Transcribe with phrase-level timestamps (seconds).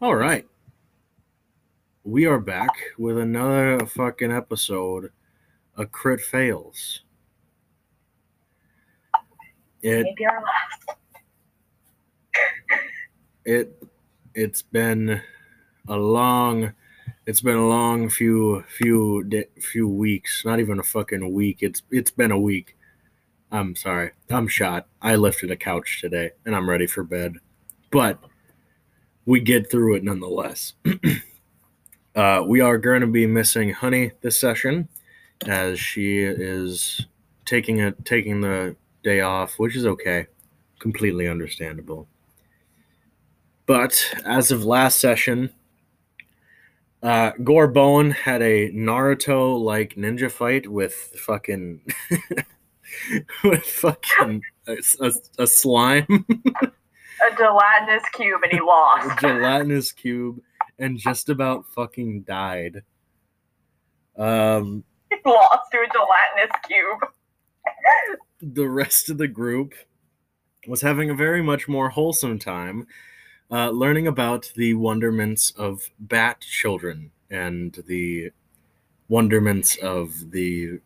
[0.00, 0.46] All right.
[2.04, 5.10] We are back with another fucking episode
[5.76, 7.00] of Crit Fails.
[9.82, 11.00] It Maybe our last.
[13.44, 13.82] it
[14.36, 15.20] it's been
[15.88, 16.72] a long
[17.26, 19.28] it's been a long few few
[19.60, 21.58] few weeks, not even a fucking week.
[21.60, 22.76] It's it's been a week.
[23.50, 24.12] I'm sorry.
[24.30, 24.86] I'm shot.
[25.02, 27.38] I lifted a couch today and I'm ready for bed.
[27.90, 28.22] But
[29.28, 30.72] we get through it nonetheless.
[32.16, 34.88] uh, we are going to be missing Honey this session
[35.46, 37.06] as she is
[37.44, 40.26] taking a taking the day off, which is okay.
[40.78, 42.08] Completely understandable.
[43.66, 45.50] But as of last session,
[47.02, 51.82] uh, Gorbone had a Naruto like ninja fight with fucking
[53.44, 56.24] with fucking a, a, a slime,
[57.26, 59.06] A gelatinous cube and he lost.
[59.18, 60.40] a gelatinous cube,
[60.78, 62.82] and just about fucking died.
[64.16, 67.10] Um, he lost to a gelatinous cube.
[68.40, 69.74] the rest of the group
[70.66, 72.86] was having a very much more wholesome time
[73.50, 78.30] uh, learning about the wonderments of bat children and the
[79.08, 80.78] wonderments of the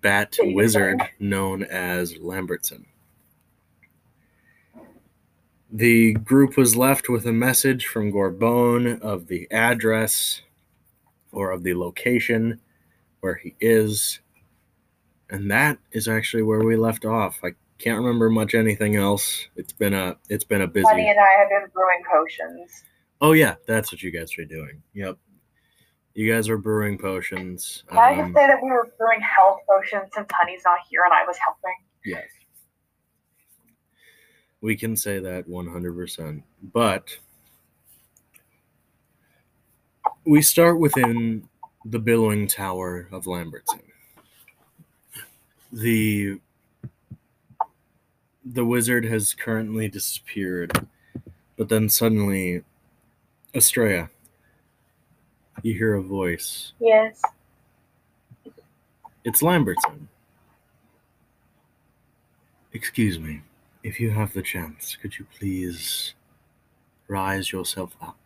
[0.00, 2.84] bat wizard known as Lambertson.
[5.72, 10.42] The group was left with a message from Gorbone of the address
[11.32, 12.60] or of the location
[13.20, 14.20] where he is
[15.30, 17.38] and that is actually where we left off.
[17.44, 19.46] I can't remember much anything else.
[19.56, 20.86] It's been a it's been a busy.
[20.88, 22.82] Honey and I have been brewing potions.
[23.20, 24.82] Oh yeah, that's what you guys are doing.
[24.94, 25.16] Yep,
[26.14, 27.84] you guys are brewing potions.
[27.88, 31.02] Can I just Um, say that we were brewing health potions since Honey's not here
[31.04, 31.76] and I was helping?
[32.04, 32.24] yes,
[34.60, 36.42] we can say that one hundred percent.
[36.72, 37.16] But
[40.24, 41.48] we start within
[41.84, 43.82] the billowing tower of Lambertson.
[45.72, 46.38] The
[48.44, 50.86] the wizard has currently disappeared,
[51.56, 52.62] but then suddenly,
[53.54, 54.10] Estrella,
[55.62, 56.72] you hear a voice.
[56.80, 57.22] Yes.
[59.24, 60.08] It's Lambertson.
[62.72, 63.42] Excuse me,
[63.82, 66.14] if you have the chance, could you please
[67.08, 68.18] rise yourself up?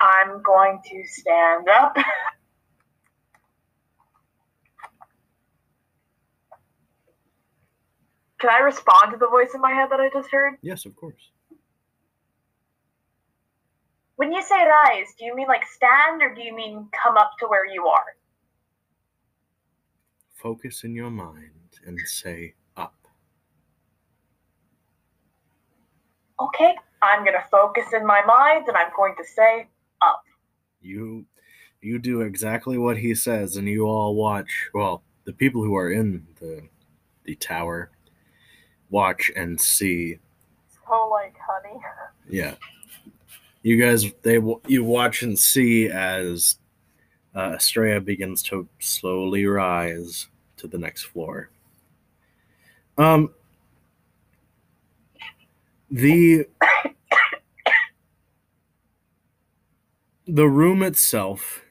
[0.00, 1.96] I'm going to stand up.
[8.38, 10.54] Can I respond to the voice in my head that I just heard?
[10.62, 11.30] Yes, of course.
[14.16, 17.32] When you say rise, do you mean like stand or do you mean come up
[17.38, 18.16] to where you are?
[20.34, 22.94] Focus in your mind and say up.
[26.40, 29.68] Okay, I'm going to focus in my mind and I'm going to say
[30.00, 30.24] up.
[30.80, 31.24] You
[31.80, 35.92] you do exactly what he says and you all watch well, the people who are
[35.92, 36.62] in the
[37.24, 37.90] the tower
[38.90, 40.18] watch and see
[40.86, 41.80] So like honey.
[42.28, 42.54] Yeah.
[43.62, 46.58] You guys, they you watch and see as
[47.34, 51.50] uh, Estrella begins to slowly rise to the next floor.
[52.98, 53.30] Um,
[55.90, 56.46] the
[60.26, 61.62] the room itself,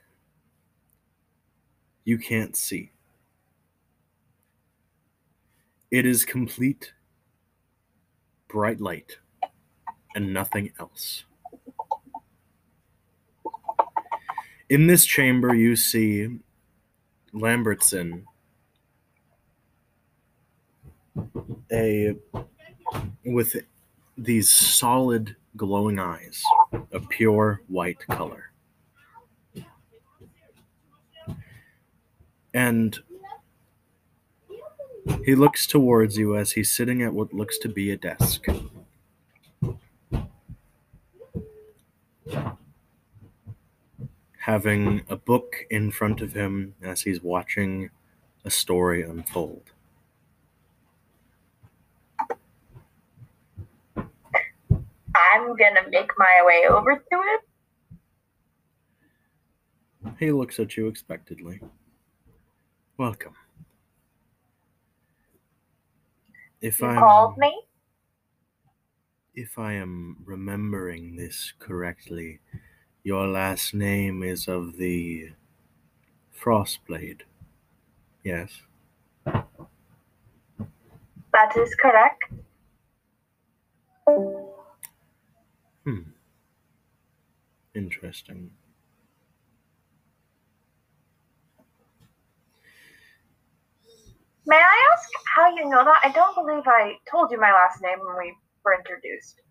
[2.06, 2.92] you can't see.
[5.92, 6.94] It is complete
[8.48, 9.18] bright light
[10.16, 11.24] and nothing else.
[14.70, 16.40] In this chamber, you see
[17.34, 18.24] Lambertson,
[21.72, 22.16] a
[23.26, 23.56] with
[24.18, 26.44] these solid, glowing eyes,
[26.92, 28.52] of pure white color,
[32.54, 33.00] and
[35.26, 38.46] he looks towards you as he's sitting at what looks to be a desk.
[44.40, 47.90] having a book in front of him as he's watching
[48.44, 49.72] a story unfold.
[55.34, 57.42] I'm going to make my way over to it.
[60.20, 61.60] He looks at you expectantly.
[62.98, 63.34] Welcome.
[66.62, 67.54] If I'm called me?
[69.34, 72.42] if I am remembering this correctly,
[73.04, 75.32] your last name is of the
[76.38, 77.22] Frostblade.
[78.24, 78.62] Yes.
[79.26, 79.48] That
[81.56, 82.24] is correct.
[85.84, 86.02] Hmm.
[87.74, 88.52] Interesting.
[94.46, 96.02] May I ask how you know that?
[96.04, 98.36] I don't believe I told you my last name when we
[98.66, 99.42] were introduced.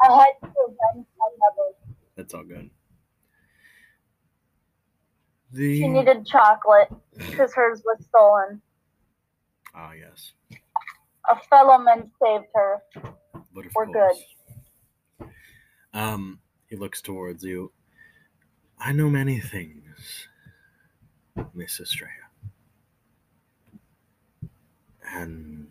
[0.00, 1.96] I had to avenge my mother.
[2.16, 2.70] That's all good.
[5.56, 8.60] She needed chocolate because hers was stolen.
[9.74, 10.32] ah yes,
[11.30, 12.82] A fellow man saved her.
[13.54, 14.24] but We're course.
[15.92, 17.72] Um, he looks towards you.
[18.78, 20.28] I know many things,
[21.54, 22.12] Miss Estrella,
[25.12, 25.66] and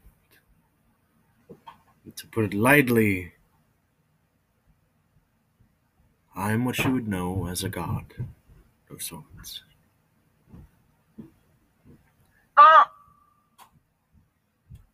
[2.15, 3.31] to put it lightly,
[6.36, 8.06] I'm what you would know as a god
[8.89, 9.63] of sorts.
[12.57, 12.83] Uh,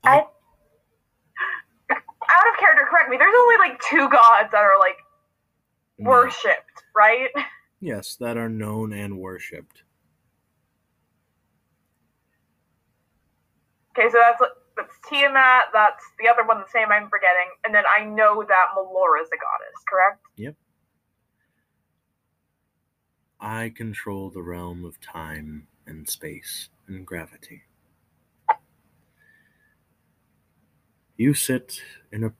[0.03, 0.25] I,
[2.29, 3.17] out of character, correct me.
[3.17, 4.97] There's only like two gods that are like
[5.99, 6.09] No.
[6.09, 7.29] worshipped, right?
[7.79, 9.83] Yes, that are known and worshipped.
[13.97, 14.41] Okay, so that's
[14.75, 15.65] that's Tiamat.
[15.73, 19.27] That's the other one, the same I'm forgetting, and then I know that Melora is
[19.27, 20.21] a goddess, correct?
[20.37, 20.55] Yep.
[23.39, 27.63] I control the realm of time and space and gravity.
[31.15, 31.81] You sit
[32.11, 32.33] in a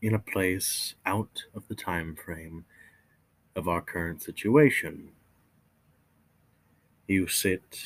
[0.00, 2.64] in a place out of the time frame
[3.56, 5.10] of our current situation.
[7.06, 7.78] You sit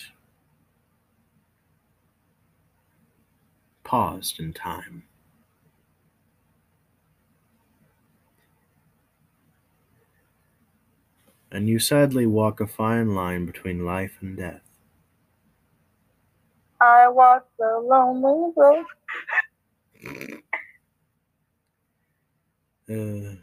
[3.84, 5.04] paused in time.
[11.50, 14.62] And you sadly walk a fine line between life and death.
[16.80, 18.84] I walked the lonely road.
[22.92, 23.36] Uh,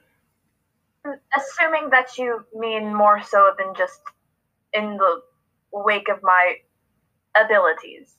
[1.35, 3.99] Assuming that you mean more so than just
[4.73, 5.21] in the
[5.71, 6.55] wake of my
[7.35, 8.15] abilities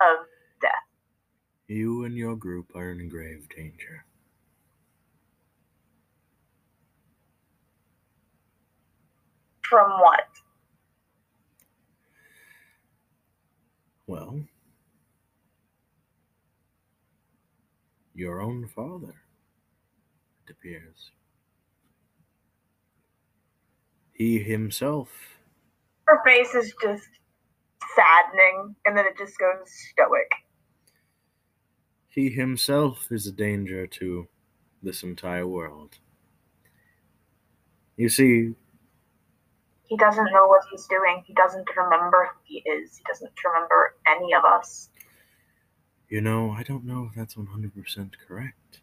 [0.00, 0.26] of
[0.60, 0.72] death.
[1.68, 4.04] you and your group are in grave danger.
[9.62, 10.26] From what?
[14.06, 14.40] Well,
[18.14, 19.14] your own father,
[24.12, 25.08] He himself,
[26.06, 27.08] Her face is just
[27.94, 30.30] saddening, and then it just goes stoic.
[32.08, 34.26] he himself is a danger to
[34.82, 35.98] this entire world.
[37.96, 38.54] You see,
[39.84, 41.22] He doesn't know what he's doing.
[41.26, 42.96] He doesn't remember who he is.
[42.98, 44.90] He doesn't remember any of us.
[46.08, 48.80] you know, I don't know if that's 100% correct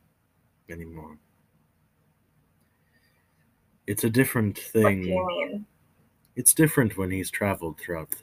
[0.69, 1.17] anymore.
[3.87, 5.01] It's a different What thing.
[5.03, 5.65] do you mean?
[6.35, 8.15] It's different when he's traveled throughout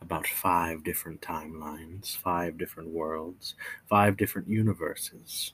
[0.00, 3.54] about five different timelines, five different worlds,
[3.88, 5.52] five different universes.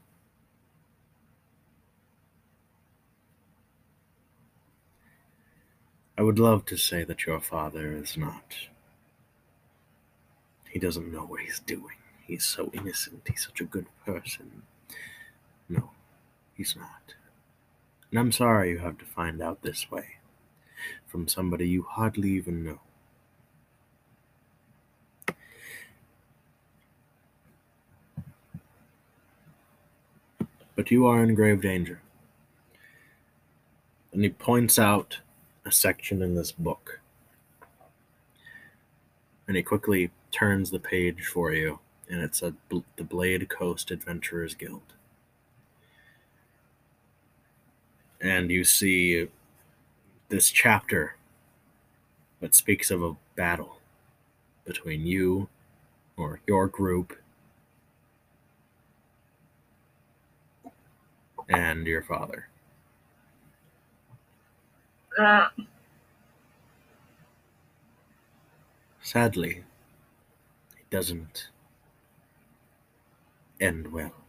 [6.18, 8.54] I would love to say that your father is not.
[10.70, 11.96] He doesn't know what he's doing.
[12.26, 13.22] He's so innocent.
[13.26, 14.62] He's such a good person.
[15.68, 15.90] No,
[16.54, 17.14] he's not.
[18.16, 20.16] And I'm sorry you have to find out this way
[21.06, 22.80] from somebody you hardly even know.
[30.74, 32.00] But you are in grave danger.
[34.14, 35.18] And he points out
[35.66, 37.00] a section in this book.
[39.46, 44.54] And he quickly turns the page for you, and it's a, the Blade Coast Adventurers
[44.54, 44.95] Guild.
[48.20, 49.28] And you see
[50.28, 51.16] this chapter
[52.40, 53.78] that speaks of a battle
[54.64, 55.48] between you
[56.16, 57.18] or your group
[61.48, 62.48] and your father.
[65.18, 65.66] Mm,
[69.00, 69.64] Sadly,
[70.78, 71.48] it doesn't
[73.60, 74.25] end well.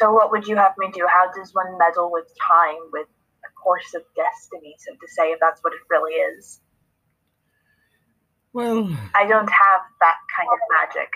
[0.00, 1.06] So, what would you have me do?
[1.06, 3.06] How does one meddle with time, with
[3.44, 6.58] a course of destiny, so to say, if that's what it really is?
[8.54, 11.10] Well, I don't have that kind of magic.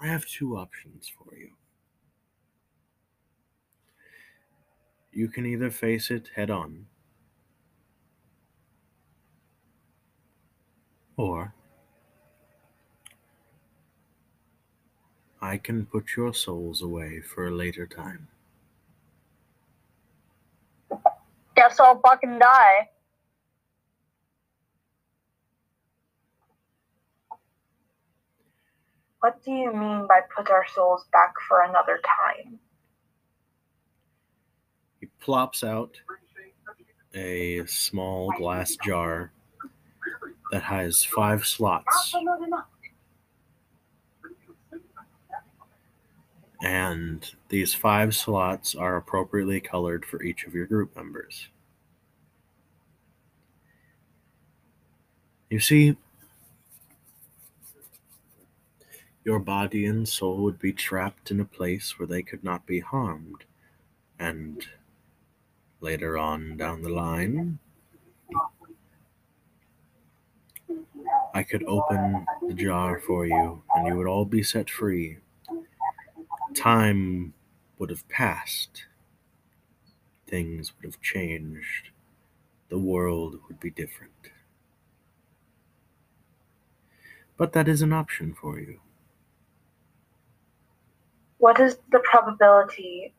[0.00, 1.50] I have two options for you.
[5.12, 6.86] You can either face it head on,
[11.16, 11.54] or
[15.40, 18.28] I can put your souls away for a later time.
[21.54, 22.88] Guess I'll fucking die.
[29.20, 32.58] What do you mean by put our souls back for another time?
[35.00, 36.00] He plops out
[37.14, 39.32] a small glass jar
[40.52, 42.14] that has five slots.
[46.66, 51.46] And these five slots are appropriately colored for each of your group members.
[55.48, 55.96] You see,
[59.24, 62.80] your body and soul would be trapped in a place where they could not be
[62.80, 63.44] harmed.
[64.18, 64.66] And
[65.80, 67.60] later on down the line,
[71.32, 75.18] I could open the jar for you and you would all be set free.
[76.56, 77.34] Time
[77.78, 78.86] would have passed,
[80.26, 81.90] things would have changed,
[82.70, 84.30] the world would be different.
[87.36, 88.80] But that is an option for you.
[91.36, 93.12] What is the probability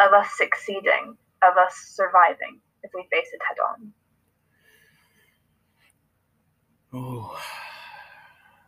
[0.00, 3.92] of us succeeding, of us surviving, if we face it head on?
[6.94, 7.38] Oh,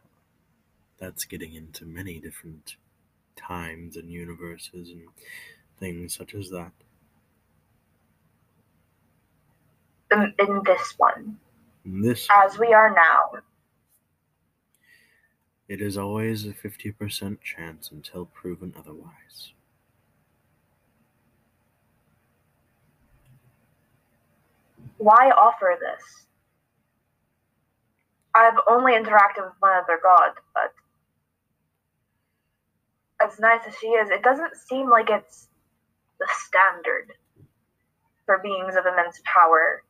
[0.98, 2.76] that's getting into many different
[3.36, 5.02] times and universes and
[5.78, 6.72] things such as that.
[10.12, 11.38] In, in this one,
[11.84, 13.40] In this, as we are now,
[15.68, 19.52] it is always a 50% chance until proven otherwise.
[24.98, 26.26] why offer this?
[28.34, 30.72] I've only interacted with one other god, but
[33.20, 35.48] as nice as she is, it doesn't seem like it's
[36.18, 37.12] the standard
[38.24, 39.82] for beings of immense power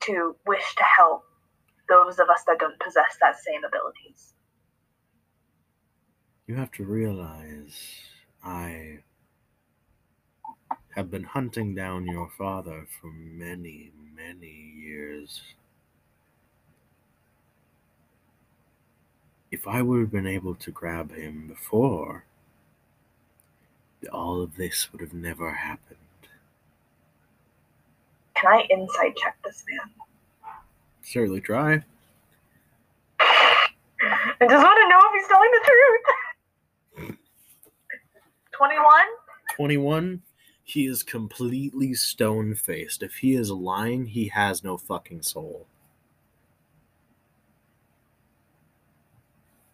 [0.00, 1.24] to wish to help
[1.88, 4.34] those of us that don't possess that same abilities.
[6.46, 7.78] You have to realize
[8.42, 8.98] I
[10.94, 15.40] have been hunting down your father for many, many years.
[19.50, 22.24] If I would have been able to grab him before,
[24.10, 25.98] all of this would have never happened.
[28.34, 29.90] Can I insight check this man?
[31.02, 31.82] Certainly try.
[33.20, 37.16] I just want to know if he's telling the truth.
[38.52, 38.84] 21?
[39.56, 40.22] 21
[40.64, 45.66] he is completely stone faced if he is lying he has no fucking soul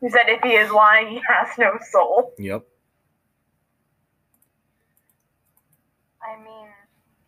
[0.00, 2.32] He said if he is lying, he has no soul.
[2.38, 2.64] yep
[6.28, 6.68] I mean,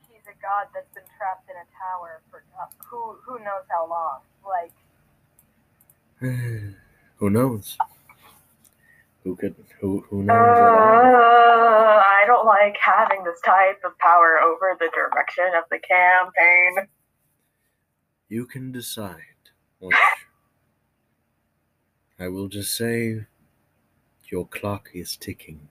[0.08, 3.88] he's a god that's been trapped in a tower for uh, who who knows how
[3.88, 4.20] long.
[4.46, 4.72] Like,
[7.16, 7.76] who knows
[9.24, 14.38] who could who who Uh, knows all I don't like having this type of power
[14.40, 16.88] over the direction of the campaign.
[18.28, 19.96] you can decide which
[22.18, 23.26] i will just say
[24.30, 25.68] your clock is ticking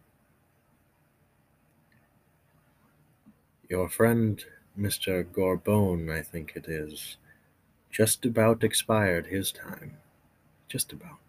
[3.70, 4.44] your friend
[4.78, 7.18] mr gorbone i think it is
[7.92, 9.98] just about expired his time
[10.68, 11.20] just about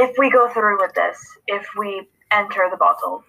[0.00, 3.24] If we go through with this, if we enter the bottle,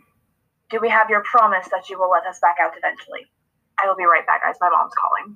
[0.69, 3.25] do we have your promise that you will let us back out eventually?
[3.81, 4.55] I will be right back, guys.
[4.61, 5.35] My mom's calling.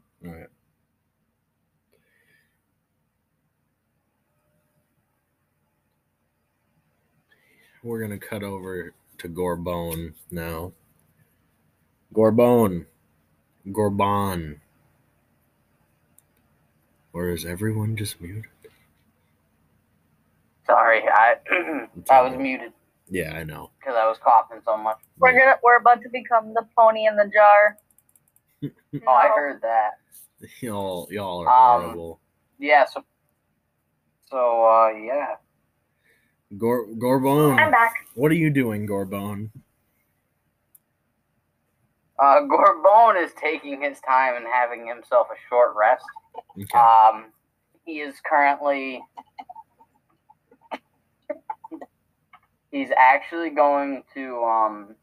[7.84, 10.74] All right we're gonna cut over to Gorbone now.
[12.14, 12.86] Gorbone,
[13.68, 14.60] Gorbon.
[17.14, 18.46] Or is everyone just muted?
[20.68, 21.36] Sorry, I
[22.12, 22.74] I was muted
[23.10, 23.72] Yeah, I know.
[23.80, 24.98] because I was coughing so much.
[25.20, 27.78] We're gonna we're about to become the pony in the jar.
[29.08, 29.92] Oh, I heard that.
[30.62, 32.20] Y'all, y'all are Um, horrible.
[32.60, 33.04] Yeah, so
[34.30, 35.36] so uh yeah.
[36.58, 37.58] Gor- Gorbone.
[37.60, 37.94] I'm Gorbone, back.
[38.16, 39.50] what are you doing, Gorbone?
[42.20, 46.06] Uh Gorbone is taking his time and having himself a short rest.
[46.62, 46.78] Okay.
[46.78, 47.26] Um
[47.86, 49.04] he is currently
[52.72, 54.96] he's actually going to um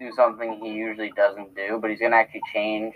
[0.00, 2.94] do something he usually doesn't do, but he's gonna actually change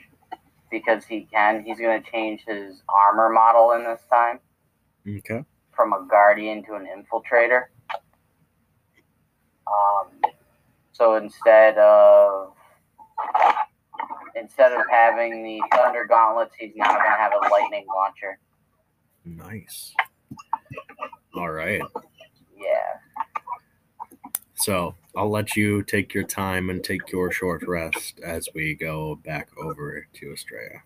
[0.70, 1.64] because he can.
[1.64, 4.38] He's gonna change his armor model in this time.
[5.08, 5.44] okay.
[5.78, 7.66] From a guardian to an infiltrator.
[9.68, 10.20] Um,
[10.90, 12.52] so instead of
[14.34, 18.40] instead of having the thunder gauntlets, he's now going to have a lightning launcher.
[19.24, 19.94] Nice.
[21.36, 21.80] All right.
[22.56, 23.28] Yeah.
[24.56, 29.14] So I'll let you take your time and take your short rest as we go
[29.14, 30.82] back over to Estrella.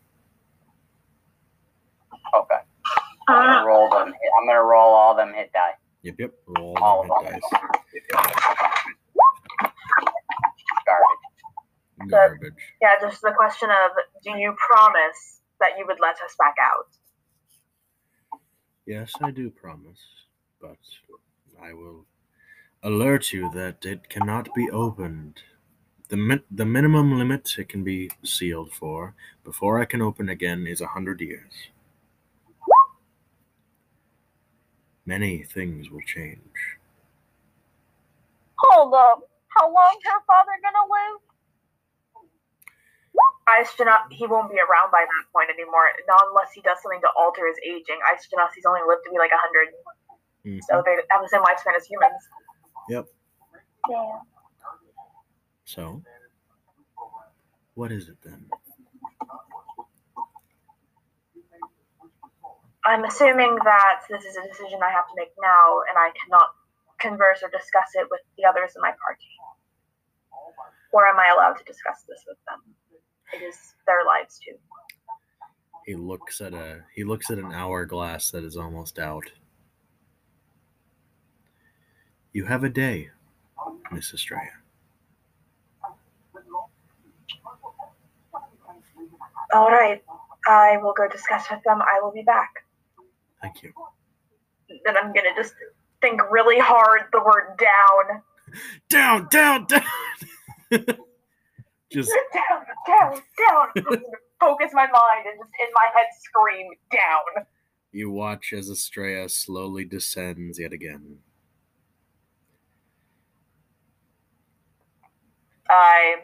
[2.34, 2.56] Okay.
[3.35, 4.09] I'm gonna roll them.
[4.41, 5.73] I'm gonna roll all them hit die.
[6.03, 6.33] Yep, yep.
[6.47, 7.35] Roll All the of hit them.
[7.35, 7.43] dice.
[10.87, 11.19] Garbage.
[12.11, 12.55] Garbage.
[12.83, 13.93] Yeah, just the question of
[14.25, 16.87] do you promise that you would let us back out?
[18.87, 20.01] Yes, I do promise,
[20.61, 20.79] but
[21.62, 22.07] I will
[22.83, 25.43] alert you that it cannot be opened.
[26.09, 30.67] The, min- the minimum limit it can be sealed for before I can open again
[30.67, 31.53] is a hundred years.
[35.04, 36.78] Many things will change.
[38.59, 39.28] Hold up.
[39.49, 41.21] How long her father gonna live?
[43.49, 47.09] Aishtana, he won't be around by that point anymore, not unless he does something to
[47.18, 47.99] alter his aging.
[48.09, 49.75] Aishtanasi's only lived to be like 100,
[50.44, 50.62] Mhm.
[50.62, 52.28] so they have the same lifespan as humans.
[52.88, 53.09] Yep.
[53.90, 54.21] Yeah.
[55.64, 56.02] So,
[57.75, 58.49] what is it then?
[62.85, 66.49] I'm assuming that this is a decision I have to make now, and I cannot
[67.01, 69.31] converse or discuss it with the others in my party.
[70.93, 72.61] Or am I allowed to discuss this with them?
[73.33, 74.57] It is their lives too.
[75.87, 79.31] He looks at a he looks at an hourglass that is almost out.
[82.33, 83.11] You have a day,
[83.91, 84.43] Miss Estrella.
[89.55, 90.03] All right,
[90.49, 91.81] I will go discuss with them.
[91.83, 92.65] I will be back.
[93.42, 93.72] Thank you.
[94.85, 95.55] Then I'm gonna just
[96.00, 98.22] think really hard the word down,
[98.88, 99.83] Down, down, down.
[101.92, 103.68] Just down, down, down.
[103.76, 104.02] I'm gonna
[104.40, 107.46] Focus my mind and just in my head scream down.
[107.92, 111.18] you watch as Estrella slowly descends yet again.
[115.70, 116.16] I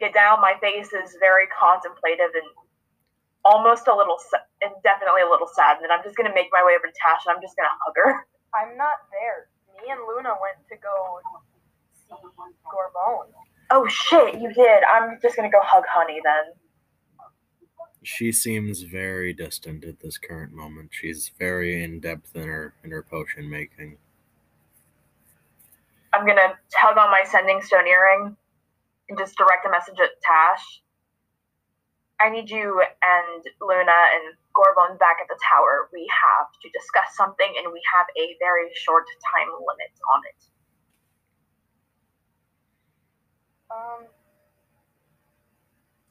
[0.00, 0.40] get down.
[0.40, 2.44] My face is very contemplative and
[3.44, 4.18] almost a little,
[4.62, 5.76] and definitely a little sad.
[5.78, 7.72] And then I'm just gonna make my way over to Tash, and I'm just gonna
[7.84, 8.26] hug her.
[8.54, 9.48] I'm not there.
[9.76, 11.20] Me and Luna went to go
[11.94, 12.16] see
[12.66, 13.30] Gorbone.
[13.70, 14.82] Oh shit, you did.
[14.88, 16.54] I'm just gonna go hug Honey then.
[18.02, 20.90] She seems very distant at this current moment.
[20.92, 23.98] She's very in depth in her in her potion making.
[26.12, 28.36] I'm gonna tug on my sending stone earring
[29.08, 30.82] and just direct a message at Tash.
[32.20, 35.88] I need you and Luna and Gorbone back at the tower.
[35.92, 40.40] We have to discuss something and we have a very short time limit on it.
[43.70, 44.02] Um,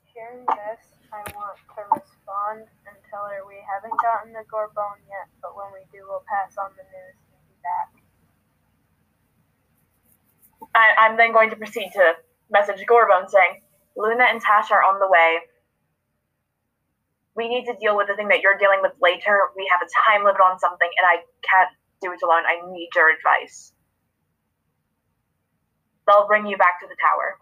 [0.06, 5.28] hearing this, I want to respond and tell her we haven't gotten the Gorbone yet,
[5.44, 7.92] but when we do, we'll pass on the news and be back.
[10.72, 12.14] I, I'm then going to proceed to
[12.50, 13.60] message Gorbone saying,
[13.98, 15.40] Luna and Tash are on the way.
[17.38, 19.40] We need to deal with the thing that you're dealing with later.
[19.56, 21.70] We have a time limit on something, and I can't
[22.02, 22.44] do it alone.
[22.48, 23.74] I need your advice.
[26.08, 27.38] They'll bring you back to the tower.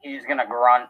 [0.00, 0.88] He's gonna grunt.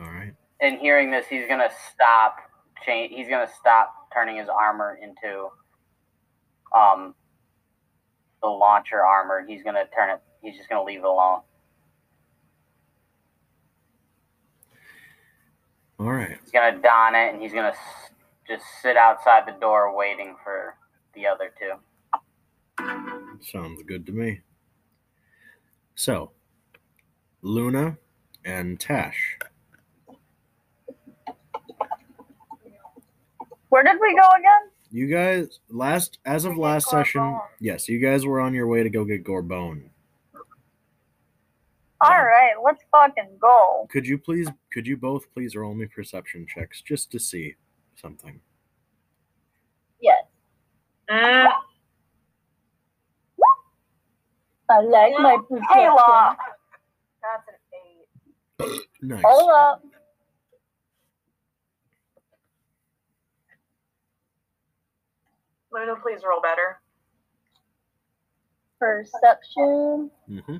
[0.00, 0.32] All right.
[0.60, 2.36] and hearing this, he's gonna stop.
[2.84, 3.12] Change.
[3.14, 5.48] He's gonna stop turning his armor into
[6.76, 7.14] um
[8.42, 9.44] the launcher armor.
[9.46, 10.20] He's gonna turn it.
[10.42, 11.42] He's just gonna leave it alone.
[15.98, 16.38] All right.
[16.42, 18.10] He's gonna don it, and he's gonna s-
[18.46, 20.76] just sit outside the door waiting for
[21.14, 21.74] the other two.
[23.40, 24.40] Sounds good to me.
[25.94, 26.32] So,
[27.42, 27.98] Luna
[28.44, 29.38] and Tash.
[33.68, 34.70] Where did we go again?
[34.90, 38.90] You guys last as of last session, yes, you guys were on your way to
[38.90, 39.90] go get Gorbone.
[42.00, 43.86] All right, let's fucking go.
[43.90, 47.54] Could you please could you both please roll me perception checks just to see
[47.96, 48.40] something?
[50.00, 50.22] Yes,
[51.10, 51.46] Mm,
[54.70, 55.66] I like my perception.
[55.70, 56.36] Kayla!
[57.22, 58.80] That's an eight.
[59.02, 59.22] Nice.
[59.26, 59.82] Hold up.
[65.72, 66.80] Luna, please roll better.
[68.78, 70.10] Perception.
[70.28, 70.56] hmm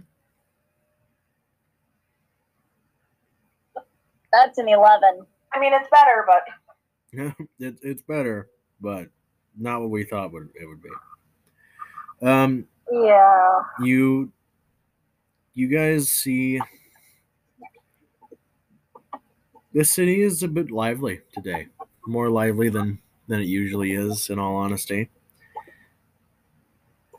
[4.34, 5.26] That's an 11.
[5.52, 8.48] I mean, it's better, but it, it's better,
[8.80, 9.08] but
[9.56, 12.26] not what we thought would it would be.
[12.26, 13.62] Um, Yeah.
[13.80, 14.32] you
[15.54, 16.60] you guys see
[19.72, 21.68] the city is a bit lively today
[22.06, 25.08] more lively than than it usually is in all honesty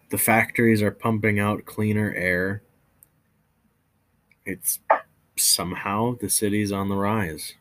[0.10, 2.62] the factories are pumping out cleaner air
[4.46, 4.80] it's
[5.38, 7.56] somehow the city's on the rise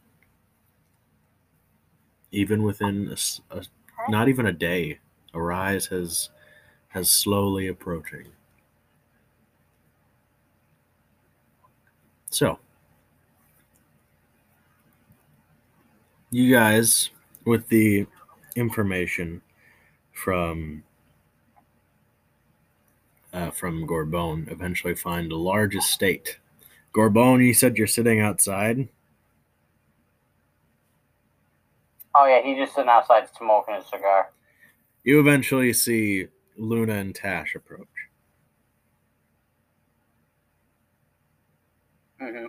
[2.31, 3.09] even within
[3.51, 3.65] a, a-
[4.11, 4.99] not even a day
[5.33, 6.29] a rise has
[6.89, 8.27] has slowly approaching
[12.31, 12.59] So,
[16.31, 17.11] you guys,
[17.45, 18.07] with the
[18.57, 19.43] information
[20.13, 20.85] from
[23.33, 26.39] uh, from Gorbone, eventually find a large estate.
[26.95, 28.89] Gorbone, you said you're sitting outside.
[32.17, 34.31] Oh yeah, he's just sitting outside smoking a cigar.
[35.03, 37.89] You eventually see Luna and Tash approach.
[42.21, 42.47] hmm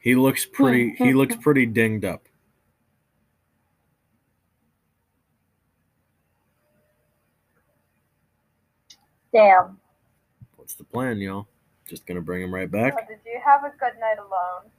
[0.00, 0.94] He looks pretty.
[0.96, 2.26] he looks pretty dinged up.
[9.34, 9.78] Damn.
[10.56, 11.49] What's the plan, y'all?
[11.90, 12.94] Just gonna bring him right back.
[12.96, 14.70] Oh, did you have a good night alone?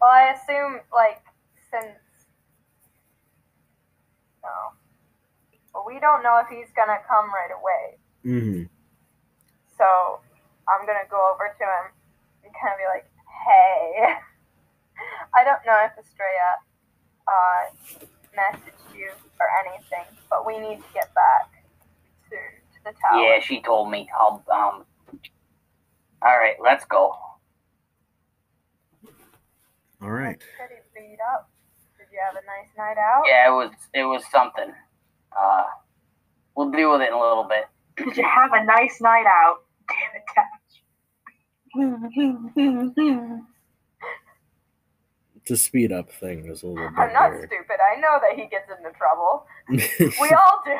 [0.00, 1.22] well, I assume, like,
[1.70, 1.94] since.
[4.42, 4.74] No.
[5.72, 7.94] Well, we don't know if he's gonna come right away.
[8.24, 8.62] hmm
[9.78, 10.18] So
[10.66, 11.94] I'm gonna go over to him
[12.42, 13.06] and kind of be like,
[13.46, 14.18] "Hey,
[15.38, 16.58] I don't know if Estrella
[17.30, 17.70] uh,
[18.34, 21.51] messaged you or anything, but we need to get back
[22.84, 24.08] the tower." Yeah, she told me.
[24.18, 24.84] I'll um.
[26.22, 27.14] All right, let's go.
[30.00, 30.40] All right.
[30.58, 31.48] Pretty beat up.
[31.96, 33.22] Did you have a nice night out?
[33.26, 34.72] Yeah, it was it was something.
[35.36, 35.64] Uh,
[36.56, 37.64] we'll deal with it in a little bit.
[37.96, 39.58] Did you have a nice night out?
[39.88, 40.62] Damn it, Tash.
[45.46, 46.98] To speed up thing things a little bit.
[46.98, 47.46] I'm not here.
[47.48, 47.76] stupid.
[47.80, 49.46] I know that he gets into trouble.
[50.20, 50.78] We all do.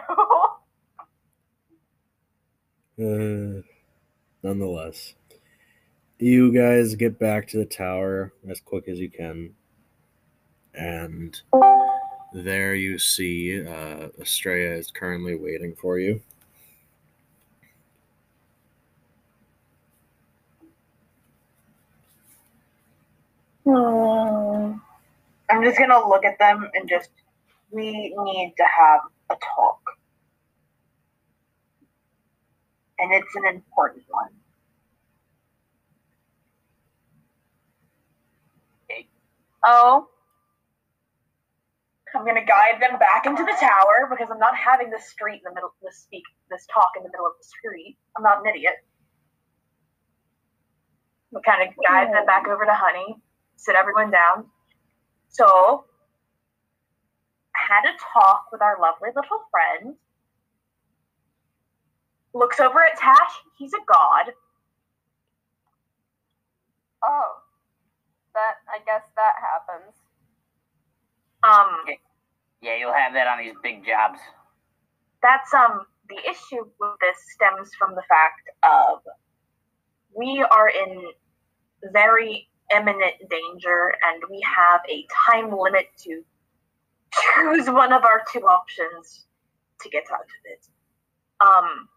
[2.98, 3.62] Uh,
[4.42, 5.14] nonetheless,
[6.18, 9.54] you guys get back to the tower as quick as you can,
[10.74, 11.40] and
[12.32, 16.20] there you see uh, Estrella is currently waiting for you.
[23.64, 24.74] Hmm.
[25.50, 27.10] I'm just gonna look at them and just.
[27.72, 29.00] We need to have
[29.30, 29.81] a talk.
[33.02, 34.30] And it's an important one.
[39.64, 40.08] Oh.
[42.14, 45.50] I'm gonna guide them back into the tower because I'm not having this street in
[45.50, 47.96] the middle, this speak, this talk in the middle of the street.
[48.16, 48.74] I'm not an idiot.
[51.32, 53.16] We kind of guide them back over to Honey,
[53.56, 54.44] sit everyone down.
[55.28, 55.86] So,
[57.54, 59.96] had a talk with our lovely little friend.
[62.34, 63.32] Looks over at Tash.
[63.58, 64.32] He's a god.
[67.04, 67.34] Oh,
[68.34, 69.94] that I guess that happens.
[71.42, 71.96] Um,
[72.60, 74.18] Yeah, you'll have that on these big jobs.
[75.22, 79.00] that's um the issue with this stems from the fact of
[80.16, 81.10] we are in
[81.92, 86.22] very imminent danger and we have a time limit to
[87.34, 89.26] choose one of our two options
[89.80, 90.66] to get out of it.
[91.40, 91.88] Um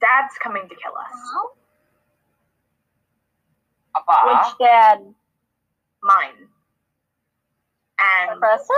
[0.00, 1.18] Dad's coming to kill us.
[3.94, 4.26] Papa.
[4.26, 4.98] Which dad?
[6.02, 6.48] Mine.
[8.00, 8.76] And Preston?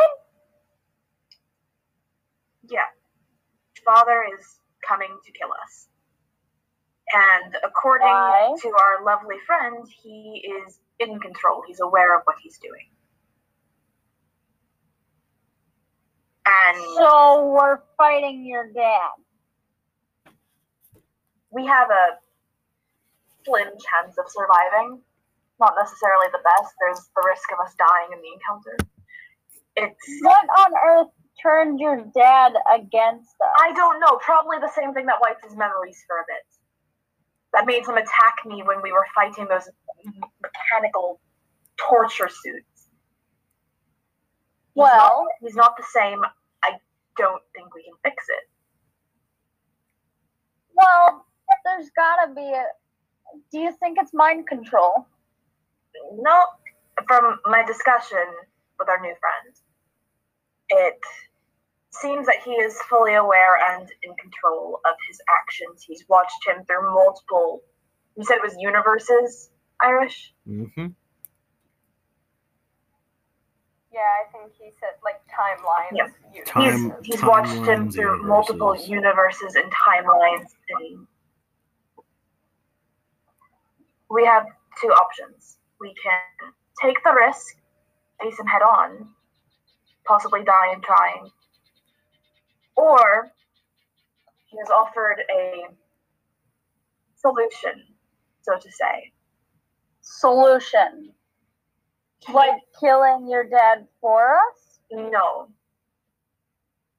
[2.70, 2.86] Yeah.
[3.84, 4.46] Father is
[4.86, 5.88] coming to kill us.
[7.12, 8.54] And according Why?
[8.62, 11.62] to our lovely friend, he is in control.
[11.66, 12.88] He's aware of what he's doing.
[16.46, 19.10] And So we're fighting your dad.
[21.50, 22.18] We have a
[23.44, 25.00] slim chance of surviving.
[25.58, 26.74] Not necessarily the best.
[26.80, 28.76] There's the risk of us dying in the encounter.
[29.76, 31.08] It's What on earth
[31.42, 33.52] turned your dad against us?
[33.60, 34.18] I don't know.
[34.24, 36.46] Probably the same thing that wiped his memories for a bit.
[37.52, 39.68] That made him attack me when we were fighting those
[40.42, 41.20] mechanical
[41.76, 42.66] torture suits.
[44.74, 46.22] He's Well- not, he's not the same.
[46.62, 46.78] I
[47.16, 48.50] don't think we can fix it.
[50.74, 51.26] Well,
[51.64, 52.64] there's gotta be a,
[53.52, 55.06] do you think it's mind control?
[56.14, 56.44] No,
[57.06, 58.24] from my discussion
[58.78, 59.56] with our new friend,
[60.70, 61.00] it
[61.92, 65.84] seems that he is fully aware and in control of his actions.
[65.86, 67.62] He's watched him through multiple,
[68.16, 69.50] you said it was universes,
[69.82, 70.32] Irish?
[70.48, 70.86] Mm-hmm.
[73.92, 76.12] Yeah, I think he said like timelines.
[76.32, 76.44] Yep.
[76.46, 78.88] Time- he's he's watched him timelines, through multiple universes.
[78.88, 81.06] universes and timelines and
[84.10, 84.44] we have
[84.80, 85.58] two options.
[85.80, 87.56] We can take the risk,
[88.20, 89.08] face him head on,
[90.06, 91.30] possibly die in trying.
[92.76, 93.30] Or
[94.46, 95.66] he has offered a
[97.16, 97.84] solution,
[98.42, 99.12] so to say.
[100.00, 101.12] Solution.
[102.32, 104.80] Like killing your dad for us?
[104.90, 105.48] No.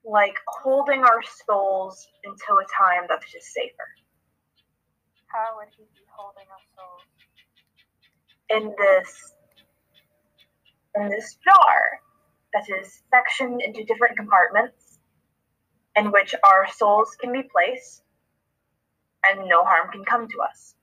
[0.04, 3.90] Like holding our souls until a time that's just safer.
[5.28, 7.08] How would he be holding us souls?
[8.52, 9.34] in this
[10.96, 12.02] in this jar
[12.54, 15.00] that is sectioned into different compartments
[15.96, 18.04] in which our souls can be placed
[19.26, 20.76] and no harm can come to us.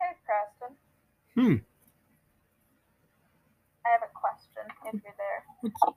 [0.00, 0.76] Hey, Preston.
[1.34, 1.62] Hmm.
[3.86, 5.44] I have a question if you're there.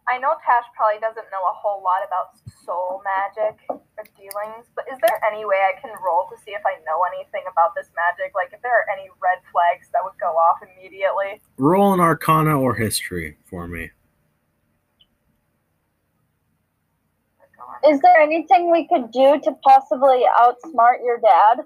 [0.07, 4.85] I know Tash probably doesn't know a whole lot about soul magic or dealings, but
[4.91, 7.89] is there any way I can roll to see if I know anything about this
[7.95, 8.33] magic?
[8.35, 11.41] Like, if there are any red flags that would go off immediately?
[11.57, 13.91] Roll an Arcana or History for me.
[17.87, 21.63] Is there anything we could do to possibly outsmart your dad?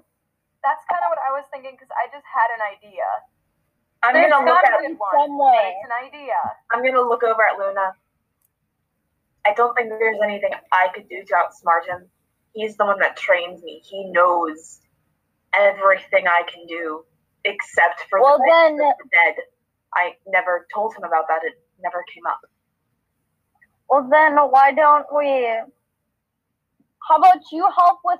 [0.62, 3.04] That's kind of what I was thinking because I just had an idea.
[4.04, 5.74] I'm There's gonna look at be Good one, some way.
[5.80, 6.34] It's an idea.
[6.72, 7.94] I'm gonna look over at Luna.
[9.46, 12.08] I don't think there's anything I could do to outsmart him.
[12.52, 13.82] He's the one that trains me.
[13.84, 14.80] He knows
[15.54, 17.04] everything I can do
[17.44, 19.34] except for Well, the, then- the dead.
[19.94, 21.40] I never told him about that.
[21.44, 22.40] It never came up.
[23.88, 25.46] Well, then why don't we?
[27.08, 28.18] How about you help with?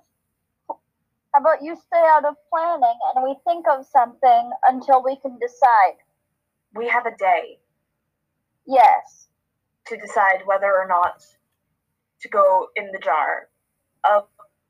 [1.35, 5.37] How about you stay out of planning and we think of something until we can
[5.41, 5.97] decide?
[6.77, 7.59] We have a day
[8.67, 9.29] Yes.
[9.87, 11.23] to decide whether or not
[12.21, 13.49] to go in the jar.
[14.05, 14.23] Uh,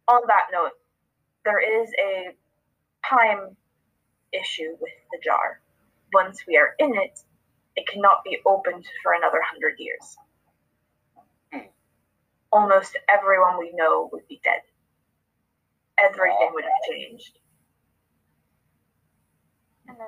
[0.08, 0.72] on that note,
[1.44, 2.34] there is a
[3.06, 3.56] time
[4.32, 5.60] issue with the jar.
[6.14, 7.20] Once we are in it,
[7.76, 10.16] it cannot be opened for another hundred years.
[11.52, 11.68] Hmm.
[12.50, 14.62] Almost everyone we know would be dead.
[15.98, 17.38] Everything would have changed.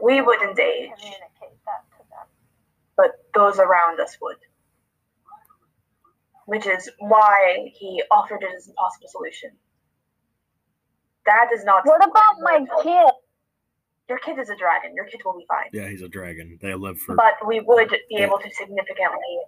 [0.02, 0.90] We wouldn't age.
[0.96, 2.26] Communicate that to them.
[2.96, 4.36] but those around us would.
[6.46, 9.50] Which is why he offered it as a possible solution.
[11.26, 11.84] That is not.
[11.84, 13.12] What about my kid?
[14.08, 14.94] Your kid is a dragon.
[14.94, 15.70] Your kid will be fine.
[15.72, 16.58] Yeah, he's a dragon.
[16.62, 17.16] They live for.
[17.16, 19.38] But we would be able to significantly.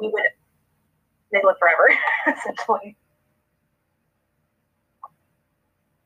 [0.00, 0.22] We would.
[1.32, 2.96] They live forever, essentially.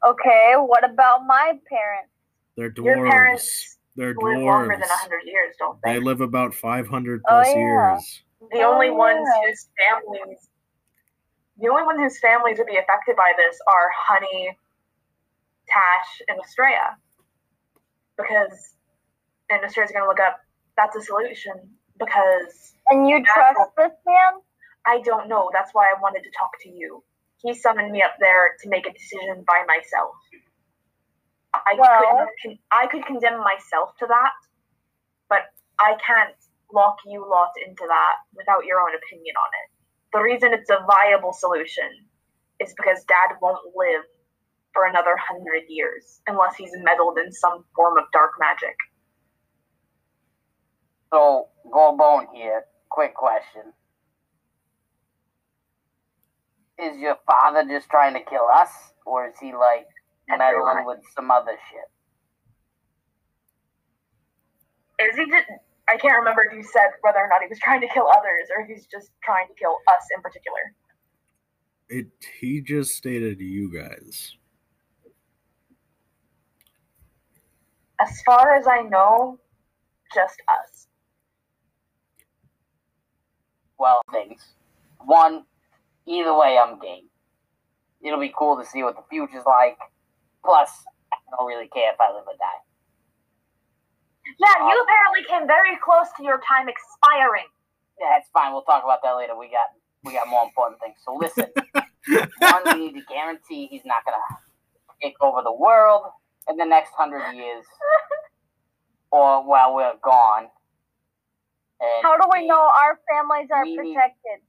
[0.06, 0.54] Okay.
[0.56, 2.10] What about my parents?
[2.56, 2.84] They're dwarves.
[2.96, 4.80] Your parents They're live longer dwarves.
[4.80, 5.94] than hundred years, don't they?
[5.94, 7.60] They live about 500 plus Oh, plus yeah.
[7.60, 8.22] years.
[8.52, 9.48] the only Oh, ones yeah.
[9.48, 10.48] whose families
[11.60, 14.58] the only ones whose families would be affected by this are honey
[15.68, 16.96] tash and Estrella
[18.18, 18.74] because
[19.50, 20.38] and Estrella's gonna look up
[20.76, 21.52] that's a solution
[21.98, 24.32] because And you trust this man?
[24.86, 27.02] i don't know that's why i wanted to talk to you
[27.44, 30.14] he summoned me up there to make a decision by myself
[31.54, 34.33] i Well- couldn't con- i could condemn myself to that
[35.28, 35.42] but
[35.80, 36.35] i can't
[36.72, 39.70] lock you lot into that without your own opinion on it
[40.12, 41.90] the reason it's a viable solution
[42.61, 44.04] is because dad won't live
[44.72, 48.76] for another hundred years unless he's meddled in some form of dark magic
[51.12, 52.64] So, Goldbone here.
[52.90, 53.72] Quick question.
[56.78, 58.70] Is your father just trying to kill us,
[59.06, 59.87] or is he like
[60.28, 61.88] meddling with some other shit?
[65.00, 65.46] is he just
[65.88, 68.48] I can't remember if you said whether or not he was trying to kill others
[68.54, 70.74] or if he's just trying to kill us in particular.
[71.90, 72.06] It.
[72.40, 74.37] He just stated you guys.
[78.00, 79.38] As far as I know,
[80.14, 80.88] just us.
[83.78, 84.54] Well, things.
[85.04, 85.44] One,
[86.06, 87.08] either way, I'm game.
[88.02, 89.78] It'll be cool to see what the future's like.
[90.44, 90.70] Plus,
[91.12, 92.60] I don't really care if I live or die.
[94.38, 97.46] Yeah, you uh, apparently came very close to your time expiring.
[98.00, 98.52] Yeah, it's fine.
[98.52, 99.36] We'll talk about that later.
[99.38, 99.68] We got
[100.04, 100.96] we got more important things.
[101.04, 101.46] So listen,
[102.40, 104.20] one, we need to guarantee he's not gonna
[105.02, 106.02] take over the world.
[106.48, 107.64] in the next hundred years,
[109.12, 110.48] or while we're gone.
[111.80, 114.40] And How do we know our families are we need- protected?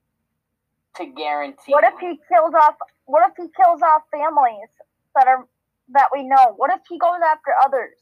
[0.97, 1.71] To guarantee?
[1.73, 2.75] What if he kills off?
[3.05, 4.69] What if he kills off families
[5.15, 5.47] that are
[5.89, 6.53] that we know?
[6.58, 7.97] What if he goes after others?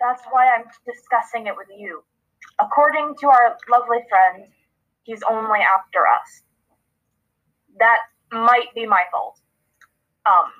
[0.00, 2.02] That's why I'm discussing it with you.
[2.58, 4.46] According to our lovely friend,
[5.04, 6.42] he's only after us.
[7.78, 7.98] That
[8.32, 9.38] might be my fault.
[10.26, 10.50] Um,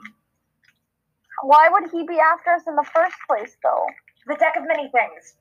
[1.43, 3.87] Why would he be after us in the first place, though?
[4.27, 5.37] the deck of many things.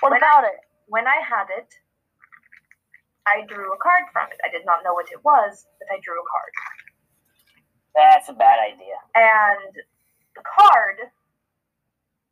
[0.00, 0.60] What When about it?
[0.86, 1.68] When I had it,
[3.28, 4.38] I drew a card from it.
[4.44, 6.52] I did not know what it was, but I drew a card.
[7.94, 8.96] That's a bad idea.
[9.14, 9.74] And
[10.34, 10.96] the card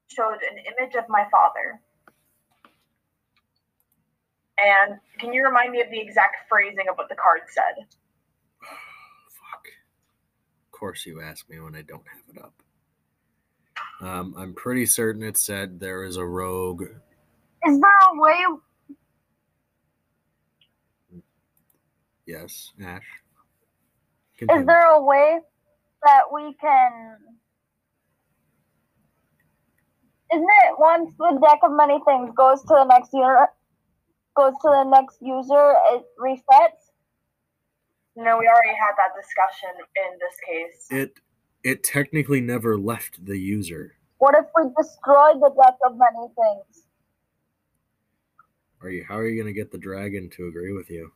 [0.08, 1.80] showed an image of my father.
[4.58, 7.84] And can you remind me of the exact phrasing of what the card said?
[8.60, 9.66] Fuck.
[10.66, 12.54] Of course you ask me when I don't have it up.
[14.00, 16.82] Um, I'm pretty certain it said there is a rogue.
[17.66, 18.44] Is there a way?
[22.26, 23.06] Yes, Ash.
[24.40, 25.38] Is there a way
[26.02, 27.16] that we can?
[30.32, 33.46] Isn't it once the deck of many things goes to the next user,
[34.36, 36.90] goes to the next user, it resets?
[38.16, 40.86] No, we already had that discussion in this case.
[40.90, 41.20] it
[41.62, 43.94] it technically never left the user.
[44.18, 46.86] What if we destroy the deck of many things?
[48.82, 51.12] Are you how are you gonna get the dragon to agree with you?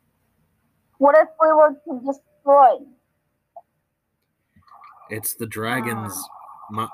[1.00, 2.84] What if we were to destroy?
[5.08, 6.12] It's the dragon's
[6.70, 6.88] my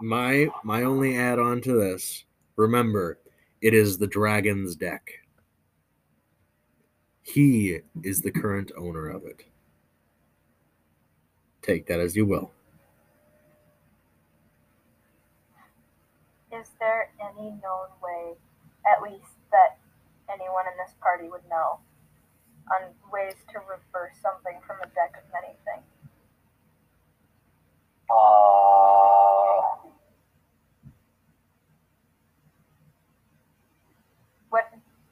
[0.00, 2.24] my my only add on to this.
[2.56, 3.18] Remember,
[3.60, 5.10] it is the dragon's deck.
[7.20, 9.44] He is the current owner of it.
[11.60, 12.50] Take that as you will.
[16.50, 18.32] Is there any known way,
[18.90, 19.76] at least that
[20.32, 21.78] anyone in this party would know,
[22.72, 25.86] on ways to reverse something from a deck of many things?
[28.10, 29.80] Uh,
[34.52, 34.64] Would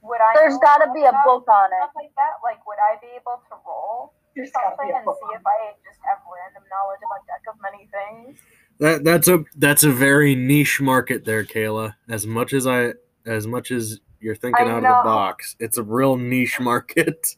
[0.02, 0.34] would I?
[0.34, 1.78] There's know got to be a book on it.
[1.78, 2.42] Stuff like that.
[2.42, 6.18] Like, would I be able to roll There's something and see if I just have
[6.26, 8.38] random knowledge of a deck of many things?
[8.80, 11.94] That that's a that's a very niche market there, Kayla.
[12.08, 12.94] As much as I
[13.26, 17.36] as much as you're thinking I out of the box, it's a real niche market.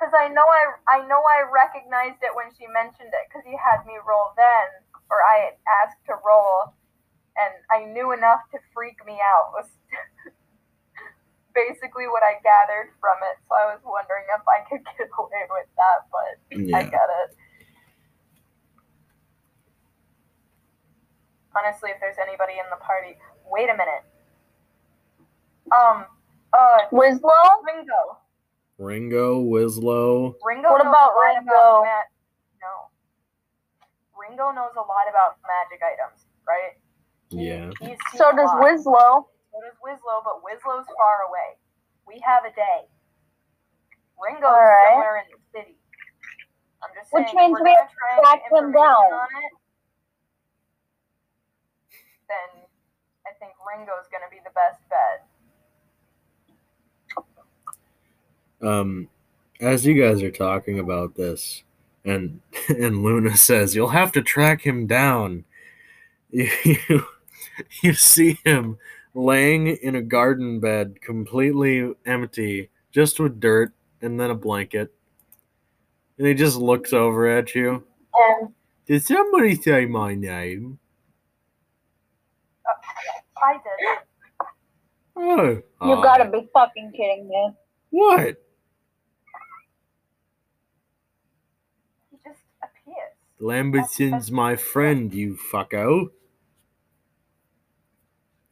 [0.00, 3.60] Because I know I I know I recognized it when she mentioned it because you
[3.60, 4.68] had me roll then,
[5.12, 6.72] or I had asked to roll,
[7.36, 9.52] and I knew enough to freak me out.
[9.52, 9.68] Was
[11.54, 13.36] basically what I gathered from it.
[13.48, 16.40] So I was wondering if I could get away with that, but
[16.76, 16.90] I Yeah.
[16.90, 17.30] get it.
[21.56, 23.18] Honestly, if there's anybody in the party,
[23.50, 24.04] wait a minute.
[25.72, 26.06] Um,
[26.52, 27.62] uh, Winslow?
[27.66, 28.19] Ringo.
[28.80, 30.34] Ringo, Wislow.
[30.42, 31.52] Ringo What about Ringo?
[31.52, 32.10] about ma-
[32.64, 32.88] no.
[34.16, 36.80] Ringo knows a lot about magic items, right?
[37.28, 37.70] He- Yeah.
[37.80, 38.60] He's So does lot.
[38.62, 39.28] Winslow.
[39.52, 41.58] So does Wislow, but Wislow's far away.
[42.06, 42.88] We have a day.
[44.18, 44.88] Ringo's Alright.
[44.96, 45.76] somewhere in the city.
[46.82, 49.04] I'm just Which saying, means we're we gonna have to track him down.
[49.12, 49.52] It,
[52.28, 52.64] then
[53.26, 55.26] I think Ringo's gonna be the best bet.
[58.62, 59.08] Um,
[59.60, 61.62] as you guys are talking about this,
[62.04, 65.44] and and Luna says you'll have to track him down.
[66.32, 67.04] You
[67.82, 68.78] you see him
[69.14, 74.94] laying in a garden bed, completely empty, just with dirt and then a blanket,
[76.18, 77.84] and he just looks over at you.
[78.14, 78.50] And
[78.86, 80.78] Did somebody say my name?
[83.42, 83.98] I did.
[85.16, 87.50] Oh, You gotta be fucking kidding me.
[87.90, 88.36] what?
[92.10, 93.16] He just appears.
[93.40, 96.10] Lambertson's my friend, you fucko.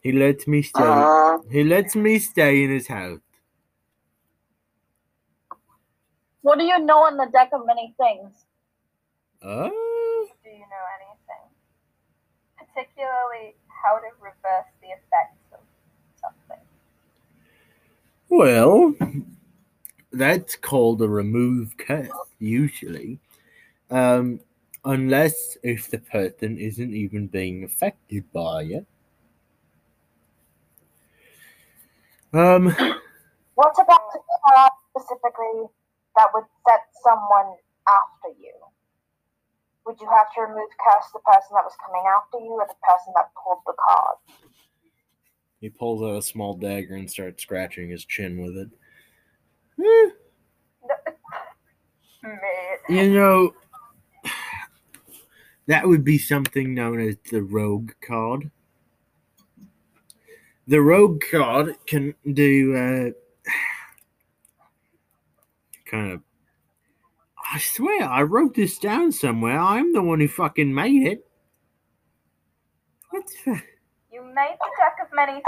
[0.03, 1.39] He lets me stay.
[1.51, 3.20] He lets me stay in his house.
[6.41, 8.32] What do you know in the deck of many things?
[9.43, 11.45] Uh, Do you know anything?
[12.57, 15.61] Particularly how to reverse the effects of
[16.20, 16.64] something.
[18.30, 18.95] well,
[20.12, 22.09] that's called a remove curse,
[22.39, 23.18] usually.
[23.91, 24.41] Um,
[24.85, 28.87] unless if the person isn't even being affected by it.
[32.33, 32.74] Um,
[33.55, 34.01] what's about
[34.91, 35.66] specifically
[36.16, 37.57] that would set someone
[37.87, 38.53] after you?
[39.89, 42.74] would you have to remove cast the person that was coming after you or the
[42.87, 44.16] person that pulled the card?
[45.62, 48.68] He pulls out a small dagger and starts scratching his chin with it.
[49.83, 50.11] Eh.
[52.91, 53.55] You know,
[55.68, 58.50] that would be something known as the rogue card.
[60.66, 63.50] The rogue card can do uh,
[65.86, 66.22] kind of.
[67.50, 69.58] I swear, I wrote this down somewhere.
[69.58, 71.26] I'm the one who fucking made it.
[73.10, 73.60] What the?
[74.10, 75.44] You made the deck of many things.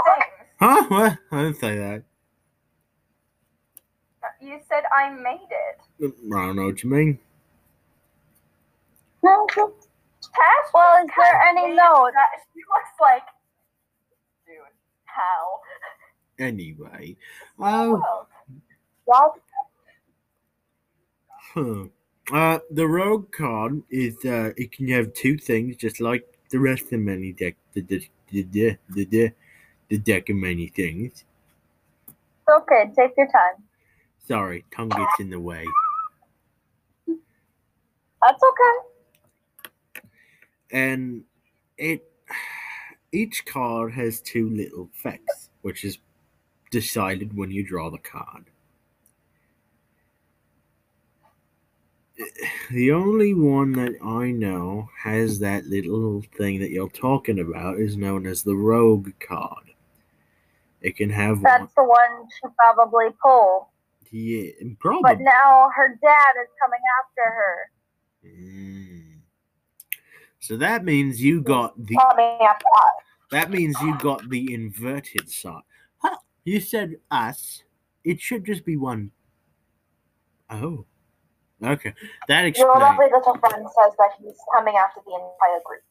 [0.59, 0.85] Huh?
[0.87, 1.17] What?
[1.31, 2.03] I didn't say that.
[4.39, 6.13] You said I made it.
[6.33, 7.19] I don't know what you mean.
[10.33, 12.11] Tash Well, just is there any made note?
[12.53, 13.23] She looks like,
[14.45, 14.55] dude,
[15.05, 15.59] how?
[16.39, 17.17] Anyway,
[17.59, 17.99] oh.
[17.99, 18.27] Well,
[19.05, 19.35] Well,
[21.53, 21.85] Huh.
[22.31, 26.83] Uh, the rogue card is uh, it can have two things, just like the rest
[26.83, 29.31] of the many deck, the the the the the, the,
[29.89, 31.25] the deck of many things.
[32.49, 32.91] Okay.
[32.95, 33.63] Take your time.
[34.27, 35.65] Sorry, tongue gets in the way.
[37.07, 38.90] That's okay.
[40.71, 41.23] And
[41.77, 42.07] it
[43.11, 45.97] each card has two little effects, which is
[46.71, 48.45] decided when you draw the card.
[52.69, 57.97] The only one that I know has that little thing that you're talking about is
[57.97, 59.71] known as the rogue card.
[60.81, 61.43] It can have one.
[61.43, 63.65] That's the one she probably pulled.
[64.11, 65.01] Yeah, probably.
[65.03, 67.71] But now her dad is coming after her.
[68.25, 69.00] Mm.
[70.41, 72.89] So that means you got the coming after us.
[73.29, 75.61] That means you got the inverted side.
[75.99, 76.17] Huh?
[76.43, 77.63] You said us.
[78.03, 79.11] It should just be one.
[80.49, 80.85] Oh.
[81.63, 81.93] Okay.
[82.27, 82.73] That explains.
[82.73, 85.83] Your lovely little friend says that he's coming after the entire group.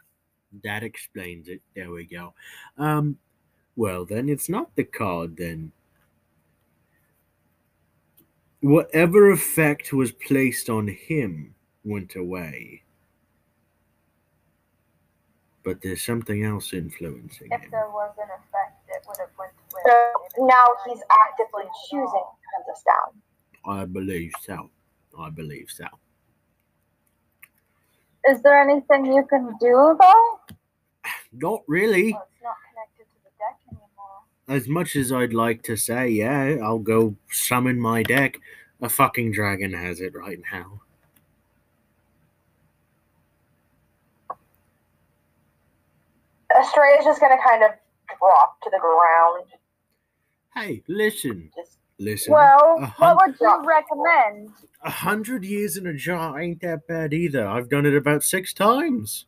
[0.65, 1.63] that explains it.
[1.77, 2.35] There we go.
[2.77, 3.17] Um
[3.77, 5.71] well then it's not the card then.
[8.63, 12.83] Whatever effect was placed on him went away.
[15.63, 17.55] But there's something else influencing it.
[17.55, 17.71] if him.
[17.71, 19.83] there was an effect, it would have went with.
[19.85, 23.21] So now he's actively choosing to hunt us down.
[23.65, 24.71] I believe so.
[25.19, 25.87] I believe so.
[28.29, 30.41] Is there anything you can do though?
[31.33, 32.13] Not really.
[32.13, 34.23] Well, it's not connected to the deck anymore.
[34.49, 38.39] As much as I'd like to say, yeah, I'll go summon my deck.
[38.83, 40.81] A fucking dragon has it right now.
[46.59, 47.71] Estrella's just gonna kind of
[48.19, 49.47] drop to the ground.
[50.55, 52.33] Hey, listen, Just listen.
[52.33, 54.51] Well, what would you recommend?
[54.83, 57.47] a hundred years in a jar ain't that bad either.
[57.47, 59.27] I've done it about six times.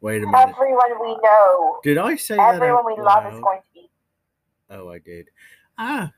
[0.00, 0.48] Wait a minute.
[0.56, 2.54] everyone we know, Did I say that?
[2.56, 3.90] everyone we love is going to be.
[4.70, 5.28] Oh, I did.
[5.78, 6.10] Ah.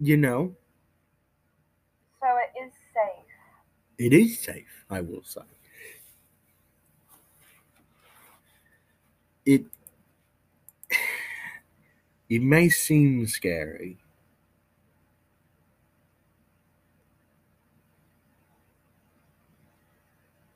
[0.00, 0.54] You know,
[2.20, 3.24] So it is safe.
[3.98, 5.40] it is safe, I will say.
[9.46, 9.66] It
[12.28, 13.98] it may seem scary.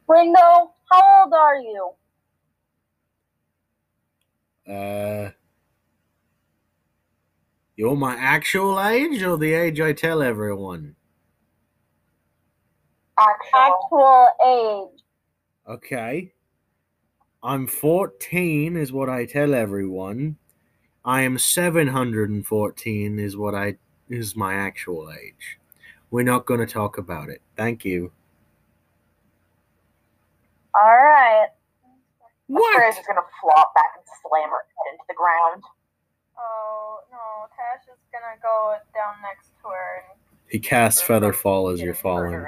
[0.09, 1.91] Ringo, how old are you?
[4.69, 5.31] Uh
[7.77, 10.97] You're my actual age or the age I tell everyone?
[13.19, 13.61] Actual.
[13.61, 15.03] Actual age.
[15.69, 16.33] Okay.
[17.43, 20.37] I'm 14 is what I tell everyone.
[21.05, 23.77] I am 714 is what I
[24.09, 25.59] is my actual age.
[26.11, 27.41] We're not going to talk about it.
[27.57, 28.13] Thank you.
[30.75, 31.49] All right.
[32.51, 35.63] Estrella's just gonna flop back and slam her head into the ground.
[36.37, 40.19] Oh no, Tash is gonna go down next to her and
[40.49, 42.47] He casts Featherfall as you're hurt falling.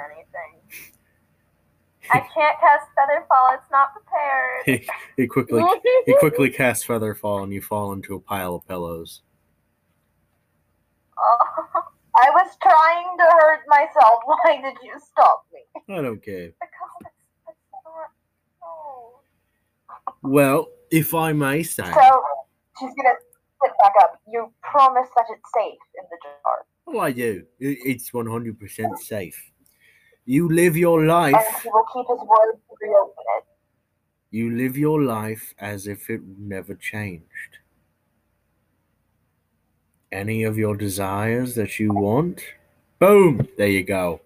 [2.11, 3.55] I can't cast Featherfall.
[3.55, 4.87] It's not prepared.
[5.17, 5.63] He, quickly
[6.05, 9.21] he quickly casts Featherfall and you fall into a pile of pillows.
[11.17, 11.81] Oh,
[12.15, 14.21] I was trying to hurt myself.
[14.25, 15.95] Why did you stop me?
[15.95, 16.51] I don't care.
[16.59, 17.11] because it's,
[17.49, 18.09] it's not.
[18.61, 20.29] No.
[20.29, 22.23] Well, if I may say, So
[22.79, 23.15] she's gonna
[23.63, 24.21] sit back up.
[24.27, 27.43] You promise that it's safe in the jar, oh, I do.
[27.59, 29.52] It's 100% safe.
[30.25, 31.61] You live your and life.
[31.63, 33.43] he will keep his word to reopen it.
[34.31, 37.59] You live your life as if it never changed.
[40.11, 42.41] Any of your desires that you want,
[42.99, 44.21] boom, there you go.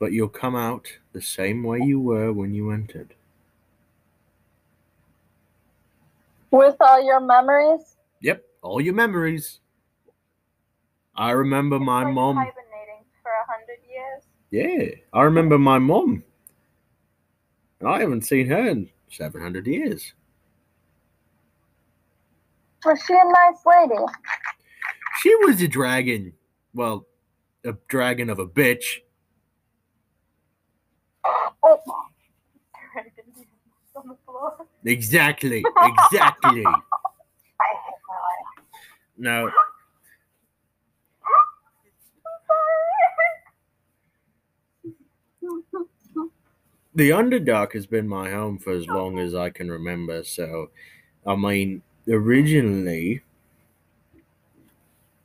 [0.00, 3.14] but you'll come out the same way you were when you entered.
[6.50, 7.96] With all your memories?
[8.22, 9.60] Yep, all your memories.
[11.14, 12.36] I remember my mom.
[12.36, 14.22] hibernating for a hundred years.
[14.50, 16.24] Yeah, I remember my mom.
[17.78, 20.12] And I haven't seen her in 700 years.
[22.84, 24.02] Was she a nice lady?
[25.20, 26.32] She was a dragon.
[26.74, 27.06] Well,
[27.64, 29.00] a dragon of a bitch.
[31.24, 31.78] Oh,
[32.92, 33.14] Dragon
[33.94, 34.66] on the floor.
[34.84, 36.64] Exactly, exactly.
[36.66, 36.78] I
[37.72, 38.66] hate my life.
[39.18, 39.50] No,
[46.94, 50.24] the Underdark has been my home for as long as I can remember.
[50.24, 50.70] So,
[51.26, 53.22] I mean, originally,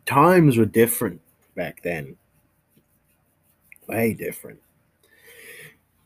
[0.06, 1.22] times were different
[1.56, 2.18] back then.
[3.88, 4.60] Way different.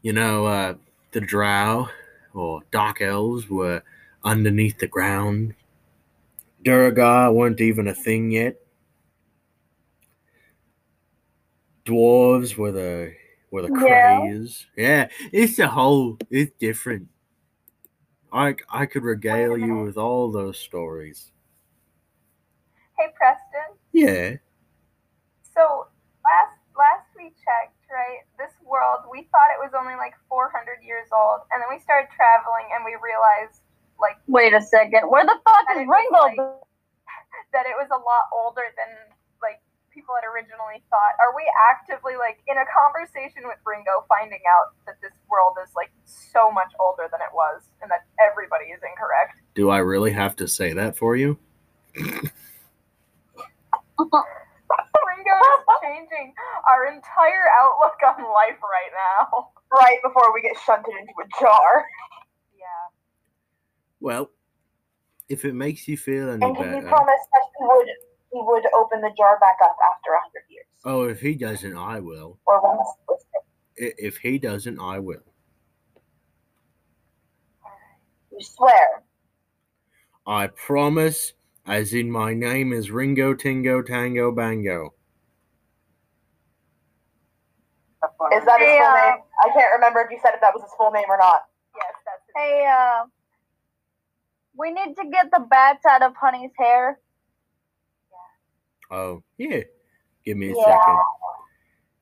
[0.01, 0.76] You know, uh,
[1.12, 1.89] the Drow
[2.34, 3.84] or Dark Elves were
[4.24, 5.55] underneath the ground.
[6.64, 8.55] Duergar weren't even a thing yet.
[11.86, 13.14] Dwarves were the
[13.52, 14.20] were the Yeah.
[14.20, 14.68] craze.
[14.76, 16.18] Yeah, it's a whole.
[16.30, 17.08] It's different.
[18.32, 21.32] I I could regale you with all those stories.
[22.97, 23.78] Hey Preston.
[23.91, 24.36] Yeah.
[25.41, 25.88] So
[26.24, 28.22] last last we checked, right?
[28.38, 32.10] This world we thought it was only like 400 years old, and then we started
[32.16, 33.62] traveling and we realized
[34.00, 35.10] like wait a second.
[35.10, 36.22] Where the fuck is And it was Ringo?
[36.45, 36.56] like-
[37.54, 39.18] that it was a lot older than like
[40.10, 41.14] people had originally thought.
[41.22, 45.70] Are we actively like in a conversation with Ringo finding out that this world is
[45.76, 49.38] like so much older than it was and that everybody is incorrect?
[49.53, 51.38] Do I really have to say that for you?
[51.93, 52.26] Ringo
[55.38, 56.34] is changing
[56.66, 59.53] our entire outlook on life right now.
[59.70, 61.86] Right before we get shunted into a jar.
[62.57, 62.89] Yeah.
[63.99, 64.32] Well,
[65.30, 66.88] if it makes you feel any And he better.
[66.88, 67.88] promised that he would
[68.32, 70.65] he would open the jar back up after a hundred years.
[70.86, 72.39] Oh, if he doesn't, I will.
[72.45, 73.27] Or when it's listed.
[73.82, 75.23] I- If he doesn't, I will.
[78.32, 79.03] You swear.
[80.27, 81.34] I promise,
[81.65, 84.93] as in my name is Ringo Tingo Tango Bango.
[88.34, 89.23] Is that his full uh, name?
[89.43, 91.41] I can't remember if you said if that was his full name or not.
[91.75, 92.39] Yes, that's it.
[92.39, 93.05] Hey, uh,
[94.55, 96.99] we need to get the bats out of Honey's hair.
[98.92, 99.62] Oh, yeah.
[100.26, 100.64] Give me a Yeah.
[100.66, 101.00] second.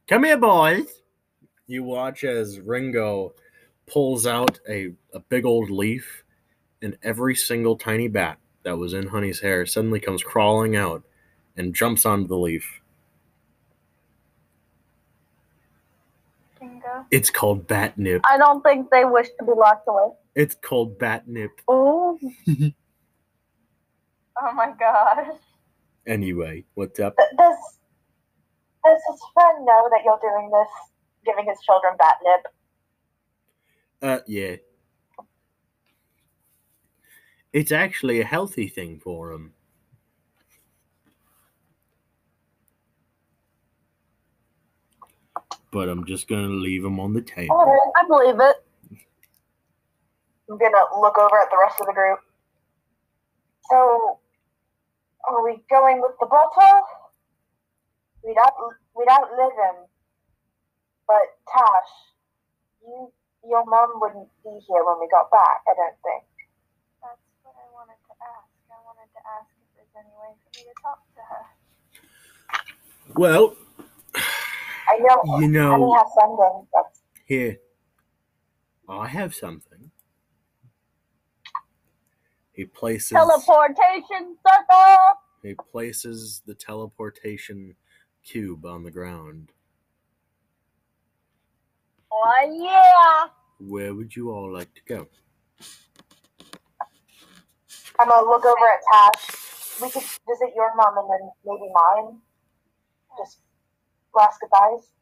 [0.07, 1.01] Come here, boys.
[1.67, 3.33] You watch as Ringo
[3.87, 6.23] pulls out a, a big old leaf,
[6.81, 11.03] and every single tiny bat that was in Honey's hair suddenly comes crawling out
[11.57, 12.81] and jumps onto the leaf.
[16.61, 17.05] Ringo.
[17.11, 18.21] It's called Batnip.
[18.29, 20.09] I don't think they wish to be locked away.
[20.35, 21.49] It's called Batnip.
[21.67, 22.17] Oh,
[24.39, 25.35] Oh my gosh.
[26.07, 27.17] Anyway, what's up?
[27.17, 27.57] Does
[28.85, 30.69] does his friend know that you're doing this,
[31.25, 32.41] giving his children batnip?
[34.01, 34.55] Uh, yeah.
[37.51, 39.53] It's actually a healthy thing for him.
[45.71, 47.55] But I'm just gonna leave him on the table.
[47.97, 48.55] I believe it.
[50.49, 52.19] I'm gonna look over at the rest of the group.
[53.69, 54.19] So,
[55.27, 56.83] are we going with the bottle?
[58.23, 58.53] We'd out
[58.95, 59.77] we'd outlive him,
[61.07, 61.91] but Tash,
[62.83, 63.11] you
[63.47, 65.61] your mom wouldn't be here when we got back.
[65.67, 66.23] I don't think.
[67.01, 68.49] That's what I wanted to ask.
[68.71, 71.45] I wanted to ask if there's any way for me to talk to her.
[73.15, 73.55] Well,
[74.89, 75.23] I know.
[75.25, 76.67] you Honey know, has something.
[76.73, 77.57] That's here.
[78.89, 79.91] I have something.
[82.57, 84.95] He places Teleportation circle.
[85.43, 87.75] he places the teleportation
[88.25, 89.51] cube on the ground.
[92.11, 93.29] Oh yeah.
[93.59, 95.07] Where would you all like to go?
[97.99, 99.35] I'm gonna look over at Tash.
[99.79, 102.17] We could visit your mom and then maybe mine.
[103.19, 103.37] Just
[104.15, 104.93] last goodbyes.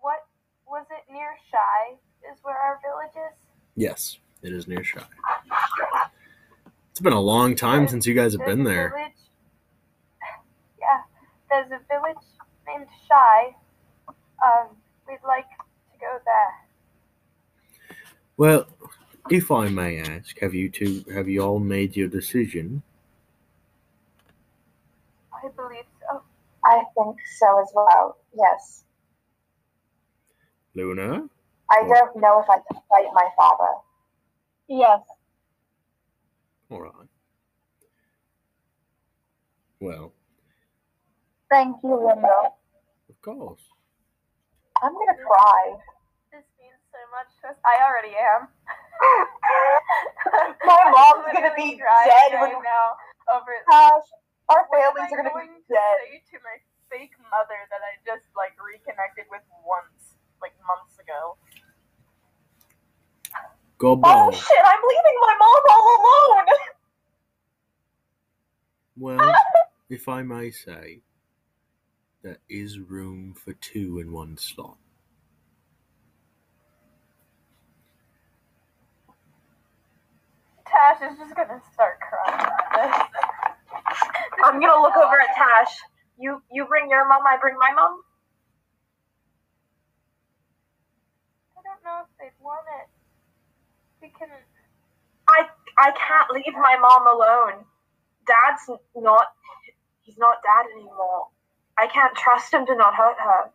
[0.00, 0.24] What
[0.68, 1.96] was it near Shy?
[2.32, 3.36] Is where our village is?
[3.74, 5.02] Yes, it is near Shy.
[6.92, 8.90] It's been a long time since you guys have been there.
[8.90, 9.12] Village,
[10.78, 11.00] yeah,
[11.48, 12.22] there's a village
[12.66, 13.56] named Shy.
[14.44, 14.76] Um,
[15.08, 17.96] we'd like to go there.
[18.36, 18.66] Well,
[19.30, 22.82] if I may ask, have you two have you all made your decision?
[25.32, 26.22] I believe so.
[26.62, 28.18] I think so as well.
[28.36, 28.84] Yes.
[30.74, 31.26] Luna?
[31.70, 33.72] I don't know if I can fight my father.
[34.68, 35.00] Yes.
[36.72, 37.08] All right.
[39.80, 40.12] Well,
[41.52, 42.48] Thank you, Linda.
[43.12, 43.60] of course.
[44.80, 45.76] I'm gonna cry.
[46.32, 47.60] This means so much to us.
[47.60, 48.48] I already am.
[50.64, 52.96] My mom's gonna be crying dead right when- now
[53.36, 54.08] over Gosh,
[54.48, 55.96] our families are gonna going be to dead.
[56.08, 56.56] say to my
[56.88, 61.36] fake mother that I just like reconnected with once, like months ago.
[63.82, 66.46] Go Oh shit, I'm leaving my mom all alone!
[68.96, 69.34] Well,
[69.90, 71.00] if I may say,
[72.22, 74.76] there is room for two in one slot.
[80.64, 82.46] Tash is just gonna start crying.
[84.44, 85.74] I'm gonna look over at Tash.
[86.20, 87.98] You you bring your mom, I bring my mom?
[91.58, 92.91] I don't know if they'd want it.
[94.10, 94.28] Can.
[95.28, 95.46] I
[95.78, 97.64] I can't leave my mom alone.
[98.26, 99.28] Dad's not
[100.02, 101.28] he's not dad anymore.
[101.78, 103.50] I can't trust him to not hurt her.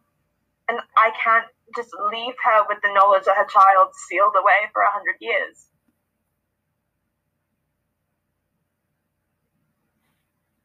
[0.69, 4.81] And I can't just leave her with the knowledge that her child's sealed away for
[4.81, 5.67] a hundred years.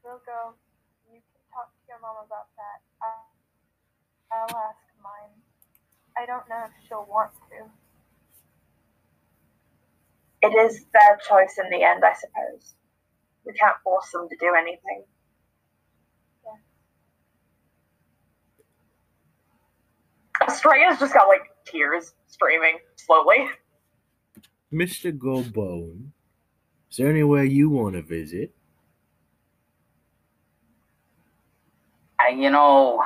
[0.05, 0.55] We'll go.
[1.11, 2.83] You can talk to your mom about that.
[3.03, 3.23] I,
[4.35, 5.35] I'll ask mine.
[6.17, 7.82] I don't know if she'll want to.
[10.43, 12.75] It is their choice in the end, I suppose.
[13.47, 15.05] We can't force them to do anything.
[20.49, 23.49] Estrella's just got like tears streaming slowly.
[24.73, 25.17] Mr.
[25.17, 26.09] Gorbone,
[26.91, 28.53] is there anywhere you want to visit?
[32.21, 33.03] I, you know,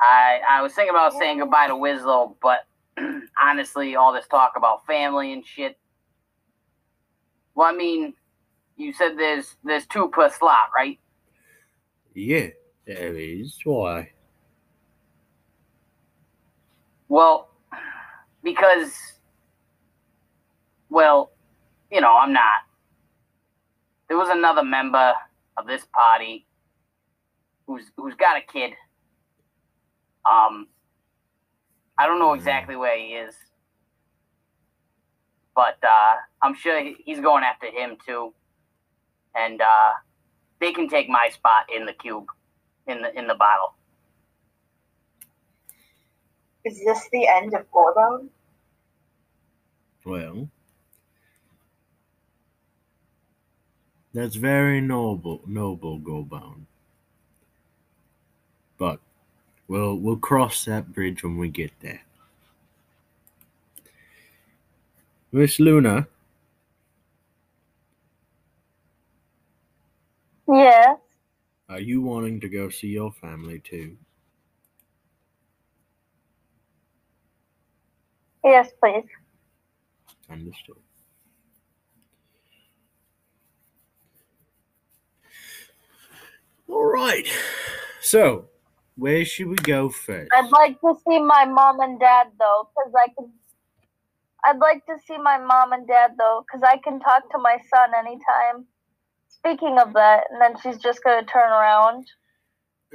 [0.00, 2.60] I I was thinking about saying goodbye to Winslow, but
[3.42, 5.78] honestly, all this talk about family and shit.
[7.54, 8.14] Well, I mean,
[8.76, 10.98] you said there's there's two per slot, right?
[12.14, 12.48] Yeah,
[12.86, 13.56] there is.
[13.64, 14.10] Why?
[17.08, 17.48] Well,
[18.42, 18.92] because,
[20.90, 21.32] well,
[21.90, 22.62] you know, I'm not.
[24.08, 25.14] There was another member
[25.56, 26.46] of this party
[27.66, 28.72] who's who's got a kid.
[30.30, 30.68] Um,
[31.98, 33.34] I don't know exactly where he is,
[35.54, 38.32] but uh, I'm sure he's going after him too,
[39.34, 39.92] and uh,
[40.60, 42.26] they can take my spot in the cube,
[42.86, 43.74] in the in the bottle.
[46.64, 48.28] Is this the end of Gorbone?
[50.04, 50.48] Well,
[54.14, 56.66] that's very noble, noble, Gorbone.
[58.78, 59.00] But
[59.68, 62.00] we'll we'll cross that bridge when we get there.
[65.30, 66.08] Miss Luna,
[70.48, 70.96] Yes.
[71.68, 73.96] are you wanting to go see your family too?
[78.42, 79.04] Yes, please.
[80.30, 80.76] Understood.
[86.68, 87.26] All right.
[88.00, 88.47] So,
[88.98, 90.32] where should we go first?
[90.34, 93.32] I'd like to see my mom and dad though, because I can.
[94.44, 97.58] I'd like to see my mom and dad though, because I can talk to my
[97.74, 98.66] son anytime.
[99.28, 102.06] Speaking of that, and then she's just gonna turn around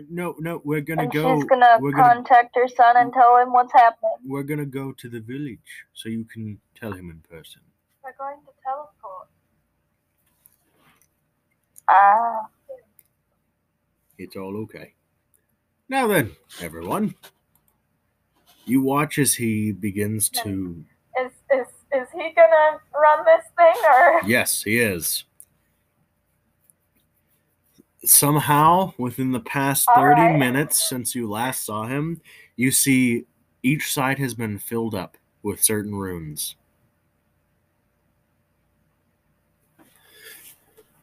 [0.10, 1.40] No, no, we're gonna and go.
[1.40, 4.18] she's gonna we're gonna contact her son and tell him what's happening.
[4.26, 7.62] we're gonna go to the village so you can tell him in person.
[8.04, 9.30] We're going to teleport.
[11.90, 12.48] Ah,
[14.18, 14.96] It's all okay.
[15.94, 17.14] Now then, everyone,
[18.66, 20.84] you watch as he begins to.
[21.22, 24.22] Is is is he gonna run this thing or?
[24.26, 25.26] Yes, he is.
[28.04, 30.40] Somehow, within the past 30 right.
[30.40, 32.22] minutes since you last saw him,
[32.56, 33.28] you see
[33.62, 36.56] each side has been filled up with certain runes.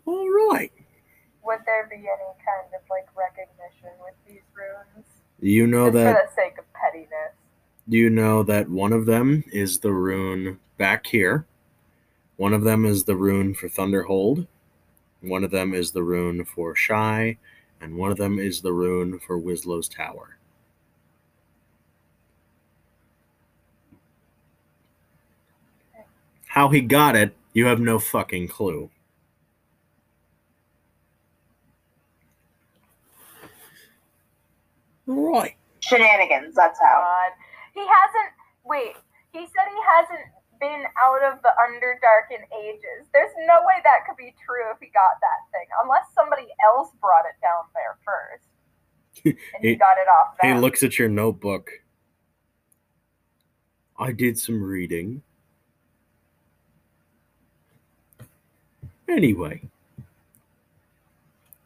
[0.04, 0.72] All right.
[1.44, 5.06] Would there be any kind of like recognition with these runes?
[5.40, 7.34] You know Just that for the sake of pettiness.
[7.88, 11.46] Do you know that one of them is the rune back here?
[12.36, 14.46] One of them is the rune for Thunderhold.
[15.22, 17.36] One of them is the rune for Shy.
[17.80, 20.36] And one of them is the rune for Wislow's Tower.
[26.46, 28.90] How he got it, you have no fucking clue.
[35.06, 35.56] Right.
[35.80, 37.00] Shenanigans, that's how.
[37.00, 37.32] God.
[37.74, 38.32] He hasn't.
[38.64, 38.94] Wait.
[39.32, 40.26] He said he hasn't
[40.60, 43.08] been out of the Underdark in ages.
[43.14, 46.90] There's no way that could be true if he got that thing, unless somebody else
[47.00, 48.44] brought it down there first.
[49.24, 51.70] And he, He- got it off He looks at your notebook.
[53.98, 55.22] I did some reading.
[59.08, 59.60] Anyway,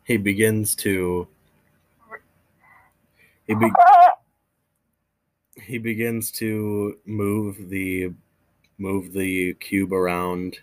[0.05, 1.29] he begins to.
[3.47, 3.71] He, be,
[5.61, 8.13] he begins to move the
[8.79, 10.59] move the cube around.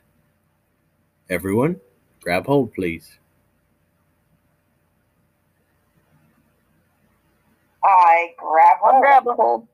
[1.30, 1.80] Everyone,
[2.22, 3.18] grab hold, please.
[7.84, 9.68] I grab I'll grab a hold.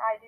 [0.00, 0.26] I do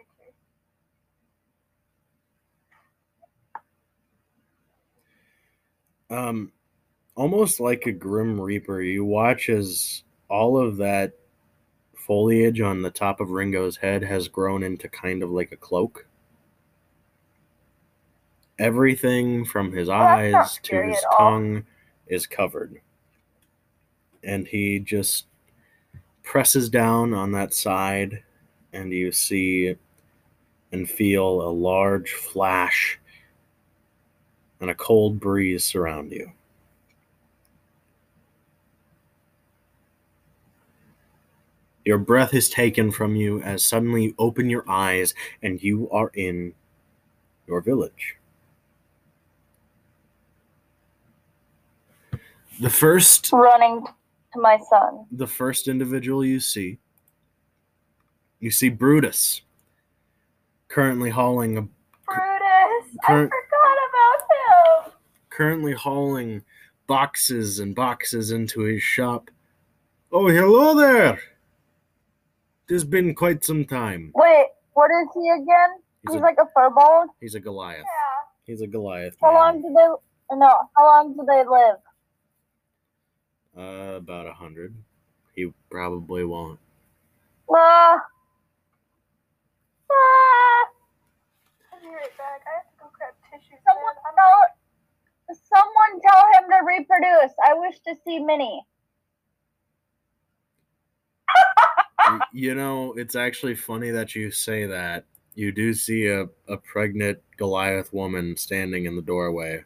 [6.11, 6.17] too.
[6.17, 6.53] um
[7.15, 11.20] almost like a grim reaper you watch as all of that
[12.11, 16.09] foliage on the top of ringo's head has grown into kind of like a cloak.
[18.59, 21.65] Everything from his eyes to his tongue
[22.09, 22.81] is covered.
[24.25, 25.27] And he just
[26.25, 28.25] presses down on that side
[28.73, 29.77] and you see
[30.73, 32.99] and feel a large flash
[34.61, 36.33] and a cold breeze surround you.
[41.91, 45.13] Your breath is taken from you as suddenly you open your eyes
[45.43, 46.55] and you are in
[47.49, 48.15] your village.
[52.61, 53.85] The first Running
[54.33, 55.05] to my son.
[55.11, 56.79] the first individual you see
[58.39, 59.41] you see Brutus
[60.69, 62.99] currently hauling a Brutus!
[63.03, 64.93] I forgot about him!
[65.29, 66.45] currently hauling
[66.87, 69.29] boxes and boxes into his shop.
[70.13, 71.21] Oh, hello there.
[72.71, 74.13] It's been quite some time.
[74.15, 75.71] Wait, what is he again?
[76.03, 77.07] He's He's a, like a furball.
[77.21, 77.81] he's a Goliath.
[77.81, 78.21] Yeah.
[78.45, 79.17] He's a Goliath.
[79.21, 79.35] How man.
[79.41, 80.37] long do they?
[80.37, 81.77] No, how long do they live?
[83.59, 84.73] Uh, about a hundred.
[85.35, 86.61] He probably won't.
[87.49, 87.99] Uh, ah,
[89.91, 92.41] I'll be right back.
[92.47, 93.59] I have to go grab tissues.
[93.67, 94.47] someone tell,
[95.53, 97.35] someone tell him to reproduce.
[97.45, 98.63] I wish to see Minnie.
[102.11, 105.05] Y- you know, it's actually funny that you say that.
[105.35, 109.65] You do see a, a pregnant Goliath woman standing in the doorway.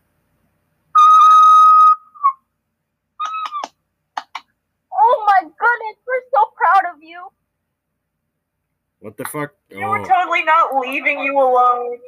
[4.93, 7.27] Oh my goodness, we're so proud of you.
[9.01, 9.55] What the fuck?
[9.71, 11.99] You were Oh, totally not leaving you alone.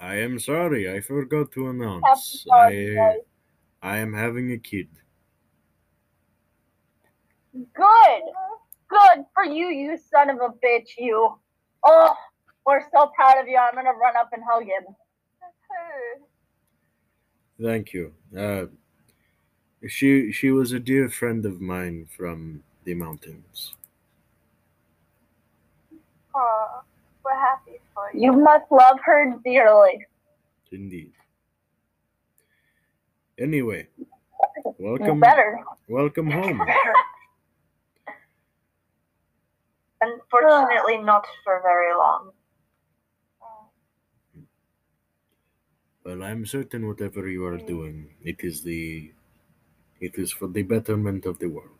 [0.00, 0.90] I am sorry.
[0.92, 2.46] I forgot to announce.
[2.52, 3.16] I
[3.82, 4.88] I am having a kid.
[7.54, 8.22] Good.
[8.94, 11.36] Good for you, you son of a bitch, you.
[11.84, 12.14] Oh,
[12.64, 13.56] we're so proud of you.
[13.56, 14.84] I'm gonna run up and hug him.
[17.60, 18.12] Thank you.
[18.36, 18.66] Uh,
[19.88, 23.74] she she was a dear friend of mine from the mountains.
[26.36, 26.82] Aw,
[27.24, 28.32] we're happy for you.
[28.32, 30.06] You must love her dearly.
[30.70, 31.12] Indeed.
[33.38, 33.88] Anyway,
[34.78, 35.58] welcome better.
[35.88, 36.64] welcome home.
[40.04, 42.30] Unfortunately, not for very long.
[46.04, 47.66] Well, I'm certain whatever you are mm.
[47.66, 49.10] doing, it is the
[50.00, 51.70] it is for the betterment of the world.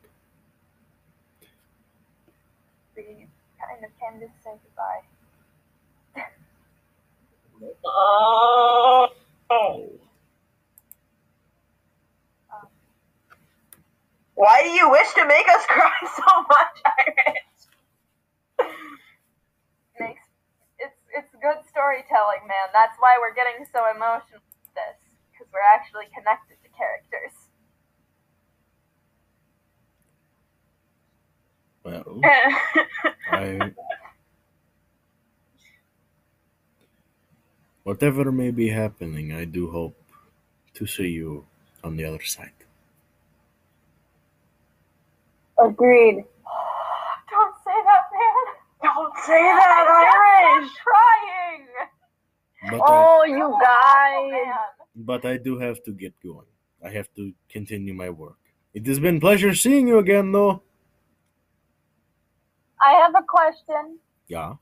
[2.97, 3.29] We
[3.61, 5.03] kind of came to say goodbye.
[14.37, 17.69] Why do you wish to make us cry so much, Iris?
[20.01, 20.23] Makes
[21.15, 22.69] it's it's good storytelling, man.
[22.73, 24.99] That's why we're getting so emotional with this
[25.33, 27.35] because we're actually connected to characters.
[31.85, 32.21] Well,
[33.33, 33.73] I
[37.85, 39.97] whatever may be happening, I do hope
[40.75, 41.47] to see you
[41.85, 42.53] on the other side.
[45.59, 46.25] Agreed.
[47.31, 48.84] Don't say that, man.
[48.95, 49.87] Don't say that,
[50.61, 50.71] Irish.
[50.71, 51.67] I'm crying.
[52.71, 54.55] But I, Oh, you Oh, guys.
[54.97, 56.47] but I do have to get going.
[56.85, 58.39] I have to continue my work.
[58.75, 60.63] It has been pleasure seeing you again, though.
[62.85, 63.99] I have a question.
[64.29, 64.55] Yeah.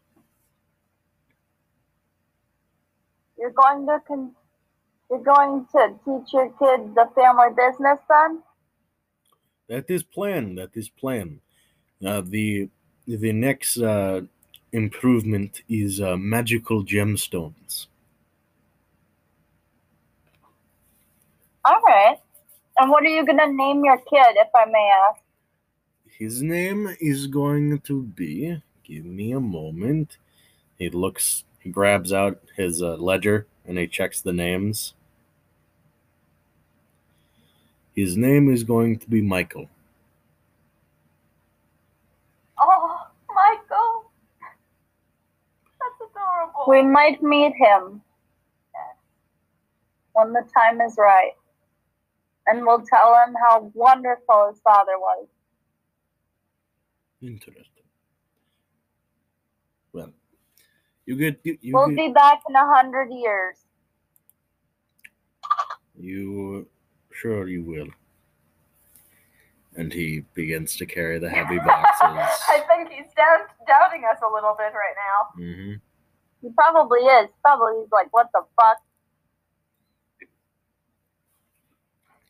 [3.38, 4.34] You're going to con-
[5.10, 8.42] you're going to teach your kids the family business then?
[9.68, 10.54] That is plan.
[10.56, 11.40] That is plan.
[12.04, 12.68] Uh, the
[13.06, 14.22] the next uh,
[14.72, 17.86] improvement is uh, magical gemstones.
[21.64, 22.18] All right.
[22.78, 25.20] And what are you gonna name your kid, if I may ask?
[26.18, 28.62] His name is going to be.
[28.84, 30.16] Give me a moment.
[30.78, 31.44] He looks.
[31.60, 34.94] He grabs out his uh, ledger and he checks the names.
[37.94, 39.68] His name is going to be Michael.
[42.58, 44.10] Oh, Michael.
[45.80, 46.51] That's adorable.
[46.68, 48.00] We might meet him
[50.12, 51.32] when the time is right.
[52.46, 55.26] And we'll tell him how wonderful his father was.
[57.20, 57.64] Interesting.
[59.92, 60.10] Well,
[61.06, 63.56] you get you you, We'll get- be back in a hundred years.
[65.96, 66.66] you
[67.12, 67.86] sure you will.
[69.76, 72.42] And he begins to carry the heavy boxes.
[72.48, 75.42] I think he's down, doubting us a little bit right now.
[75.44, 75.72] hmm
[76.42, 77.30] He probably is.
[77.42, 78.78] Probably he's like, what the fuck?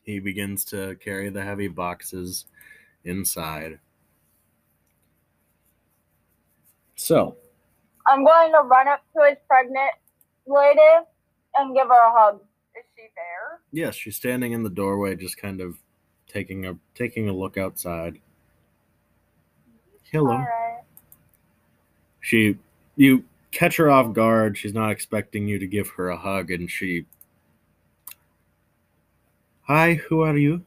[0.03, 2.45] He begins to carry the heavy boxes
[3.03, 3.79] inside.
[6.95, 7.35] So,
[8.07, 9.91] I'm going to run up to his pregnant
[10.45, 10.79] lady
[11.57, 12.41] and give her a hug.
[12.75, 13.59] Is she there?
[13.71, 15.77] yes, she's standing in the doorway, just kind of
[16.27, 18.19] taking a taking a look outside.
[20.11, 20.31] Hello.
[20.31, 20.81] All right.
[22.21, 22.57] She,
[22.95, 23.23] you
[23.53, 24.57] catch her off guard.
[24.57, 27.05] She's not expecting you to give her a hug, and she.
[29.61, 30.65] Hi, who are you?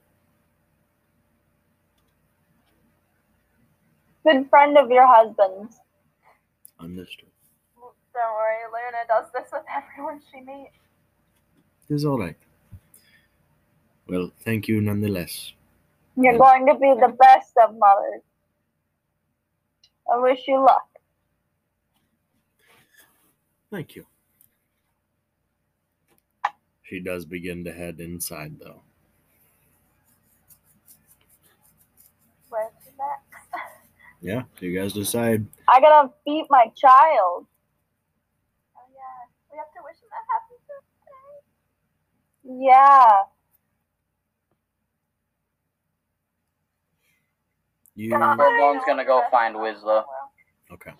[4.25, 5.77] Good friend of your husband's.
[6.81, 7.29] Understood.
[7.79, 10.73] Don't worry, Luna does this with everyone she meets.
[11.91, 12.37] It's all right.
[14.09, 15.53] Well, thank you nonetheless.
[16.17, 18.23] You're going to be the best of mothers.
[20.11, 20.89] I wish you luck.
[23.77, 24.07] Thank you.
[26.85, 28.81] She does begin to head inside, though.
[32.49, 33.45] Where's next?
[34.23, 35.45] Yeah, you guys decide.
[35.69, 37.47] I gotta beat my child.
[38.75, 40.57] Oh yeah, we have to wish him a happy
[42.47, 42.65] birthday.
[42.65, 43.25] Yeah.
[47.95, 50.05] You Gorbone's gonna go find Wizla.
[50.73, 50.93] okay?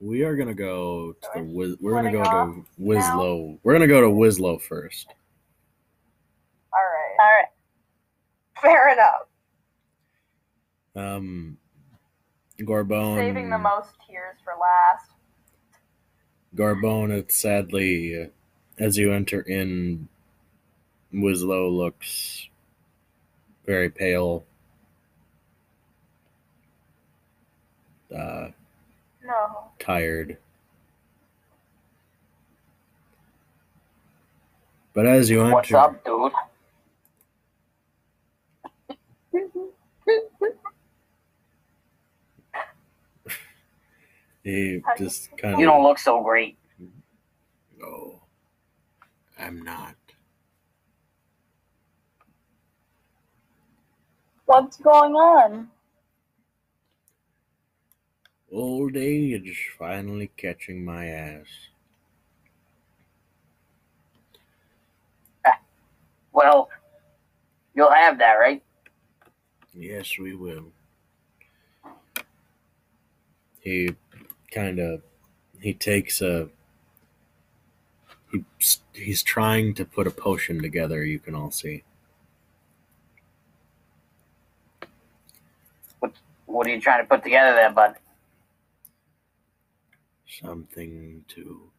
[0.00, 1.76] We are gonna go to the Wiz.
[1.80, 3.58] We're gonna go to Wislow.
[3.62, 5.08] We're gonna go to Wislow first.
[6.72, 7.16] All right.
[7.20, 7.48] All right.
[8.62, 9.26] Fair enough.
[10.94, 11.56] Um,
[12.60, 13.16] Gorbone.
[13.16, 15.10] Saving the most tears for last.
[16.54, 18.30] Gorbone, it's sadly,
[18.78, 20.08] as you enter in,
[21.12, 22.48] Wislow looks
[23.66, 24.44] very pale.
[28.14, 28.48] Uh,
[29.28, 29.70] No.
[29.78, 30.38] tired.
[34.94, 36.32] But as you enter, What's up, dude?
[44.42, 46.56] he just kind of You don't look so great.
[47.78, 48.22] No,
[49.38, 49.94] I'm not.
[54.46, 55.68] What's going on?
[58.50, 61.46] Old age finally catching my ass.
[66.32, 66.70] Well,
[67.74, 68.62] you'll have that, right?
[69.74, 70.66] Yes, we will.
[73.60, 73.96] He
[74.50, 75.02] kind of
[75.60, 76.48] he takes a
[78.30, 78.44] he
[78.92, 81.04] he's trying to put a potion together.
[81.04, 81.82] You can all see.
[86.00, 86.12] What
[86.46, 87.96] what are you trying to put together there, bud?
[90.28, 91.70] Something to.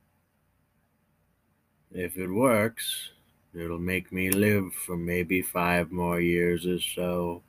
[1.92, 3.10] If it works,
[3.54, 7.42] it'll make me live for maybe five more years or so.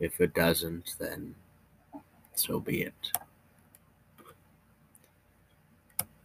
[0.00, 1.34] If it doesn't, then
[2.34, 3.12] so be it.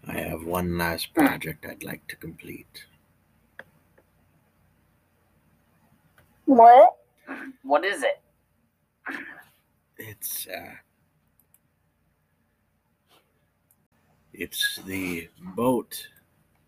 [0.08, 2.86] I have one last project I'd like to complete.
[6.46, 6.98] What?
[7.64, 8.20] What is it?
[9.98, 10.72] It's uh
[14.40, 16.08] it's the boat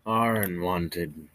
[0.06, 1.28] Aaron wanted.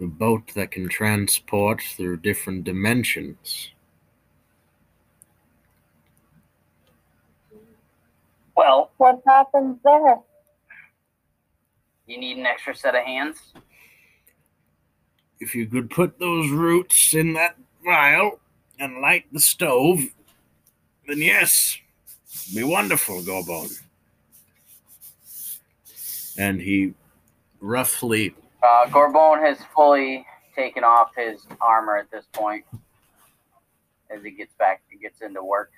[0.00, 3.70] The boat that can transport through different dimensions.
[8.56, 10.18] Well, What happens there?
[12.06, 13.38] you need an extra set of hands.
[15.40, 18.40] If you could put those roots in that vial
[18.78, 20.00] and light the stove,
[21.08, 21.78] then yes,
[22.54, 23.78] be wonderful, Gorbone.
[26.38, 26.94] And he
[27.60, 30.24] roughly Uh, Gorbone has fully
[30.54, 32.64] taken off his armor at this point
[34.10, 35.70] as he gets back, he gets into work.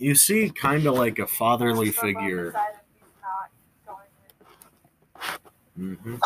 [0.00, 2.44] you see kind of like a fatherly Gorbone figure.
[2.52, 3.50] decided he's not
[5.76, 6.16] going with- hmm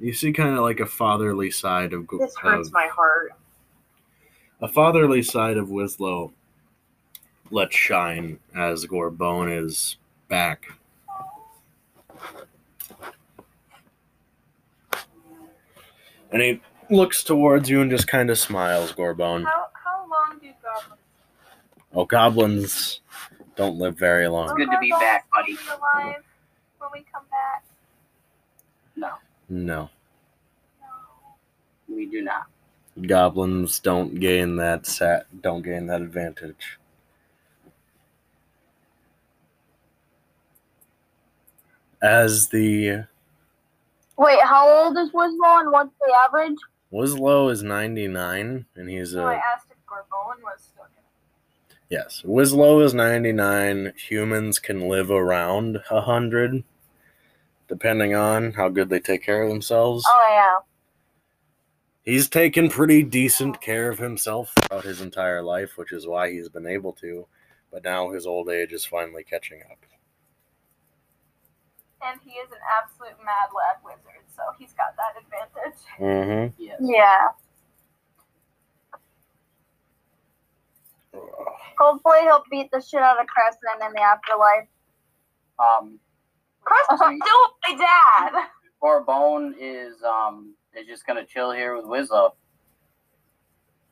[0.00, 3.32] You see kind of like a fatherly side of, Go- This hurts of my heart.
[4.60, 6.32] A fatherly side of Wislow
[7.50, 9.96] let shine as Gorbone is
[10.28, 10.66] back.
[16.32, 19.44] And he looks towards you and just kind of smiles, Gorbone.
[19.44, 21.00] How how long do goblins?
[21.92, 23.00] Oh, goblins
[23.56, 24.54] don't live very long.
[24.56, 25.56] good to be back, buddy.
[25.68, 26.22] Alive
[26.78, 27.64] when we come back.
[28.96, 29.10] No.
[29.48, 29.90] No,
[30.80, 32.46] No, we do not.
[33.02, 36.78] Goblins don't gain that sat don't gain that advantage.
[42.02, 43.06] As the
[44.16, 46.56] Wait, how old is Wislow and what's the average?
[46.90, 50.84] Wislow is 99 and he's So I a asked if Gorbone was still
[51.90, 52.22] yes.
[52.24, 53.92] Wislow is 99.
[54.08, 56.62] Humans can live around 100
[57.66, 60.04] depending on how good they take care of themselves.
[60.06, 60.73] Oh yeah.
[62.04, 66.50] He's taken pretty decent care of himself throughout his entire life, which is why he's
[66.50, 67.26] been able to.
[67.72, 69.78] But now his old age is finally catching up.
[72.06, 75.80] And he is an absolute mad lad wizard, so he's got that advantage.
[75.98, 76.62] Mm-hmm.
[76.62, 76.78] Yes.
[76.82, 77.28] Yeah.
[81.78, 84.68] Hopefully he'll beat the shit out of Crescent in the afterlife.
[85.58, 85.98] Um,
[86.62, 88.48] Crescent's still my dad.
[88.82, 92.34] Gorbone is um is just gonna chill here with Wislow,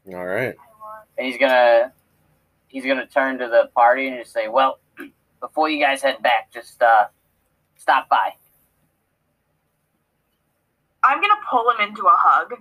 [0.09, 0.55] All right.
[1.19, 1.93] And he's gonna
[2.69, 4.81] he's gonna turn to the party and just say, "Well,
[5.41, 7.07] before you guys head back, just uh
[7.77, 8.33] stop by."
[11.05, 12.55] I'm gonna pull him into a hug.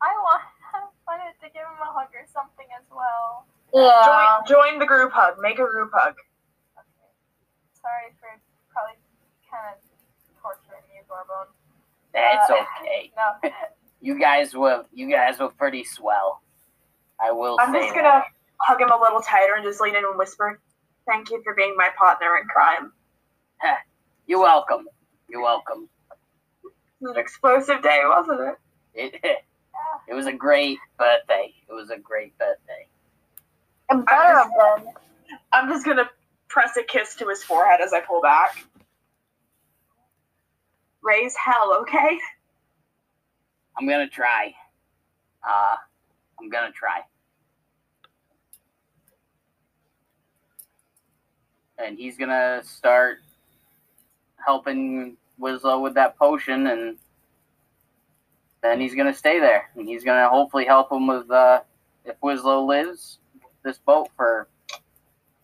[0.00, 0.42] I want
[0.74, 3.46] I wanted to give him a hug or something as well.
[3.74, 4.42] Yeah.
[4.48, 5.36] Join, join the group hug.
[5.40, 6.14] Make a group hug.
[6.78, 7.12] Okay.
[7.76, 8.32] Sorry for
[8.72, 8.96] probably
[9.50, 9.80] kind of
[10.40, 11.52] torturing you, Gorbone.
[12.18, 13.12] It's Uh, okay.
[13.16, 13.50] No.
[14.00, 16.40] You guys were you guys were pretty swell.
[17.20, 17.64] I will say.
[17.64, 18.22] I'm say just gonna
[18.60, 20.60] hug him a little tighter and just lean in and whisper,
[21.06, 22.92] "Thank you for being my partner in crime."
[24.26, 24.86] You're welcome.
[25.28, 25.88] You're welcome.
[26.64, 28.54] It was an explosive day, wasn't it?
[28.94, 29.20] It
[30.08, 31.52] it was a great birthday.
[31.68, 32.86] It was a great birthday.
[33.90, 34.50] It better have
[34.84, 34.92] been.
[35.52, 36.08] I'm just gonna
[36.48, 38.64] press a kiss to his forehead as I pull back.
[41.08, 42.18] Raise hell, okay?
[43.78, 44.54] I'm gonna try.
[45.42, 45.76] Uh,
[46.38, 47.00] I'm gonna try.
[51.78, 53.20] And he's gonna start
[54.44, 56.98] helping Wislow with that potion, and
[58.60, 61.62] then he's gonna stay there, and he's gonna hopefully help him with uh,
[62.04, 63.18] if Wislow lives,
[63.62, 64.46] this boat for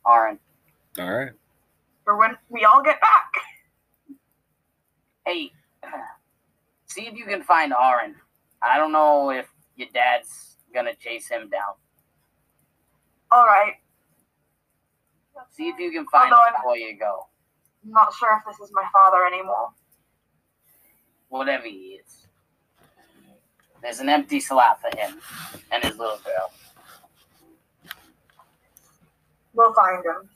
[0.07, 0.39] Aaron.
[0.99, 1.33] All right.
[2.05, 3.33] For when we all get back.
[5.27, 5.51] Hey,
[6.87, 8.14] see if you can find Aaron.
[8.62, 9.47] I don't know if
[9.77, 11.75] your dad's gonna chase him down.
[13.31, 13.75] All right.
[15.51, 17.27] See if you can find Although him I'm- before you go.
[17.85, 19.70] I'm not sure if this is my father anymore.
[21.29, 22.27] Whatever he is.
[23.83, 25.20] There's an empty slot for him
[25.70, 26.51] and his little girl.
[29.53, 30.31] We'll find him.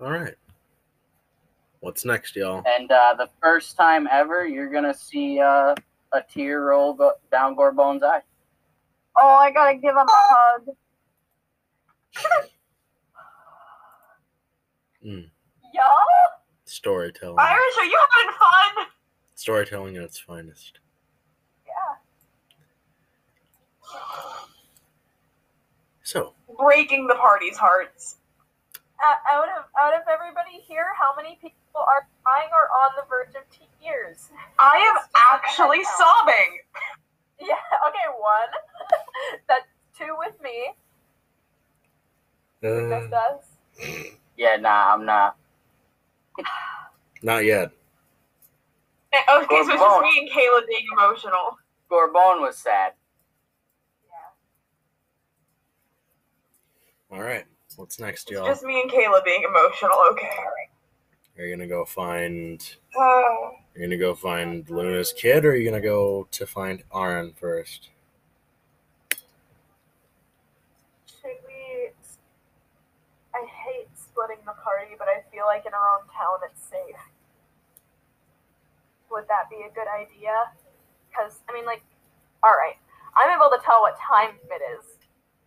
[0.00, 0.34] All right.
[1.86, 2.64] What's next, y'all?
[2.66, 5.72] And uh, the first time ever, you're gonna see uh,
[6.12, 8.22] a tear roll go- down Gorbone's eye.
[9.16, 10.66] Oh, I gotta give him a hug.
[15.06, 15.30] Mm.
[15.72, 16.42] Y'all?
[16.64, 17.36] Storytelling.
[17.38, 18.86] Irish, are you having fun?
[19.36, 20.80] Storytelling at its finest.
[21.68, 21.94] Yeah.
[26.02, 28.16] So, Breaking the party's hearts.
[28.98, 33.04] Uh, out of out of everybody here, how many people are crying or on the
[33.08, 34.30] verge of tears?
[34.58, 36.60] I am It's just like a actually sobbing.
[37.40, 37.54] Yeah.
[37.88, 38.08] Okay.
[38.18, 38.50] One.
[39.48, 39.66] That's
[39.98, 40.72] two with me.
[42.62, 43.44] Just uh, us.
[44.36, 45.36] Yeah, nah, I'm not.
[47.22, 47.70] not yet.
[49.14, 51.58] Okay, so it's just me and Kayla being emotional.
[51.90, 52.92] Gorbone was sad.
[57.10, 57.16] Yeah.
[57.16, 57.44] All right.
[57.76, 58.46] What's next, It's y'all?
[58.46, 60.28] just me and Kayla being emotional, okay.
[61.38, 62.76] Are you gonna go find?
[62.96, 66.82] Oh, Are you gonna go find Luna's kid, or are you gonna go to find
[66.94, 67.90] Aaron first?
[71.06, 71.90] Should we?
[73.34, 76.96] I hate splitting the party, but I feel like in our own town it's safe.
[79.10, 80.32] Would that be a good idea?
[81.10, 81.82] Because I mean, like,
[82.42, 82.76] all right,
[83.16, 84.86] I'm able to tell what time it is.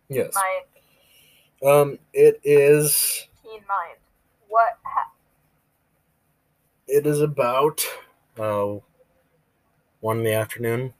[0.08, 0.34] Yes.
[0.34, 0.62] My
[1.62, 3.26] Um, it is.
[3.42, 3.98] teen mind.
[4.48, 4.78] What?
[4.84, 5.10] Ha-
[6.92, 7.86] It is about
[8.36, 8.74] uh,
[10.00, 10.92] one in the afternoon.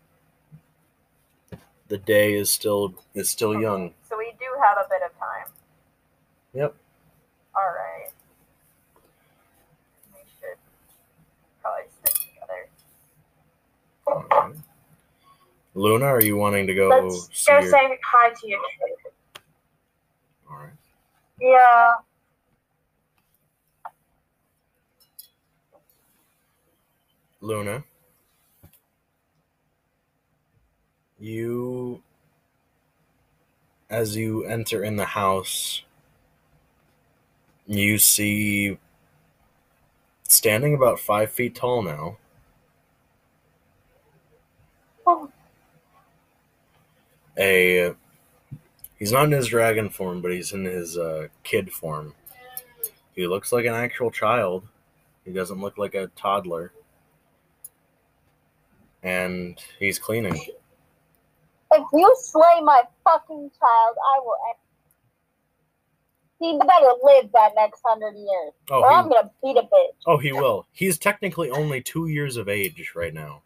[1.88, 3.92] The day is still is still young.
[4.08, 5.52] so we do have a bit of time.
[6.54, 6.76] Yep.
[7.56, 8.12] All right.
[10.14, 10.56] We should
[11.60, 12.68] probably stick together.
[14.06, 14.56] Alright.
[15.74, 17.68] Luna, are you wanting to go let's go your?
[17.68, 19.42] say hi to your kid.
[20.48, 20.70] All right.
[21.40, 21.94] Yeah.
[27.42, 27.84] Luna,
[31.18, 32.02] you,
[33.88, 35.82] as you enter in the house,
[37.66, 38.78] you see
[40.28, 42.18] standing about five feet tall now.
[45.06, 45.30] Oh.
[47.38, 47.94] A,
[48.98, 52.14] he's not in his dragon form, but he's in his uh, kid form.
[53.14, 54.66] He looks like an actual child.
[55.24, 56.72] He doesn't look like a toddler.
[59.02, 60.34] And he's cleaning.
[61.72, 64.56] If you slay my fucking child, I will end.
[66.40, 69.94] He better live that next hundred years, Oh, or I'm gonna beat a bitch.
[70.06, 70.66] oh, he will.
[70.72, 73.42] He's technically only two years of age right now.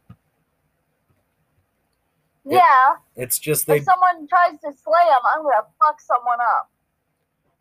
[2.44, 2.58] Yeah.
[2.58, 2.96] Yeah.
[3.16, 3.78] It's just they.
[3.78, 6.70] If someone tries to slay him, I'm gonna fuck someone up.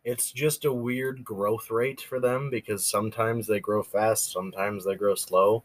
[0.04, 4.94] It's just a weird growth rate for them because sometimes they grow fast, sometimes they
[4.94, 5.64] grow slow.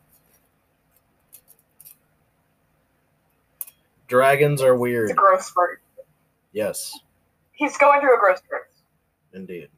[4.10, 5.12] Dragons are It's weird.
[5.12, 5.82] a growth spurt.
[6.52, 7.00] Yes,
[7.54, 8.70] He's going through a growth spurt.
[9.34, 9.70] indeed.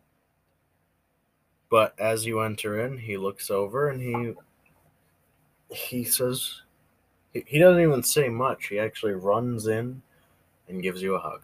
[1.69, 4.33] But as you enter in, he looks over and he
[5.73, 6.61] he says
[7.33, 8.67] he, he doesn't even say much.
[8.67, 10.01] He actually runs in
[10.67, 11.41] and gives you a hug.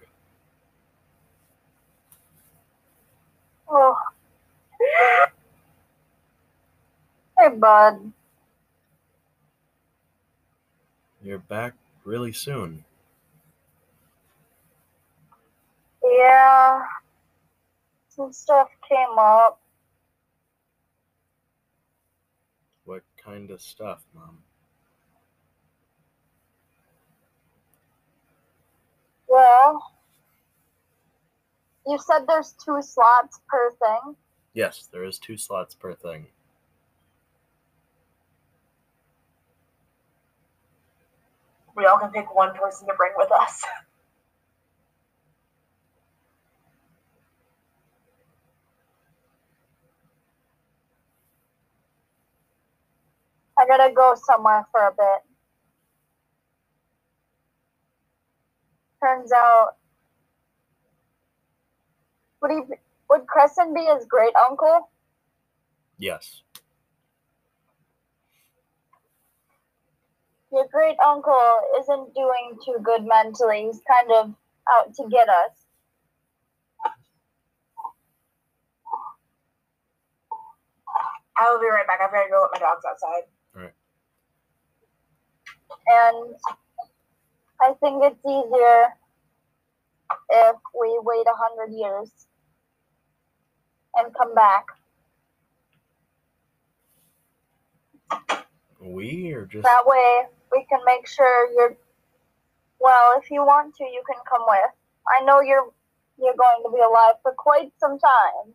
[3.69, 3.95] Oh.
[7.39, 8.11] Hey, bud.
[11.23, 11.73] You're back
[12.07, 12.85] really soon.
[16.01, 16.79] Yeah.
[18.07, 19.59] Some stuff came up.
[22.85, 24.37] What kind of stuff, Mom?
[29.27, 29.91] Well,
[31.85, 34.15] you said there's two slots per thing.
[34.53, 36.27] Yes, there is two slots per thing.
[41.77, 43.63] We all can pick one person to bring with us.
[53.59, 55.23] I gotta go somewhere for a bit.
[59.03, 59.75] Turns out,
[62.41, 62.61] would he?
[63.09, 64.89] Would Crescent be his great uncle?
[65.99, 66.41] Yes.
[70.51, 73.65] Your great uncle isn't doing too good mentally.
[73.65, 74.35] He's kind of
[74.73, 75.51] out to get us.
[81.37, 81.99] I will be right back.
[82.01, 83.23] I've got to go let my dogs outside.
[85.87, 86.35] And
[87.61, 88.93] I think it's easier
[90.29, 92.11] if we wait a hundred years
[93.95, 94.65] and come back.
[98.81, 101.77] We or just That way we can make sure you're
[102.79, 104.71] well, if you want to, you can come with.
[105.07, 105.71] I know you're
[106.19, 108.53] you're going to be alive for quite some time.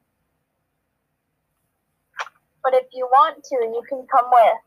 [2.62, 4.58] But if you want to, you can come with.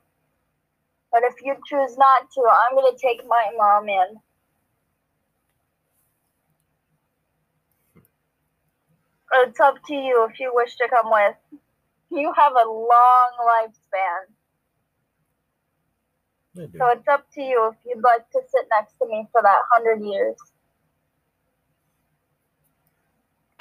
[1.11, 4.19] But if you choose not to, I'm going to take my mom in.
[9.47, 11.35] It's up to you if you wish to come with.
[12.11, 14.34] You have a long lifespan.
[16.55, 19.59] So it's up to you if you'd like to sit next to me for that
[19.71, 20.35] hundred years.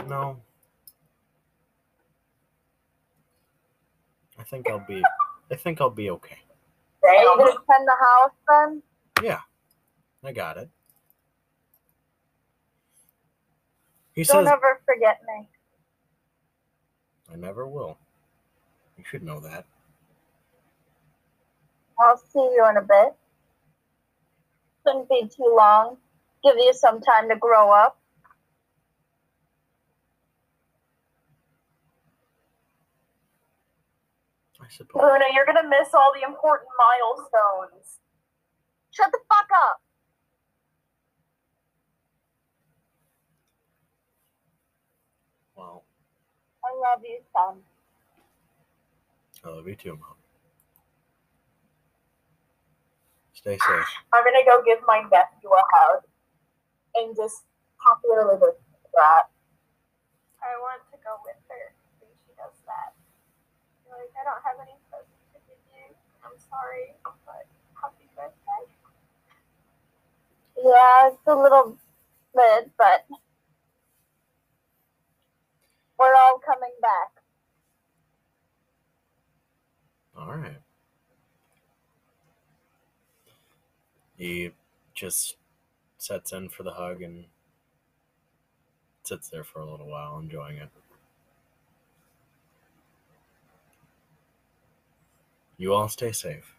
[0.08, 0.40] No.
[4.38, 5.02] I think I'll be
[5.50, 6.38] I think I'll be okay.
[7.04, 8.82] Are you gonna tend the house then?
[9.22, 9.40] Yeah,
[10.22, 10.70] I got it.
[14.14, 15.48] He Don't says ever forget me.
[17.32, 17.98] I never will.
[18.96, 19.66] You should know that.
[21.98, 23.14] I'll see you in a bit.
[24.86, 25.98] Shouldn't be too long.
[26.44, 27.98] Give you some time to grow up.
[34.60, 35.02] I suppose.
[35.02, 37.98] Luna, you're gonna miss all the important milestones.
[38.92, 39.80] Shut the fuck up.
[45.56, 45.84] Well,
[46.64, 47.58] I love you, son.
[49.44, 50.23] I love you too, Mom.
[53.44, 53.88] Stay safe.
[54.08, 56.00] I'm gonna go give my nephew a hug
[56.96, 57.44] and just
[57.76, 58.56] popularly with
[58.96, 59.28] that.
[60.40, 62.96] I want to go with her when she does that.
[63.84, 65.92] Like, I don't have any presents to give you.
[66.24, 66.96] I'm sorry,
[67.28, 67.44] but
[67.76, 68.64] happy birthday.
[70.56, 71.76] Yeah, it's a little
[72.32, 73.04] bit, but
[76.00, 77.12] we're all coming back.
[80.16, 80.63] All right.
[84.16, 84.52] He
[84.94, 85.36] just
[85.98, 87.24] sets in for the hug and
[89.02, 90.68] sits there for a little while, enjoying it.
[95.56, 96.54] You all stay safe.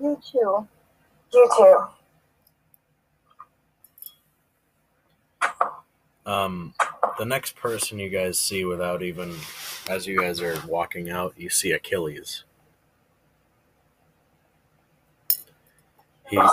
[0.00, 0.68] You too.
[1.32, 1.86] You too.
[6.24, 6.74] Um,
[7.18, 9.36] the next person you guys see without even,
[9.88, 12.44] as you guys are walking out, you see Achilles.
[16.32, 16.50] He's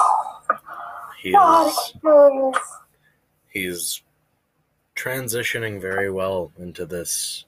[1.22, 1.94] he's
[3.48, 4.02] he's
[4.96, 7.46] transitioning very well into this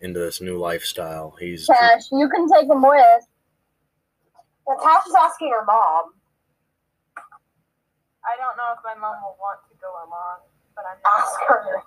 [0.00, 1.36] into this new lifestyle.
[1.38, 3.22] He's Tash, you can take him with.
[4.66, 6.14] Well, Tash is asking her mom.
[8.26, 10.42] I don't know if my mom will want to go along,
[10.74, 11.62] but I'm not Ask her.
[11.70, 11.82] to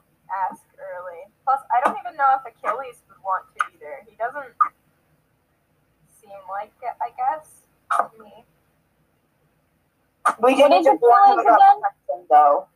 [0.49, 1.27] ask early.
[1.43, 3.99] Plus, I don't even know if Achilles would want to either.
[4.07, 4.53] He doesn't
[6.21, 7.67] seem like it, I guess,
[7.97, 8.45] to me.
[10.41, 11.81] We What didn't is just warn him Achilles about again?
[11.81, 12.67] protection, though.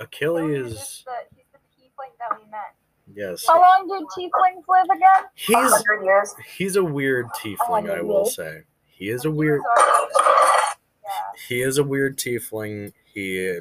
[0.00, 0.72] Achilles.
[0.72, 1.04] just
[1.34, 2.74] he's the tiefling that we met.
[3.14, 5.24] Yes, How long do tieflings live again?
[5.34, 6.34] he's years.
[6.56, 7.88] he's a weird tiefling.
[7.90, 9.60] Oh, I will say he is a weird.
[9.60, 11.10] was already- Yeah.
[11.48, 12.92] He is a weird tiefling.
[13.04, 13.58] He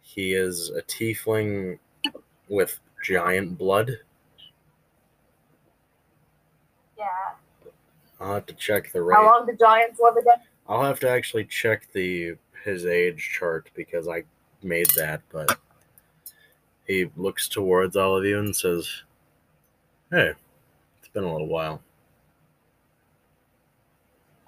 [0.00, 1.78] he is a tiefling
[2.48, 3.98] with giant blood.
[6.96, 7.04] Yeah.
[8.20, 9.16] I'll have to check the right.
[9.16, 10.40] How long do giants live again?
[10.68, 14.24] I'll have to actually check the his age chart because I
[14.62, 15.58] made that, but
[16.86, 19.02] he looks towards all of you and says,
[20.10, 20.32] Hey,
[20.98, 21.80] it's been a little while.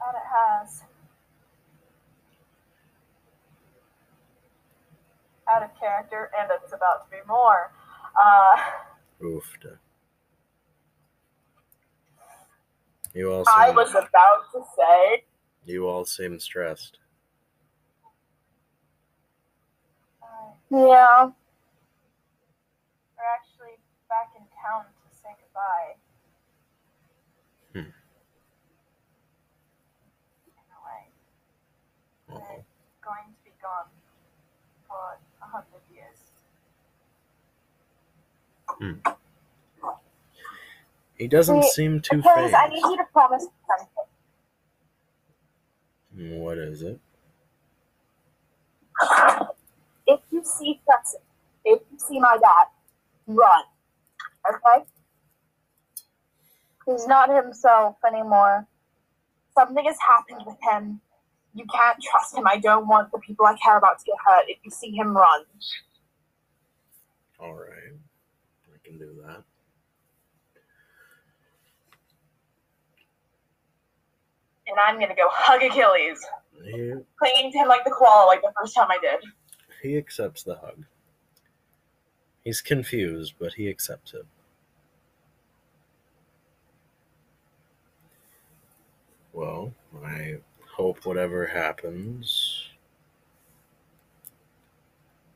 [0.01, 0.83] That it has.
[5.49, 7.73] Out of character, and it's about to be more.
[8.21, 9.57] Uh, Oof.
[13.15, 15.25] You all I was about to say.
[15.69, 16.99] You all seem stressed.
[20.71, 21.31] Yeah.
[23.17, 23.77] we're actually
[24.09, 25.97] back in town to say goodbye.
[27.73, 27.89] Hmm.
[30.59, 31.03] In a way,
[32.31, 32.65] Uh-oh.
[33.03, 33.89] going to be gone
[34.87, 36.19] for a hundred years.
[41.17, 43.98] He doesn't Wait, seem too Achilles, I need you to promise something.
[46.19, 46.99] What is it?
[50.05, 51.23] If you see Crescent,
[51.65, 52.67] if you see my dad,
[53.29, 53.63] run.
[54.49, 54.85] Okay?
[56.87, 58.67] He's not himself anymore.
[59.55, 61.01] Something has happened with him.
[61.55, 62.49] You can't trust him.
[62.49, 64.45] I don't want the people I care about to get hurt.
[64.49, 65.45] If you see him, run.
[67.39, 67.95] All right.
[68.75, 69.45] I can do that.
[74.69, 76.25] And I'm gonna go hug Achilles,
[76.65, 79.21] He, clinging to him like the koala, like the first time I did.
[79.83, 80.85] he accepts the hug.
[82.45, 84.27] He's confused, but he accepts it.
[89.33, 89.73] Well,
[90.05, 90.39] I
[90.75, 92.69] hope whatever happens,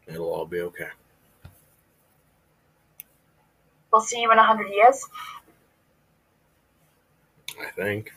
[0.06, 0.88] it'll all be okay.
[3.92, 5.06] We'll see you in a hundred years.
[7.60, 8.12] I think.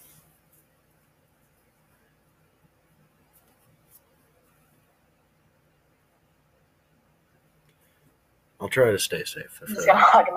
[8.60, 9.62] I'll try to stay safe.
[9.62, 10.36] I'm If just gonna hug him.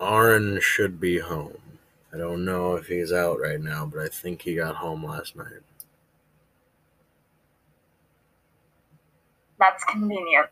[0.00, 1.58] Aaron should be home.
[2.12, 5.36] I don't know if he's out right now, but I think he got home last
[5.36, 5.60] night.
[9.58, 10.46] That's convenient.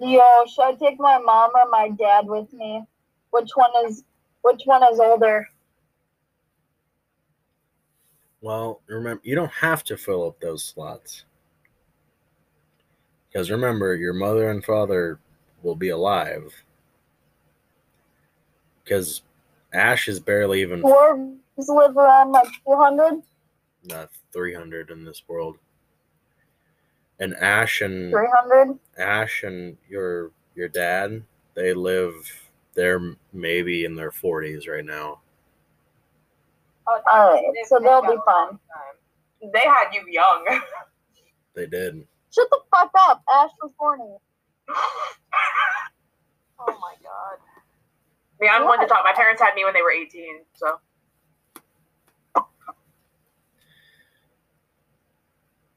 [0.00, 2.84] Yo, should I take my mom or my dad with me?
[3.30, 4.04] Which one is
[4.42, 5.48] which one is older?
[8.46, 11.24] Well, remember, you don't have to fill up those slots.
[13.28, 15.18] Because remember, your mother and father
[15.64, 16.54] will be alive.
[18.84, 19.22] Because
[19.72, 23.20] Ash is barely even Dwarves live around like two hundred?
[23.92, 25.56] uh, 300 in this world.
[27.18, 28.78] And Ash and Three hundred?
[28.96, 31.24] Ash and your your dad,
[31.54, 32.14] they live
[32.74, 35.18] they're maybe in their 40s right now.
[36.88, 38.58] Oh, Alright, they- so they they'll be a fine.
[39.52, 40.46] They had you young.
[41.54, 42.06] They did.
[42.34, 43.22] Shut the fuck up.
[43.34, 43.98] Ash was born.
[46.58, 47.38] Oh my god.
[47.38, 49.04] I mean, I'm one to talk.
[49.04, 50.78] My parents had me when they were 18, so.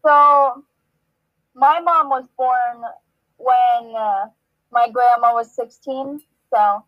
[0.05, 0.63] So,
[1.55, 2.81] my mom was born
[3.37, 4.25] when uh,
[4.71, 6.21] my grandma was 16.
[6.53, 6.83] So,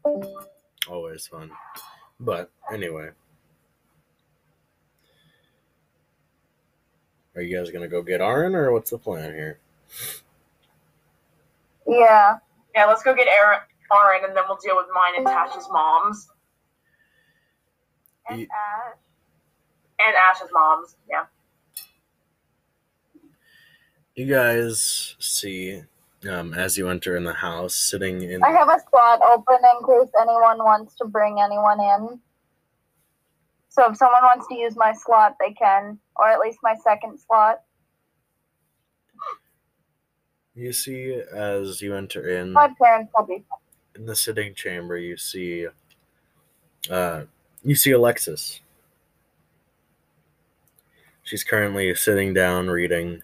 [0.89, 1.51] Always fun.
[2.19, 3.09] But anyway.
[7.35, 9.59] Are you guys gonna go get Aaron or what's the plan here?
[11.87, 12.37] yeah.
[12.75, 13.59] Yeah, let's go get Aaron,
[13.91, 16.29] Aaron and then we'll deal with mine and Tash's moms.
[18.29, 18.97] And Ye- Ash.
[19.99, 20.95] And Ash's moms.
[21.09, 21.25] Yeah.
[24.15, 25.83] You guys see
[26.29, 29.87] um, as you enter in the house, sitting in I have a spot open in
[29.87, 32.19] case anyone wants to bring anyone in.
[33.71, 37.19] So, if someone wants to use my slot, they can, or at least my second
[37.19, 37.61] slot.
[40.55, 43.43] you see as you enter in My parents will be
[43.95, 45.67] in the sitting chamber you see
[46.89, 47.23] uh
[47.63, 48.59] you see Alexis.
[51.23, 53.21] She's currently sitting down reading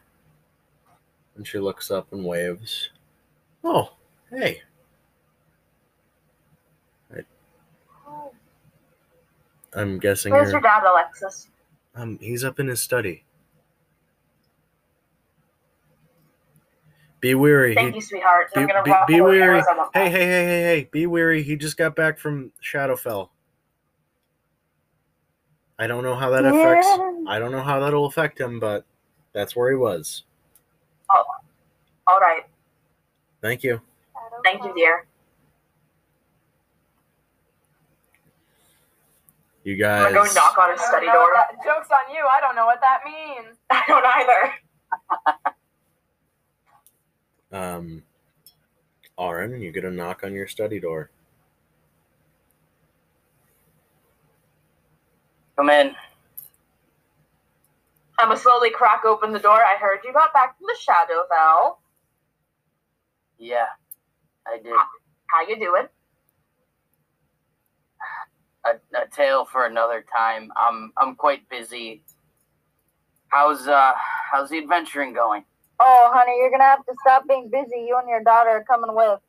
[1.36, 2.92] and she looks up and waves.
[3.64, 3.94] Oh,
[4.30, 4.62] hey.
[9.74, 11.50] I'm guessing Where's your dad, Alexis?
[11.96, 13.24] um he's up in his study.
[17.20, 17.74] Be weary.
[17.74, 18.54] Thank he, you, sweetheart.
[18.54, 19.42] be, be, be weary.
[19.42, 19.92] arrows I'm up.
[19.94, 20.90] Hey, hey, hey, hey, hey!
[20.92, 21.42] Be weary.
[21.42, 23.30] He just got back from Shadowfell.
[25.80, 26.88] I don't know how that affects.
[27.28, 28.86] I don't know how that'll affect him, but
[29.34, 30.24] that's where he was.
[31.14, 31.24] Oh,
[32.08, 32.44] all right.
[33.42, 33.82] Thank you.
[34.44, 35.06] Thank you, dear.
[39.68, 40.06] You guys.
[40.06, 41.30] I'm gonna go knock on his study door.
[41.36, 42.26] that- Joke's on you.
[42.26, 43.58] I don't know what that means.
[43.70, 44.54] I don't either.
[47.52, 48.04] Um,
[49.20, 51.12] Aaron, you get a knock on your study door.
[55.58, 55.94] Come in.
[58.20, 59.52] I'm gonna slowly crack open the door.
[59.62, 61.76] I heard you got back from the Shadowfell.
[63.38, 63.66] Yeah,
[64.48, 64.72] I did.
[65.26, 65.88] How you doing?
[68.68, 70.52] A, a tale for another time.
[70.58, 72.04] I'm I'm quite busy.
[73.30, 73.94] How's uh
[74.32, 75.44] how's the adventuring going?
[75.80, 77.86] Oh, honey, you're gonna have to stop being busy.
[77.88, 79.20] You and your daughter are coming with.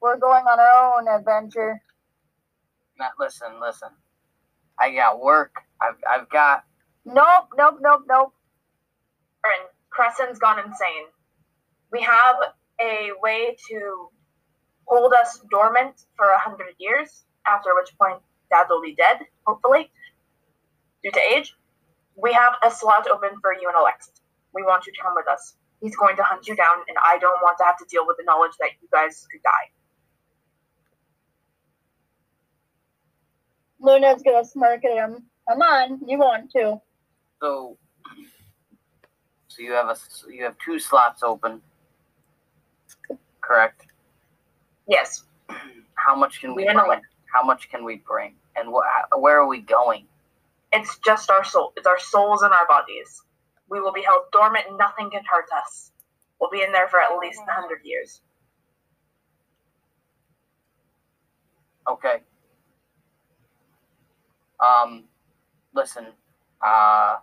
[0.00, 1.80] We're going on our own adventure.
[2.98, 3.90] Not listen, listen.
[4.78, 5.54] I got work.
[5.80, 6.64] I've I've got
[7.04, 8.32] Nope, nope, nope, nope.
[9.44, 11.06] Aaron, Crescent's gone insane.
[11.90, 12.36] We have
[12.80, 14.08] a way to
[14.86, 18.20] hold us dormant for a hundred years, after which point
[18.52, 19.90] Dad will be dead, hopefully,
[21.02, 21.56] due to age.
[22.16, 24.20] We have a slot open for you and Alexis.
[24.54, 25.54] We want you to come with us.
[25.80, 28.18] He's going to hunt you down, and I don't want to have to deal with
[28.18, 29.70] the knowledge that you guys could die.
[33.80, 35.24] Luna's gonna smirk at him.
[35.48, 36.80] Come on, you want to.
[37.40, 37.76] so
[39.48, 41.60] so you have a s- you have two slots open.
[43.40, 43.86] Correct.
[44.86, 45.24] Yes,
[45.94, 47.00] How much can we We bring?
[47.34, 48.36] How much can we bring?
[48.56, 50.06] And wh- where are we going?
[50.72, 51.72] it's just our soul.
[51.76, 53.22] It's our souls and our bodies.
[53.68, 54.64] We will be held dormant.
[54.78, 55.92] Nothing can hurt us.
[56.40, 58.20] We'll be in there for at least a hundred years.
[61.90, 62.16] Okay.
[64.60, 65.04] Um,
[65.74, 66.06] listen,
[66.64, 67.18] uh,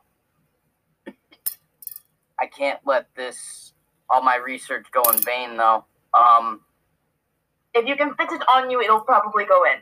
[2.39, 3.73] I can't let this,
[4.09, 5.85] all my research go in vain though.
[6.13, 6.61] Um,
[7.75, 9.79] If you can fit it on you, it'll probably go in.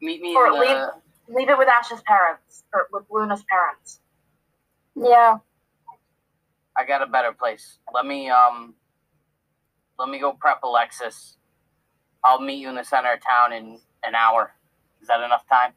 [0.00, 0.88] Meet me Or in the, leave-
[1.36, 4.00] Leave it with Ash's parents, or with Luna's parents.
[4.96, 5.38] Yeah.
[6.74, 7.78] I got a better place.
[7.92, 8.74] Let me, um,
[9.98, 11.36] let me go prep Alexis.
[12.24, 14.54] I'll meet you in the center of town in an hour.
[15.02, 15.72] Is that enough time?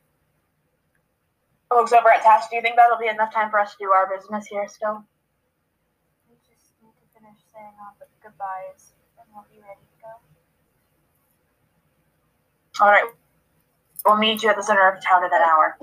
[1.69, 3.91] Folks over at Tash, do you think that'll be enough time for us to do
[3.91, 5.03] our business here still?
[6.30, 7.93] We just need to finish saying our
[8.23, 10.11] goodbyes, and we'll be ready to go.
[12.85, 13.10] All right.
[14.06, 15.78] We'll meet you at the center of town at an hour.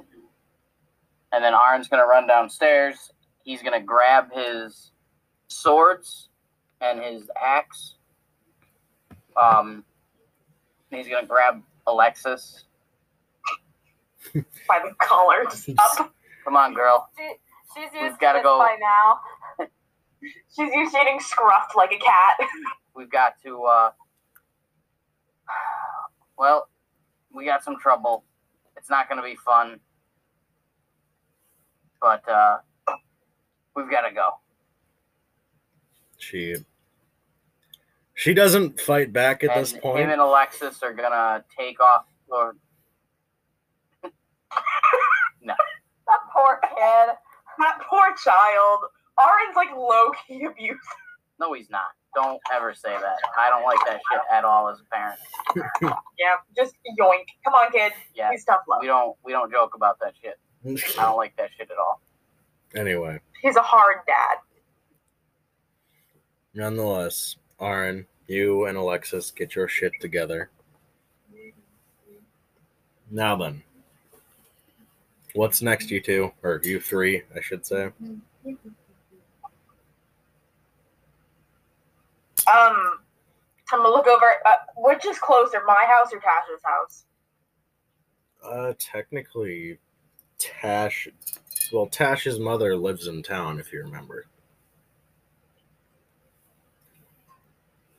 [1.33, 3.13] And then Aaron's gonna run downstairs.
[3.45, 4.93] He's gonna grab his
[5.49, 6.29] swords
[6.81, 7.97] and his axe.
[9.41, 9.85] Um,
[10.91, 12.65] he's gonna grab Alexis.
[14.35, 15.45] By the collar,
[15.79, 16.13] up.
[16.45, 17.09] Come on, girl.
[17.17, 17.23] She,
[17.75, 18.59] she's We've used to gotta this go.
[18.59, 19.21] by now.
[20.21, 22.37] She's used to getting scruffed like a cat.
[22.97, 23.63] We've got to.
[23.65, 23.91] uh
[26.37, 26.69] Well,
[27.35, 28.25] we got some trouble.
[28.77, 29.81] It's not gonna be fun,
[32.01, 32.59] but uh
[33.77, 34.31] we've got to go.
[36.17, 36.57] She
[38.15, 40.01] she doesn't fight back at and this point.
[40.01, 42.07] him and Alexis are gonna take off.
[42.29, 42.57] Or
[45.43, 47.15] That poor kid.
[47.59, 48.81] that poor child.
[49.21, 50.79] Aaron's like low key abuse.
[51.39, 51.85] no, he's not.
[52.15, 53.17] Don't ever say that.
[53.39, 55.19] I don't like that shit at all as a parent.
[56.19, 57.27] Yeah, just yoink.
[57.45, 57.93] Come on, kid.
[58.15, 58.79] Yeah, He's tough love.
[58.81, 60.37] we don't we don't joke about that shit.
[60.99, 62.01] I don't like that shit at all.
[62.75, 64.39] anyway, He's a hard dad.
[66.55, 70.51] nonetheless, Aaron, you and Alexis get your shit together.
[73.11, 73.63] Now then,
[75.35, 77.91] what's next, you two or you three, I should say?
[78.03, 78.55] Mm-hmm.
[82.49, 82.99] Um,
[83.73, 84.27] I'm gonna look over.
[84.47, 87.05] Uh, which is closer, my house or Tasha's house?
[88.45, 89.79] Uh, technically,
[90.39, 91.09] Tash.
[91.73, 94.27] Well, Tash's mother lives in town, if you remember.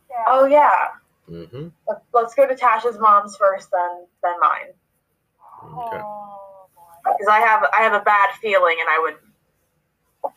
[0.10, 0.24] Yeah.
[0.28, 0.88] Oh yeah.
[1.30, 1.68] Mm-hmm.
[2.14, 4.74] Let's, go to Tasha's mom's first, then then mine,
[5.64, 6.02] Okay.
[6.04, 6.68] Oh,
[7.04, 9.00] because I have I have a bad feeling, and I
[10.24, 10.34] would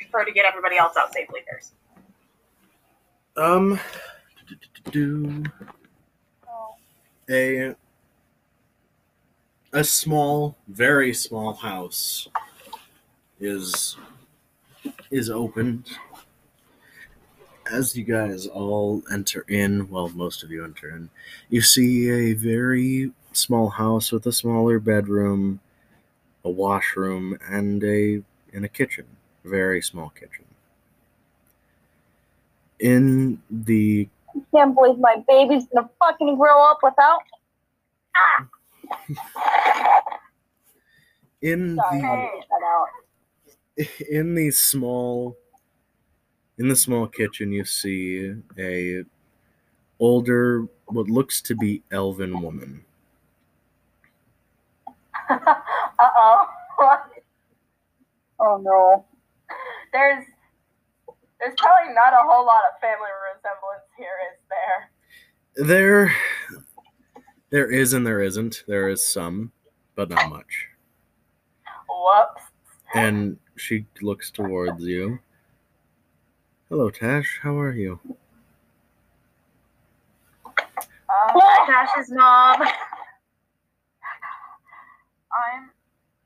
[0.00, 1.74] prefer to get everybody else out safely first.
[3.38, 3.78] Um,
[4.90, 5.44] do
[7.30, 7.74] a
[9.72, 12.26] a small, very small house
[13.38, 13.96] is
[15.12, 15.88] is opened
[17.70, 19.88] as you guys all enter in.
[19.88, 21.08] Well, most of you enter in.
[21.48, 25.60] You see a very small house with a smaller bedroom,
[26.44, 28.20] a washroom, and a
[28.52, 29.06] and a kitchen.
[29.44, 30.44] Very small kitchen.
[32.80, 37.20] In the I can't believe my baby's gonna fucking grow up without.
[38.16, 38.48] Ah!
[41.42, 42.88] in Sorry, the I had to get that out.
[44.10, 45.36] in the small
[46.58, 49.04] in the small kitchen you see a
[50.00, 52.84] older what looks to be elven woman
[55.30, 55.36] uh
[56.00, 56.46] oh.
[58.40, 59.04] Oh no.
[59.92, 60.24] there's
[61.40, 64.90] there's probably not a whole lot of family resemblance here, is there?
[65.66, 66.12] there
[67.50, 69.50] there is and there isn't there is some
[69.96, 70.66] but not much
[71.88, 72.42] Whoops.
[72.94, 75.18] and she looks towards you
[76.68, 77.98] hello tash how are you
[80.56, 82.60] Um, Tasha's mom.
[85.32, 85.70] I'm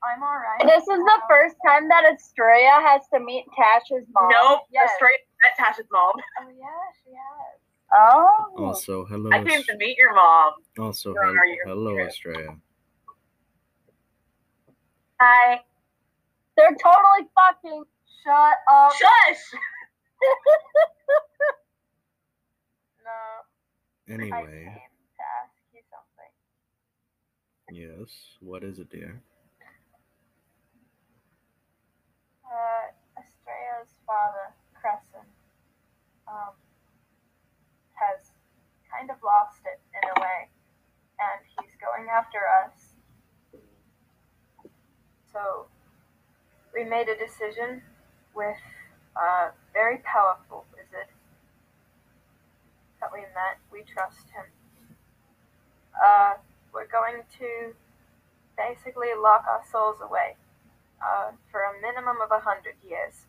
[0.03, 0.59] I'm alright.
[0.65, 4.29] This is the first time that Estrella has to meet Tash's mom.
[4.31, 4.91] Nope, Yes.
[4.95, 6.11] straight at Tasha's mom.
[6.41, 6.65] Oh yeah,
[7.03, 7.59] she has.
[7.95, 8.55] Oh.
[8.57, 10.53] also hello I came to meet your mom.
[10.79, 12.07] also Where hel- hello Here.
[12.07, 12.57] estrella
[15.21, 15.61] Hi.
[16.57, 17.83] They're totally fucking.
[18.25, 18.91] Shut up.
[18.93, 19.53] Shush.
[23.03, 24.13] no.
[24.13, 24.31] Anyway
[24.65, 26.31] came to ask you something.
[27.71, 29.21] yes what is it dear
[32.53, 32.85] Uh,
[33.17, 35.25] Estrella's father, Crescent,
[36.29, 36.53] um,
[37.97, 38.29] has
[38.85, 40.39] kind of lost it in a way,
[41.17, 42.93] and he's going after us.
[45.31, 45.65] So,
[46.73, 47.81] we made a decision
[48.35, 48.57] with
[49.17, 51.09] a very powerful wizard
[53.01, 53.57] that we met.
[53.71, 54.45] We trust him.
[55.93, 56.33] Uh,
[56.73, 57.73] we're going to
[58.57, 60.35] basically lock our souls away
[61.01, 63.25] uh, for a minimum of a hundred years.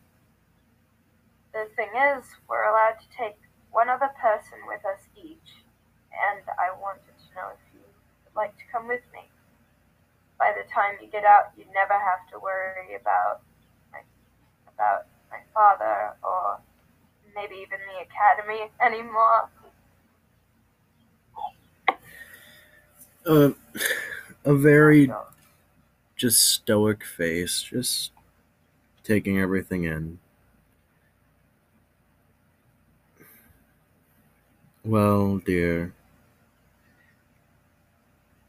[1.53, 3.37] The thing is, we're allowed to take
[3.71, 5.63] one other person with us each,
[6.13, 7.64] and I wanted to know if
[8.35, 9.29] like to come with me.
[10.37, 13.41] By the time you get out, you never have to worry about
[13.91, 13.99] my,
[14.73, 16.59] about my father or
[17.33, 19.49] maybe even the academy anymore.
[23.25, 23.51] Uh,
[24.45, 25.11] a very
[26.15, 28.11] just stoic face, just
[29.03, 30.19] taking everything in.
[34.83, 35.93] Well, dear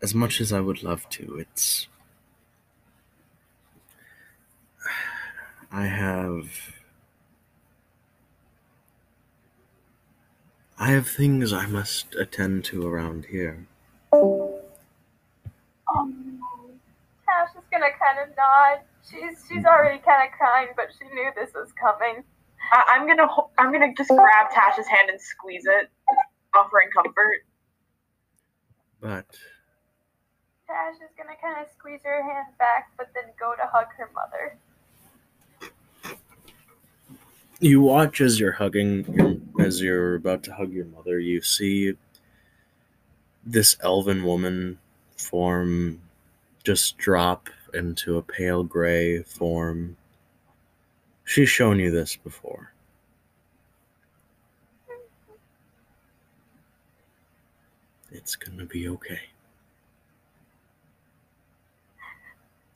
[0.07, 1.89] as much as I would love to, it's.
[5.73, 6.77] I have.
[10.79, 13.67] I have things I must attend to around here.
[14.13, 14.61] Um,
[17.25, 18.83] Tash is gonna kind of nod.
[19.11, 22.23] She's she's already kind of crying, but she knew this was coming.
[22.73, 23.27] I, I'm gonna
[23.59, 25.91] I'm gonna just grab Tash's hand and squeeze it,
[26.55, 27.43] offering comfort.
[29.01, 29.27] But
[30.67, 34.11] Tash is gonna kind of squeeze her hand back, but then go to hug her
[34.15, 34.57] mother.
[37.59, 41.95] you watch as you're hugging as you're about to hug your mother you see
[43.47, 44.79] this elven woman
[45.17, 45.99] form
[46.67, 49.97] just drop into a pale gray form.
[51.25, 52.73] She's shown you this before.
[58.11, 59.21] It's gonna be okay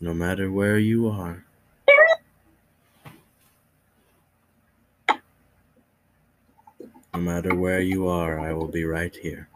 [0.01, 1.45] no matter where you are
[7.13, 9.49] No matter where you are, I will be right here.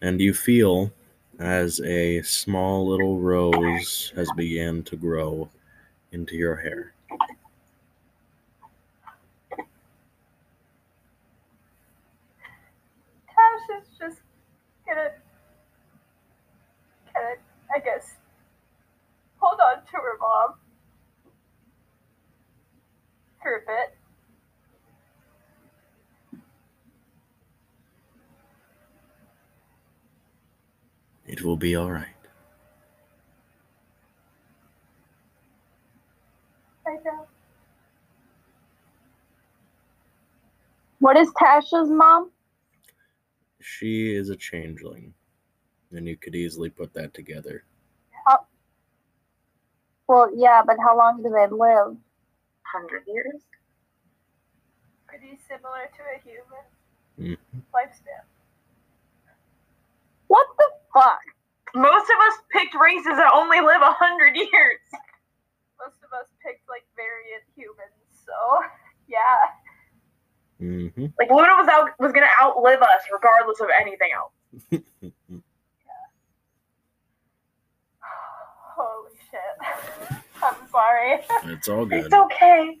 [0.00, 0.92] And you feel
[1.38, 5.50] as a small little rose has began to grow
[6.12, 6.94] into your hair.
[13.26, 14.20] Tash is just
[14.86, 15.10] gonna,
[17.12, 18.16] kind of, I guess,
[19.38, 20.54] hold on to her mom
[23.42, 23.96] for a bit.
[31.26, 32.06] It will be all right.
[36.86, 37.26] I know.
[40.98, 42.30] What is Tasha's mom?
[43.60, 45.14] She is a changeling,
[45.92, 47.64] and you could easily put that together.
[50.08, 51.96] Well, yeah, but how long do they live?
[52.62, 53.42] Hundred years.
[55.06, 56.66] Pretty similar to a human
[57.38, 57.62] Mhm.
[57.72, 58.24] lifespan.
[60.26, 61.20] What the fuck?
[61.76, 64.80] Most of us picked races that only live a hundred years.
[65.78, 67.94] Most of us picked like variant humans,
[68.26, 68.32] so
[69.06, 69.54] yeah.
[70.58, 74.32] hmm Like Luna was out was gonna outlive us regardless of anything else.
[79.30, 80.20] shit.
[80.42, 81.20] I'm sorry.
[81.44, 82.06] it's all good.
[82.06, 82.78] It's okay.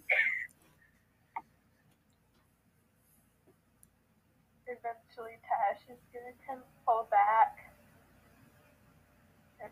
[4.66, 7.58] Eventually, Tash is gonna of pull back
[9.62, 9.70] and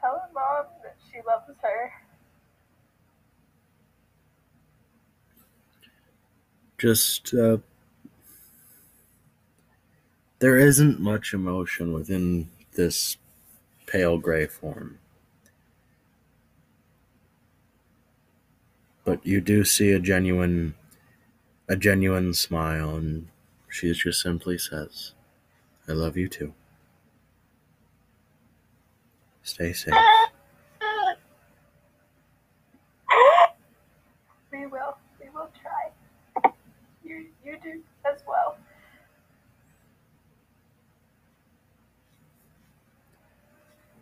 [0.00, 1.92] tell her mom that she loves her.
[6.84, 7.56] just uh,
[10.38, 12.46] there isn't much emotion within
[12.76, 13.16] this
[13.86, 14.98] pale gray form
[19.04, 20.74] but you do see a genuine
[21.68, 23.28] a genuine smile and
[23.70, 25.12] she just simply says
[25.88, 26.54] i love you too
[29.42, 29.94] stay safe
[34.52, 34.96] We will.
[35.20, 35.90] We will try.
[37.04, 38.56] You, you do as well.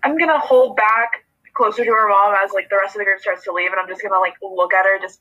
[0.03, 1.22] I'm gonna hold back
[1.55, 3.81] closer to her mom as like the rest of the group starts to leave, and
[3.81, 4.99] I'm just gonna like look at her.
[5.01, 5.21] Just,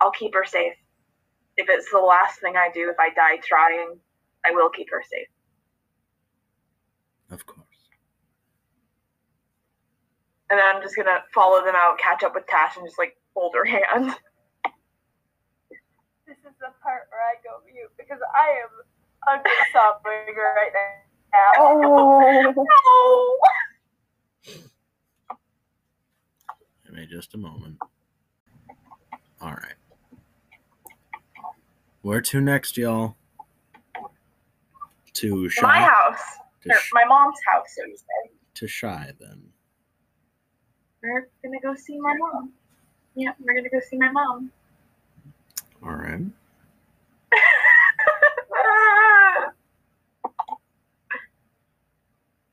[0.00, 0.74] I'll keep her safe.
[1.56, 3.98] If it's the last thing I do, if I die trying,
[4.46, 5.28] I will keep her safe.
[7.30, 7.66] of course
[10.50, 13.16] And then I'm just gonna follow them out, catch up with Tash, and just like
[13.34, 14.14] hold her hand.
[16.26, 18.70] This is the part where I go mute because I am
[19.26, 21.50] under sobbing right now.
[21.58, 23.38] Oh, No.
[26.90, 27.76] give me just a moment
[29.40, 29.74] all right
[32.02, 33.16] where to next y'all
[35.12, 36.20] to shy My house,
[36.62, 38.30] to, sh- my mom's house, so to say.
[38.54, 39.42] to shy then
[41.02, 42.52] We're gonna go see my mom.
[43.14, 44.50] Yeah, we're gonna go see my mom.
[45.84, 46.20] all right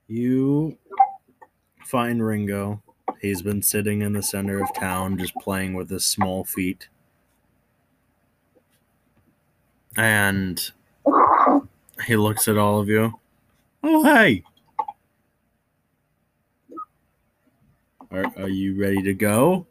[0.07, 0.77] You
[1.83, 2.81] find Ringo.
[3.21, 6.87] He's been sitting in the center of town just playing with his small feet.
[9.95, 10.61] And
[12.05, 13.19] he looks at all of you.
[13.83, 14.43] Oh, hey.
[18.11, 19.65] Are, are you ready to go?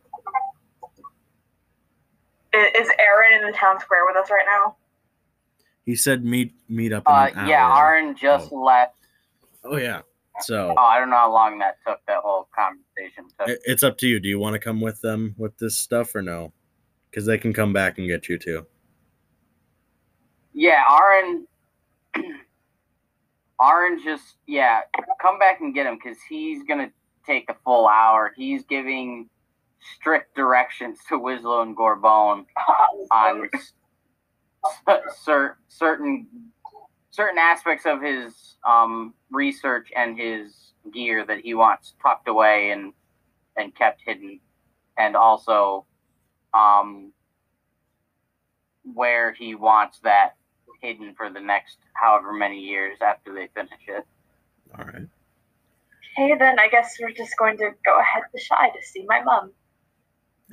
[2.53, 4.77] Is Aaron in the town square with us right now?
[5.85, 7.77] He said meet meet up in Uh, an yeah.
[7.79, 8.63] Aaron just Oh.
[8.63, 8.95] left.
[9.63, 10.01] Oh yeah.
[10.41, 12.01] So Oh, I don't know how long that took.
[12.07, 13.49] That whole conversation took.
[13.49, 14.21] it- it's up to you.
[14.21, 16.53] Do you want to come with them with this stuff or no?
[17.11, 18.67] Because they can come back and get you too.
[20.53, 21.47] Yeah, Aaron.
[23.63, 24.81] Aaron just yeah,
[25.21, 26.91] come back and get him because he's gonna
[27.27, 28.33] take the full hour.
[28.37, 29.29] He's giving
[29.97, 32.45] strict directions to Winslow and Gorbone
[33.11, 33.49] on
[35.25, 36.27] cer- certain
[37.17, 42.93] certain aspects of his um, research and his gear that he wants tucked away and
[43.57, 44.39] and kept hidden,
[44.99, 45.87] and also
[46.53, 47.11] um,
[48.85, 50.33] where he wants that
[50.83, 54.05] hidden for the next however many years after they finish it.
[54.79, 55.09] All right.
[56.19, 59.23] Okay, then I guess we're just going to go ahead to Shy to see my
[59.23, 59.53] mom.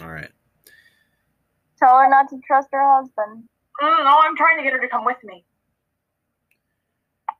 [0.01, 0.31] All right.
[1.77, 3.43] Tell her not to trust her husband.
[3.81, 5.45] Mm, no, I'm trying to get her to come with me.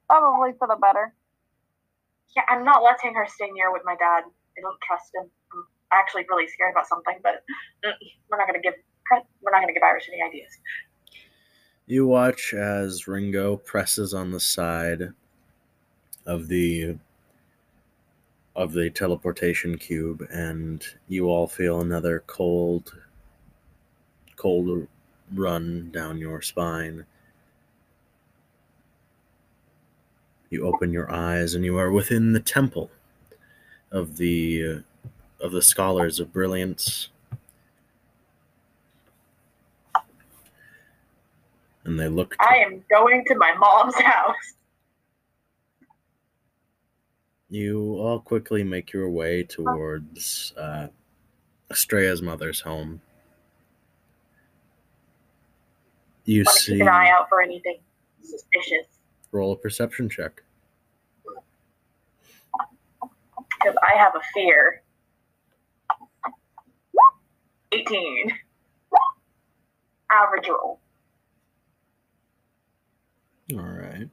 [0.08, 1.14] Probably for the better.
[2.36, 4.24] Yeah, I'm not letting her stay near with my dad.
[4.26, 5.30] I don't trust him.
[5.54, 7.44] I'm actually really scared about something, but
[7.86, 7.92] mm,
[8.30, 8.74] we're not gonna give
[9.42, 10.52] we're not gonna give Iris any ideas.
[11.86, 15.14] You watch as Ringo presses on the side
[16.26, 16.98] of the
[18.56, 22.96] of the teleportation cube and you all feel another cold
[24.36, 24.88] cold
[25.34, 27.06] run down your spine.
[30.54, 32.92] You open your eyes and you are within the temple
[33.92, 34.84] of the
[35.42, 37.10] of the scholars of brilliance.
[41.86, 44.54] And they look to I am going to my mom's house.
[47.50, 50.90] You all quickly make your way towards uh,
[51.72, 53.02] Estrella's mother's home.
[56.26, 56.74] You see.
[56.74, 57.80] keep an eye out for anything
[58.22, 58.94] suspicious
[59.34, 60.42] Roll a perception check.
[63.60, 64.82] because I have a fear.
[67.72, 68.32] 18.
[70.12, 70.80] Average roll.
[73.54, 74.10] All right.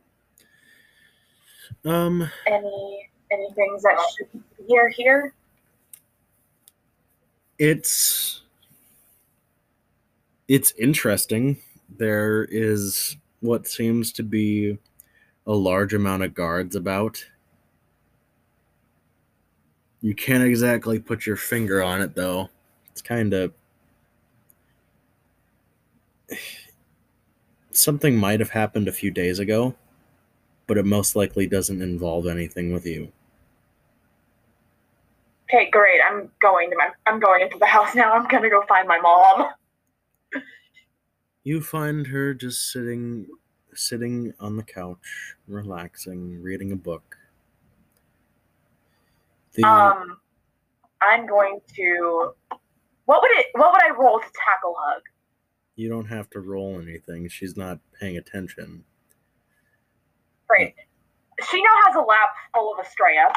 [1.84, 5.34] Um, Any any things that should be here here?
[7.58, 8.42] it's
[10.48, 11.56] it's interesting.
[11.98, 14.78] There is what seems to be
[15.50, 17.26] a large amount of guards about.
[20.00, 22.48] You can't exactly put your finger on it though.
[22.92, 23.52] It's kind of
[27.72, 29.74] something might have happened a few days ago,
[30.68, 33.10] but it most likely doesn't involve anything with you.
[35.52, 36.00] Okay, great.
[36.08, 38.12] I'm going to my I'm going into the house now.
[38.12, 39.48] I'm gonna go find my mom.
[41.42, 43.26] You find her just sitting
[43.74, 47.16] sitting on the couch, relaxing, reading a book.
[49.52, 50.18] The Um
[51.02, 52.32] I'm going to
[53.06, 55.02] what would it what would I roll to tackle hug?
[55.80, 57.26] you don't have to roll anything.
[57.28, 58.84] She's not paying attention.
[60.46, 60.74] Great.
[61.50, 63.32] She now has a lap full of Estrella.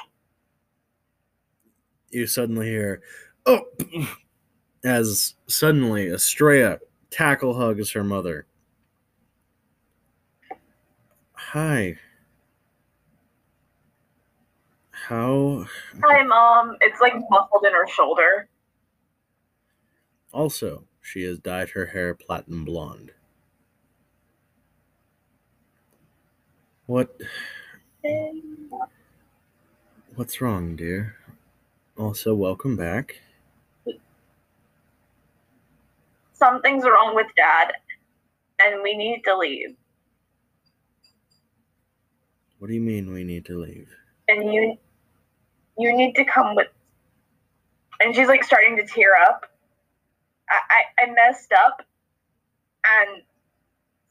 [2.09, 3.01] You suddenly hear
[3.45, 3.61] oh
[4.83, 6.79] as suddenly Estrella
[7.11, 8.45] tackle hugs her mother.
[11.53, 11.97] Hi.
[14.89, 15.67] How
[16.01, 16.77] Hi mom.
[16.81, 18.49] It's like muffled in her shoulder.
[20.33, 23.11] Also, she has dyed her hair platinum blonde.
[26.87, 27.21] What
[30.15, 31.17] what's wrong, dear?
[31.95, 33.21] Also, welcome back.
[36.33, 37.73] Something's wrong with dad
[38.59, 39.75] and we need to leave.
[42.63, 43.89] What do you mean we need to leave?
[44.29, 44.77] And you
[45.77, 46.69] you need to come with
[47.99, 49.47] and she's like starting to tear up.
[50.49, 51.81] I, I, I messed up
[52.87, 53.21] and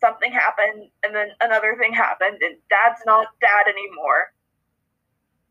[0.03, 4.35] something happened and then another thing happened and dad's not dad anymore.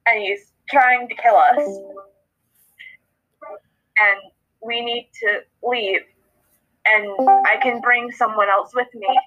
[0.06, 1.58] And he's trying to kill us.
[3.98, 4.32] And
[4.64, 6.02] we need to leave.
[6.86, 7.08] And
[7.48, 9.20] I can bring someone else with me.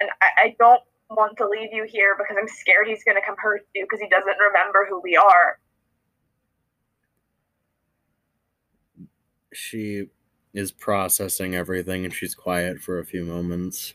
[0.00, 0.82] And I, I don't
[1.16, 4.00] want to leave you here because I'm scared he's going to come hurt you because
[4.00, 5.58] he doesn't remember who we are.
[9.52, 10.06] She
[10.54, 13.94] is processing everything and she's quiet for a few moments.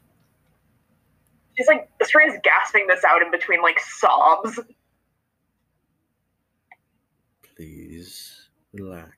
[1.57, 4.59] She's like, Estrella's gasping this out in between like sobs.
[7.55, 9.13] Please relax.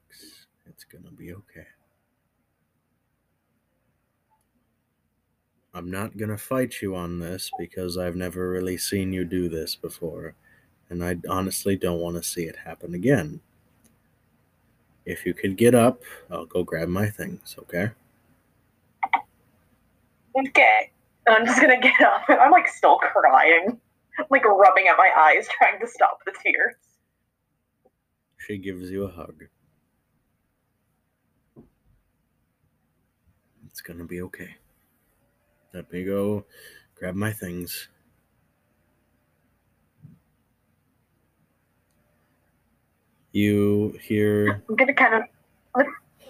[0.67, 1.67] It's gonna be okay.
[5.73, 9.75] I'm not gonna fight you on this because I've never really seen you do this
[9.75, 10.33] before,
[10.89, 13.39] and I honestly don't want to see it happen again.
[15.05, 17.91] If you could get up, I'll go grab my things, okay?
[20.37, 20.91] Okay.
[21.27, 22.23] I'm just gonna get up.
[22.29, 23.79] I'm like still crying.
[24.29, 26.75] Like rubbing at my eyes, trying to stop the tears.
[28.37, 29.45] She gives you a hug.
[33.67, 34.55] It's gonna be okay.
[35.73, 36.45] Let me go
[36.95, 37.87] grab my things.
[43.31, 45.23] You hear I'm gonna kind of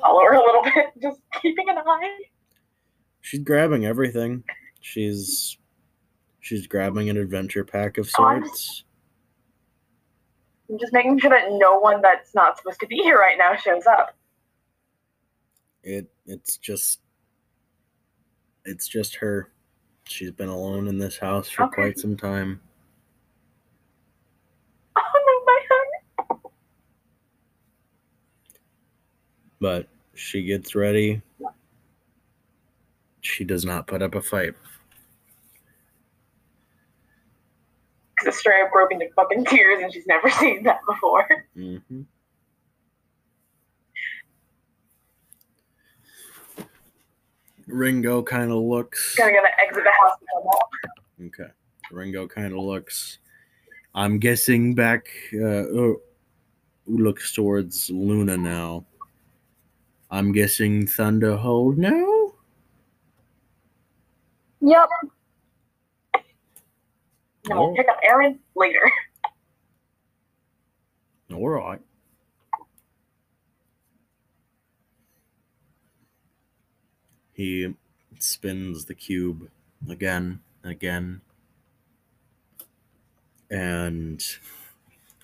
[0.01, 2.19] follow her a little bit, just keeping an eye.
[3.21, 4.43] she's grabbing everything.
[4.81, 5.57] She's
[6.41, 8.83] she's grabbing an adventure pack of sorts.
[10.69, 13.55] I'm just making sure that no one that's not supposed to be here right now
[13.55, 14.15] shows up.
[15.83, 16.99] It it's just
[18.65, 19.51] it's just her.
[20.05, 21.75] She's been alone in this house for Okay.
[21.75, 22.59] quite some time.
[24.97, 26.51] Oh no, my hug.
[29.61, 31.21] but she gets ready.
[33.21, 34.53] She does not put up a fight.
[38.17, 41.27] Because Estrella broke into fucking tears and she's never seen that before.
[41.53, 41.77] hmm
[47.71, 49.15] Ringo kind of looks.
[49.15, 50.17] Gonna gonna exit the house
[51.19, 51.27] and.
[51.27, 51.51] Okay.
[51.91, 53.19] Ringo kind of looks.
[53.95, 55.07] I'm guessing back.
[55.33, 56.01] Uh, oh,
[56.87, 58.85] looks towards Luna now.
[60.11, 62.33] I'm guessing Thunderhold now.
[64.61, 64.89] Yep.
[67.49, 67.75] We'll Oh.
[67.75, 68.91] pick up Aaron later.
[71.31, 71.79] All right.
[77.39, 77.73] He
[78.19, 79.49] spins the cube
[79.89, 81.21] again and again.
[83.49, 84.21] And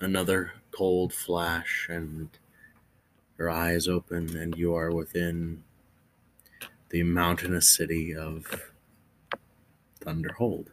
[0.00, 2.30] another cold flash, and
[3.36, 5.62] your eyes open, and you are within
[6.88, 8.72] the mountainous city of
[10.00, 10.68] Thunderhold.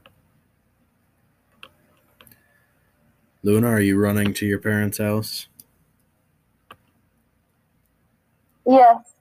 [3.41, 5.48] Luna, are you running to your parents' house?
[8.65, 9.12] Yes.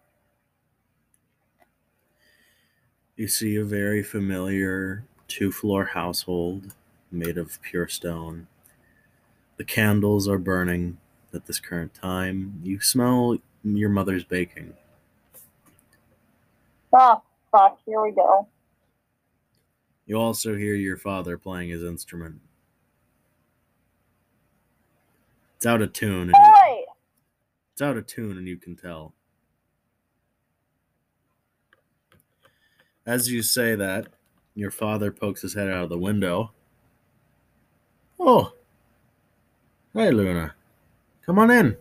[3.16, 6.74] You see a very familiar two floor household
[7.10, 8.46] made of pure stone.
[9.58, 10.98] The candles are burning
[11.34, 12.60] at this current time.
[12.62, 14.74] You smell your mother's baking.
[16.94, 17.20] Ah,
[17.50, 17.78] fuck.
[17.84, 18.48] Here we go.
[20.06, 22.40] You also hear your father playing his instrument.
[25.56, 26.86] It's out of tune, and you,
[27.72, 29.14] it's out of tune, and you can tell.
[33.06, 34.06] As you say that,
[34.54, 36.52] your father pokes his head out of the window.
[38.20, 38.52] Oh,
[39.92, 40.54] hey, Luna,
[41.26, 41.76] come on in.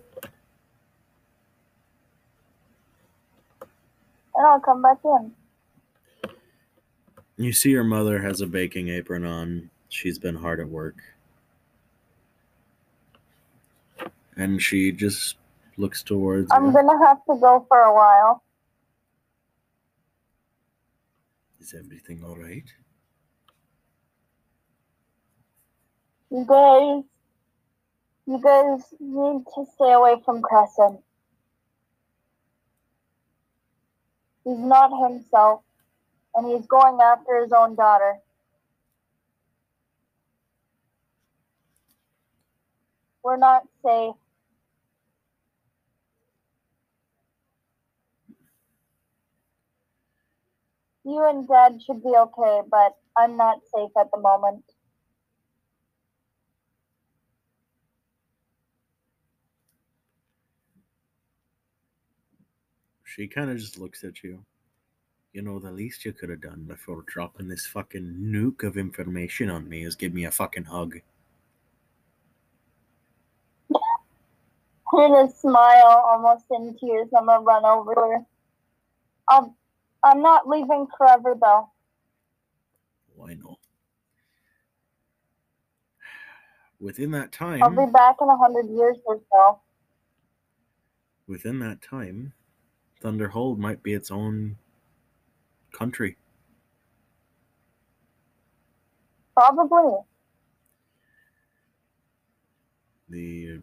[4.35, 5.31] And I'll come back in.
[7.37, 9.69] You see your mother has a baking apron on.
[9.89, 10.95] She's been hard at work.
[14.35, 15.35] And she just
[15.77, 16.71] looks towards I'm you.
[16.71, 18.41] gonna have to go for a while.
[21.61, 22.67] Is everything all right?
[26.31, 27.03] You guys,
[28.25, 31.01] you guys need to stay away from Crescent.
[34.43, 35.61] He's not himself,
[36.33, 38.17] and he's going after his own daughter.
[43.23, 44.15] We're not safe.
[51.03, 54.63] You and Dad should be okay, but I'm not safe at the moment.
[63.03, 64.45] She kind of just looks at you.
[65.33, 69.49] You know, the least you could have done before dropping this fucking nuke of information
[69.49, 70.99] on me is give me a fucking hug.
[74.93, 77.07] And a smile, almost in tears.
[77.17, 78.25] I'm gonna run over.
[79.29, 79.55] I'll,
[80.03, 81.69] I'm not leaving forever though.
[83.15, 83.59] Why not?
[86.79, 87.61] Within that time.
[87.61, 89.59] I'll be back in a hundred years or so.
[91.27, 92.33] within that time,
[93.01, 94.57] Thunderhold might be its own
[95.71, 96.17] country.
[99.35, 99.99] Probably.
[103.11, 103.59] the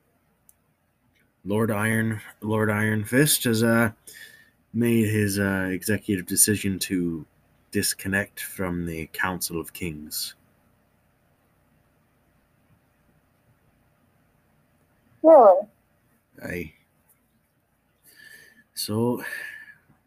[1.44, 3.90] Lord Iron Lord Iron Fist has uh,
[4.72, 7.24] made his uh, executive decision to
[7.70, 10.34] disconnect from the Council of Kings.
[15.22, 15.66] Really?
[16.42, 16.72] Aye.
[18.74, 19.22] So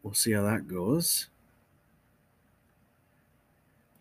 [0.01, 1.27] we'll see how that goes.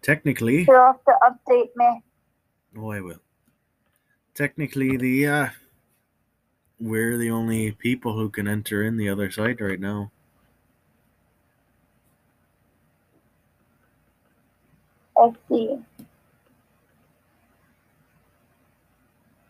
[0.03, 2.03] Technically, You'll have to update me.
[2.79, 3.21] oh, I will.
[4.35, 5.49] Technically, the uh,
[6.79, 10.11] we're the only people who can enter in the other side right now.
[15.21, 15.79] I see.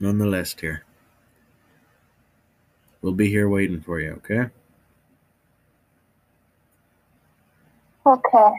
[0.01, 0.84] Nonetheless, dear,
[3.02, 4.12] we'll be here waiting for you.
[4.12, 4.47] Okay.
[8.06, 8.52] Okay.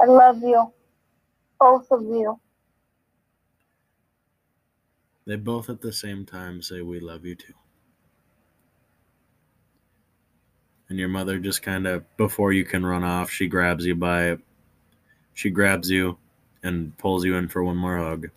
[0.00, 0.72] I love you.
[1.60, 2.40] Both of you.
[5.26, 7.54] They both at the same time say, We love you too.
[10.92, 14.36] And your mother just kind of, before you can run off, she grabs you by,
[15.32, 16.18] she grabs you
[16.62, 18.28] and pulls you in for one more hug.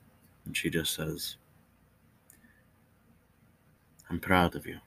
[0.46, 1.36] And she just says,
[4.10, 4.78] I'm proud of you.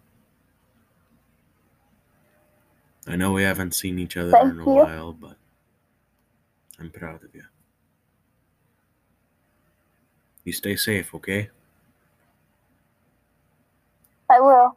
[3.07, 4.71] I know we haven't seen each other Thank in a you.
[4.71, 5.37] while, but
[6.81, 7.45] I'm proud of you.
[10.45, 11.51] You stay safe, okay?
[14.31, 14.75] I will.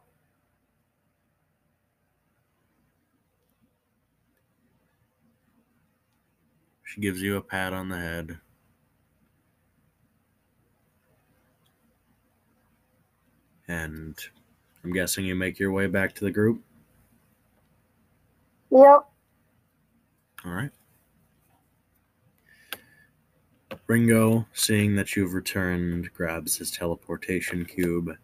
[6.92, 8.38] She gives you a pat on the head.
[13.66, 14.14] And
[14.84, 16.62] I'm guessing you make your way back to the group.
[18.70, 19.08] Yep.
[20.44, 20.70] All right.
[23.86, 28.14] Ringo, seeing that you've returned, grabs his teleportation cube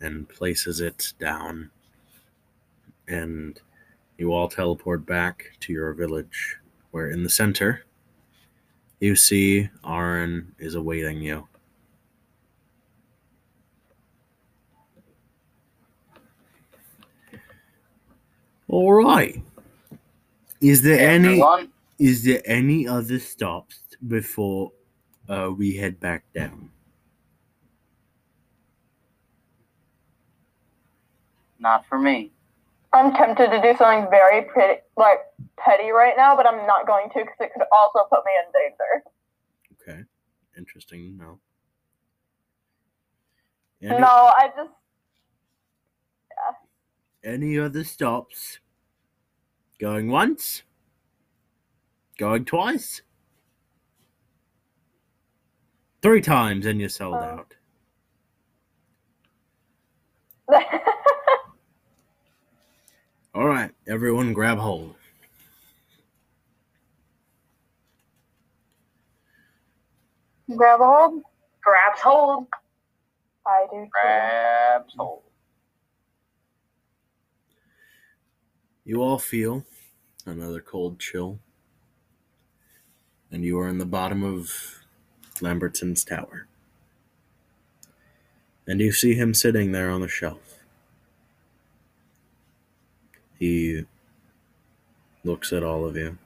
[0.00, 1.70] and places it down.
[3.06, 3.60] And
[4.18, 6.56] you all teleport back to your village,
[6.96, 7.84] where in the center,
[9.00, 11.46] you see Aaron is awaiting you.
[18.68, 19.42] All right.
[20.62, 21.44] Is there any
[21.98, 23.78] is there any other stops
[24.08, 24.72] before
[25.28, 26.70] uh, we head back down?
[31.58, 32.30] not for me.
[32.92, 35.18] I'm tempted to do something very pretty, like
[35.58, 38.52] petty right now, but I'm not going to because it could also put me in
[38.52, 39.04] danger.
[39.98, 40.04] Okay,
[40.56, 41.16] interesting.
[41.16, 41.38] No.
[43.82, 44.70] Any, No, I just
[46.30, 47.30] Yeah.
[47.32, 48.60] any other stops?
[49.78, 50.62] Going once?
[52.18, 53.02] Going twice?
[56.00, 57.54] Three times and you're sold Uh, out.
[63.36, 64.94] All right, everyone grab hold.
[70.56, 71.22] Grab a hold.
[71.62, 72.46] Grabs hold.
[73.46, 73.90] I do too.
[73.90, 75.22] Grabs hold.
[78.86, 79.66] You all feel
[80.24, 81.38] another cold chill,
[83.30, 84.80] and you are in the bottom of
[85.42, 86.46] Lambertson's tower.
[88.66, 90.45] And you see him sitting there on the shelf.
[93.38, 93.84] He
[95.24, 96.16] looks at all of you.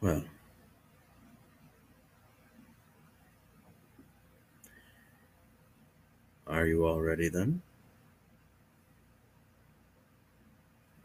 [0.00, 0.24] Well,
[6.46, 7.62] are you all ready then?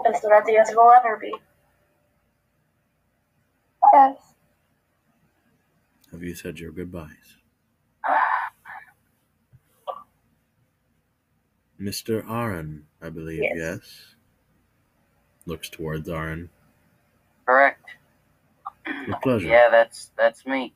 [0.05, 1.33] As ready as we'll ever be.
[3.93, 4.17] Yes.
[6.11, 7.37] Have you said your goodbyes?
[11.85, 12.27] Mr.
[12.27, 13.53] Aaron, I believe, Yes.
[13.55, 14.15] yes?
[15.45, 16.49] Looks towards Aaron.
[17.45, 17.85] Correct.
[19.07, 19.47] With pleasure.
[19.47, 20.73] Yeah, that's that's me.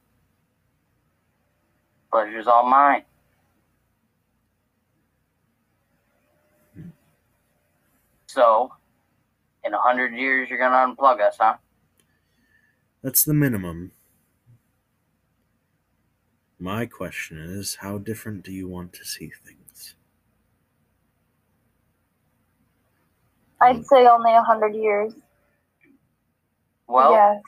[2.11, 3.03] Pleasure's all mine.
[8.27, 8.71] So,
[9.63, 11.57] in a hundred years, you're gonna unplug us, huh?
[13.01, 13.91] That's the minimum.
[16.59, 19.58] My question is how different do you want to see things?
[23.61, 23.85] I'd mm.
[23.85, 25.13] say only a hundred years.
[26.87, 27.41] Well, yes.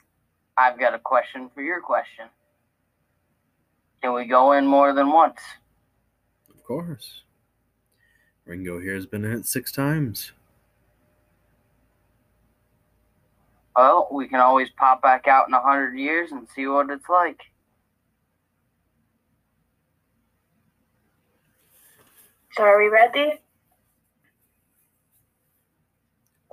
[0.56, 2.26] I've got a question for your question.
[4.02, 5.40] Can we go in more than once?
[6.50, 7.22] Of course.
[8.44, 10.32] Ringo here has been in it six times.
[13.76, 17.08] Well, we can always pop back out in a hundred years and see what it's
[17.08, 17.40] like.
[22.52, 23.40] So are we ready?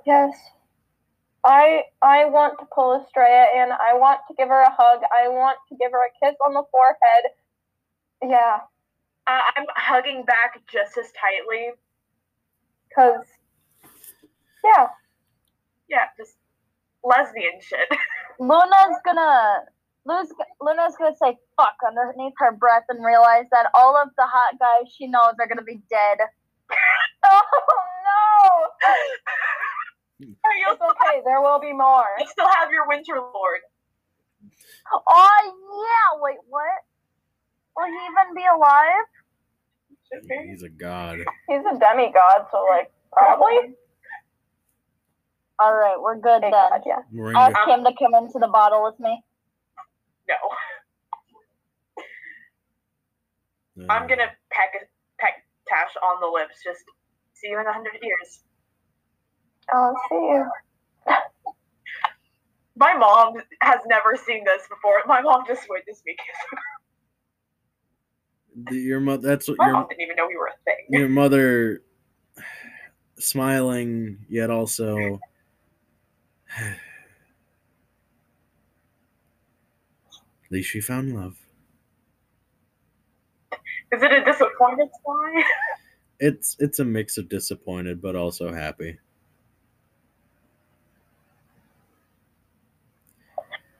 [0.09, 0.33] Yes.
[1.45, 3.71] I I want to pull Estrella in.
[3.71, 5.01] I want to give her a hug.
[5.15, 7.25] I want to give her a kiss on the forehead.
[8.23, 8.59] Yeah,
[9.27, 11.71] Uh, I'm hugging back just as tightly.
[12.95, 13.25] cause
[14.65, 14.87] yeah,
[15.89, 16.35] Yeah, just
[17.03, 17.89] lesbian shit.
[18.39, 19.65] Luna's gonna
[20.05, 20.31] Luna's,
[20.61, 24.91] Luna's gonna say fuck underneath her breath and realize that all of the hot guys
[24.93, 26.19] she knows are gonna be dead.
[27.25, 27.41] oh
[28.07, 28.93] no!
[30.19, 31.21] You'll It's okay.
[31.25, 32.05] There will be more.
[32.19, 33.61] you still have your Winter Lord.
[35.07, 36.19] Oh yeah!
[36.21, 36.81] Wait, what?
[37.77, 39.05] Will he even be alive?
[40.47, 41.19] He's a god.
[41.47, 43.75] He's a demigod, so like probably.
[45.59, 46.69] All right, we're good Thank then.
[46.71, 47.01] God, yeah.
[47.11, 49.21] We're Ask in him to come into the bottle with me.
[50.29, 50.35] No.
[53.75, 54.71] good- I'm gonna peck
[55.19, 56.63] peck Tash on the lips.
[56.63, 56.83] Just
[57.33, 58.41] see you in a hundred years.
[59.73, 60.45] I'll see you.
[62.77, 64.95] My mom has never seen this before.
[65.07, 66.59] My mom just witnessed me kiss.
[68.71, 69.27] The- your mother.
[69.27, 70.85] That's what My your mom didn't even know we were a thing.
[70.89, 71.81] your mother
[73.19, 75.19] smiling yet also
[76.57, 76.77] at
[80.51, 81.37] least she found love
[83.91, 85.43] Is it a disappointed sigh?
[86.19, 88.97] it's it's a mix of disappointed but also happy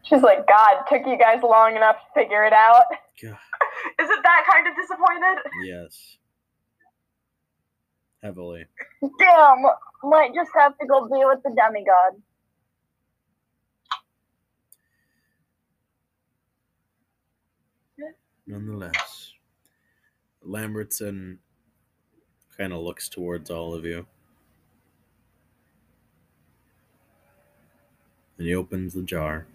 [0.10, 2.86] She's like, God, took you guys long enough to figure it out.
[3.22, 3.38] God,
[4.02, 5.38] Isn't that kind of disappointed?
[5.56, 6.18] yes
[8.24, 8.66] heavily
[9.20, 9.64] Damn,
[10.04, 12.22] might just have to go be with the demigod.
[18.48, 19.34] nonetheless
[20.44, 21.40] lambertson
[22.58, 24.06] kind of looks towards all of you
[28.38, 29.48] and he opens the jar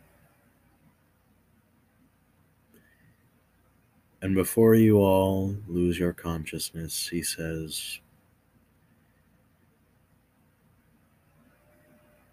[4.24, 8.00] and before you all lose your consciousness he says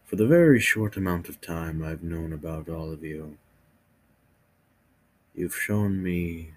[0.06, 3.38] for the very short amount of time i've known about all of you
[5.34, 6.54] You've shown me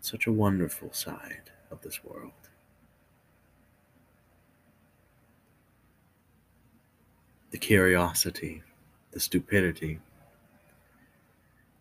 [0.00, 2.32] such a wonderful side of this world.
[7.50, 8.62] The curiosity,
[9.12, 10.00] the stupidity,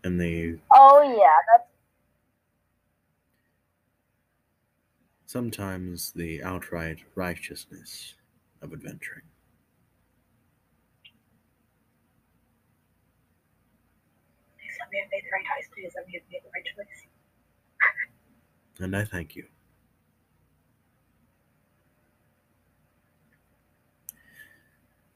[0.03, 1.70] and the Oh yeah, that's
[5.32, 8.16] sometimes the outright righteousness
[8.62, 9.24] of adventuring.
[14.58, 15.70] Please me made the right choice.
[15.74, 17.08] Please me made the right choice.
[18.80, 19.45] And I thank you.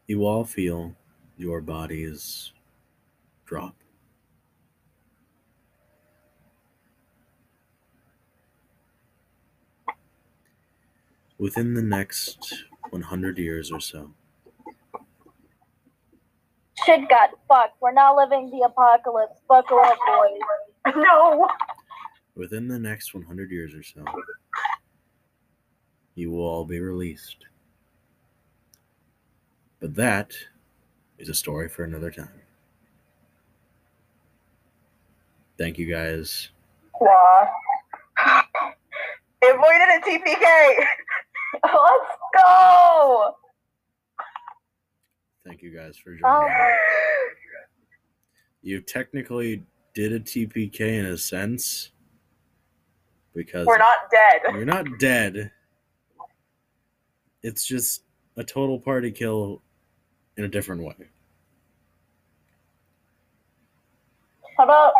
[0.08, 0.96] You all feel
[1.38, 2.54] your bodies
[3.46, 3.76] drop.
[11.38, 14.12] Within the next 100 years or so,
[16.86, 17.76] shit got fucked.
[17.82, 19.42] We're not living the apocalypse.
[19.48, 20.40] Buckle up, boys.
[20.96, 21.48] No.
[22.36, 24.06] within the next 100 years or so,
[26.14, 27.38] you will all be released.
[29.80, 30.34] But that
[31.18, 32.40] is a story for another time.
[35.58, 36.50] Thank you guys.
[37.02, 37.50] Wow.
[39.42, 40.86] Avoided a TPK.
[41.74, 43.34] Let's go.
[45.46, 46.26] Thank you guys for joining.
[46.26, 46.42] Oh.
[46.42, 46.74] me.
[48.62, 49.64] You technically
[49.94, 51.92] did a TPK in a sense
[53.34, 54.42] because We're not dead.
[54.56, 55.52] you're not dead.
[57.44, 58.04] It's just
[58.38, 59.62] a total party kill
[60.38, 60.96] in a different way.
[64.58, 64.94] How about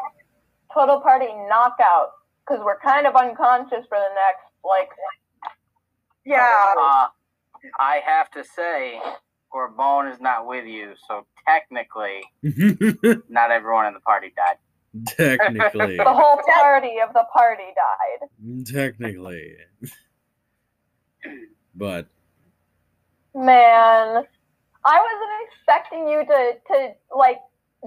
[0.74, 2.12] total party knockout?
[2.46, 4.90] Because we're kind of unconscious for the next like.
[6.26, 6.74] Yeah.
[6.80, 7.08] Uh,
[7.80, 9.00] I have to say,
[9.54, 12.22] Gorbone is not with you, so technically,
[13.30, 14.58] not everyone in the party died.
[15.08, 15.98] technically.
[15.98, 18.66] The whole party of the party died.
[18.66, 19.56] Technically.
[21.76, 22.08] But
[23.34, 24.24] Man,
[24.86, 27.40] I wasn't expecting you to to like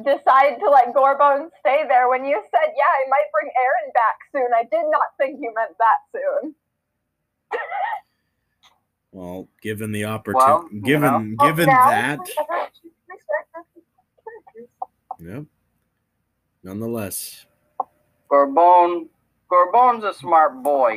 [0.04, 4.18] decide to let Gorbone stay there when you said, "Yeah, I might bring Aaron back
[4.32, 6.54] soon." I did not think you meant that soon.
[9.12, 12.80] well, given the opportunity, Well, given Oh, given now that, we have to
[13.10, 13.38] respect
[15.20, 15.44] yep.
[16.62, 17.46] Nonetheless,
[18.30, 19.08] Gorbone,
[19.50, 20.96] Gorbone's a smart boy.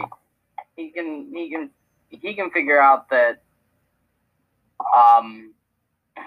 [0.76, 1.70] he can he can
[2.10, 3.44] he can figure out that
[4.96, 5.54] um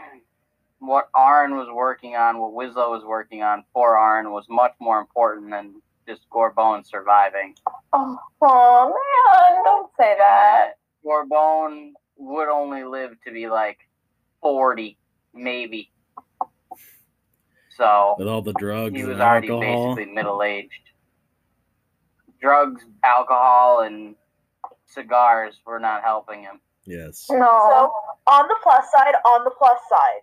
[0.78, 4.98] what Aaron was working on, what Winslow was working on for Aaron was much more
[5.01, 7.55] important than just Gorbone surviving.
[7.93, 10.73] Oh, oh man, don't say that.
[11.05, 13.79] Gorbone would only live to be like
[14.41, 14.99] forty,
[15.33, 15.91] maybe.
[17.77, 19.95] So With all the drugs he was and already alcohol.
[19.97, 20.71] basically middle aged.
[22.41, 24.15] Drugs, alcohol, and
[24.87, 26.61] cigars were not helping him.
[26.85, 27.25] Yes.
[27.27, 30.21] So, on the plus side, on the plus side,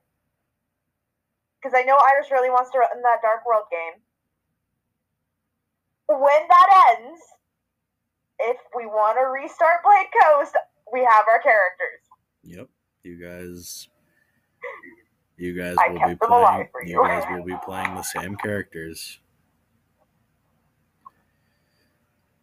[1.59, 3.99] because I know Iris really wants to run that Dark World game.
[6.07, 7.21] When that ends,
[8.39, 10.55] if we want to restart Blade Coast,
[10.91, 12.01] we have our characters.
[12.43, 12.69] Yep.
[13.03, 13.87] You guys.
[15.37, 16.67] You guys I will be playing.
[16.85, 17.07] You you.
[17.07, 19.19] guys will be playing the same characters.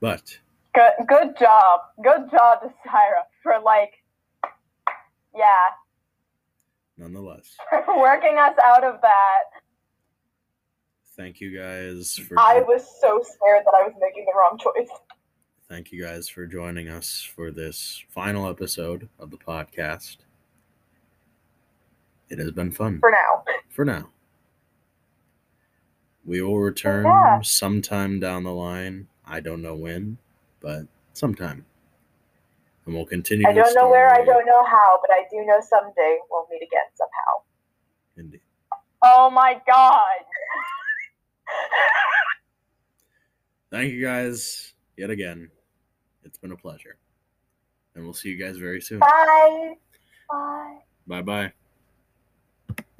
[0.00, 0.38] But
[0.74, 1.80] Good, good job.
[2.04, 3.94] Good job, Desira, for like,
[5.34, 5.74] yeah,
[6.96, 9.42] nonetheless, for working us out of that.
[11.16, 12.38] thank you guys for.
[12.38, 14.88] I was so scared that I was making the wrong choice.
[15.68, 20.16] Thank you guys for joining us for this final episode of the podcast.
[22.30, 23.44] It has been fun For now.
[23.68, 24.08] for now.
[26.24, 27.40] We will return Yeah.
[27.42, 29.08] sometime down the line.
[29.26, 30.18] I don't know when,
[30.60, 31.66] but sometime.
[32.86, 33.46] And we'll continue.
[33.46, 36.62] I don't know where, I don't know how, but I do know someday we'll meet
[36.62, 37.42] again somehow.
[38.16, 38.40] Indeed.
[39.02, 40.24] Oh my god.
[43.70, 45.50] Thank you guys yet again.
[46.28, 46.96] It's been a pleasure.
[47.94, 49.00] And we'll see you guys very soon.
[49.00, 49.74] Bye.
[50.30, 50.78] Bye.
[51.06, 51.52] Bye bye.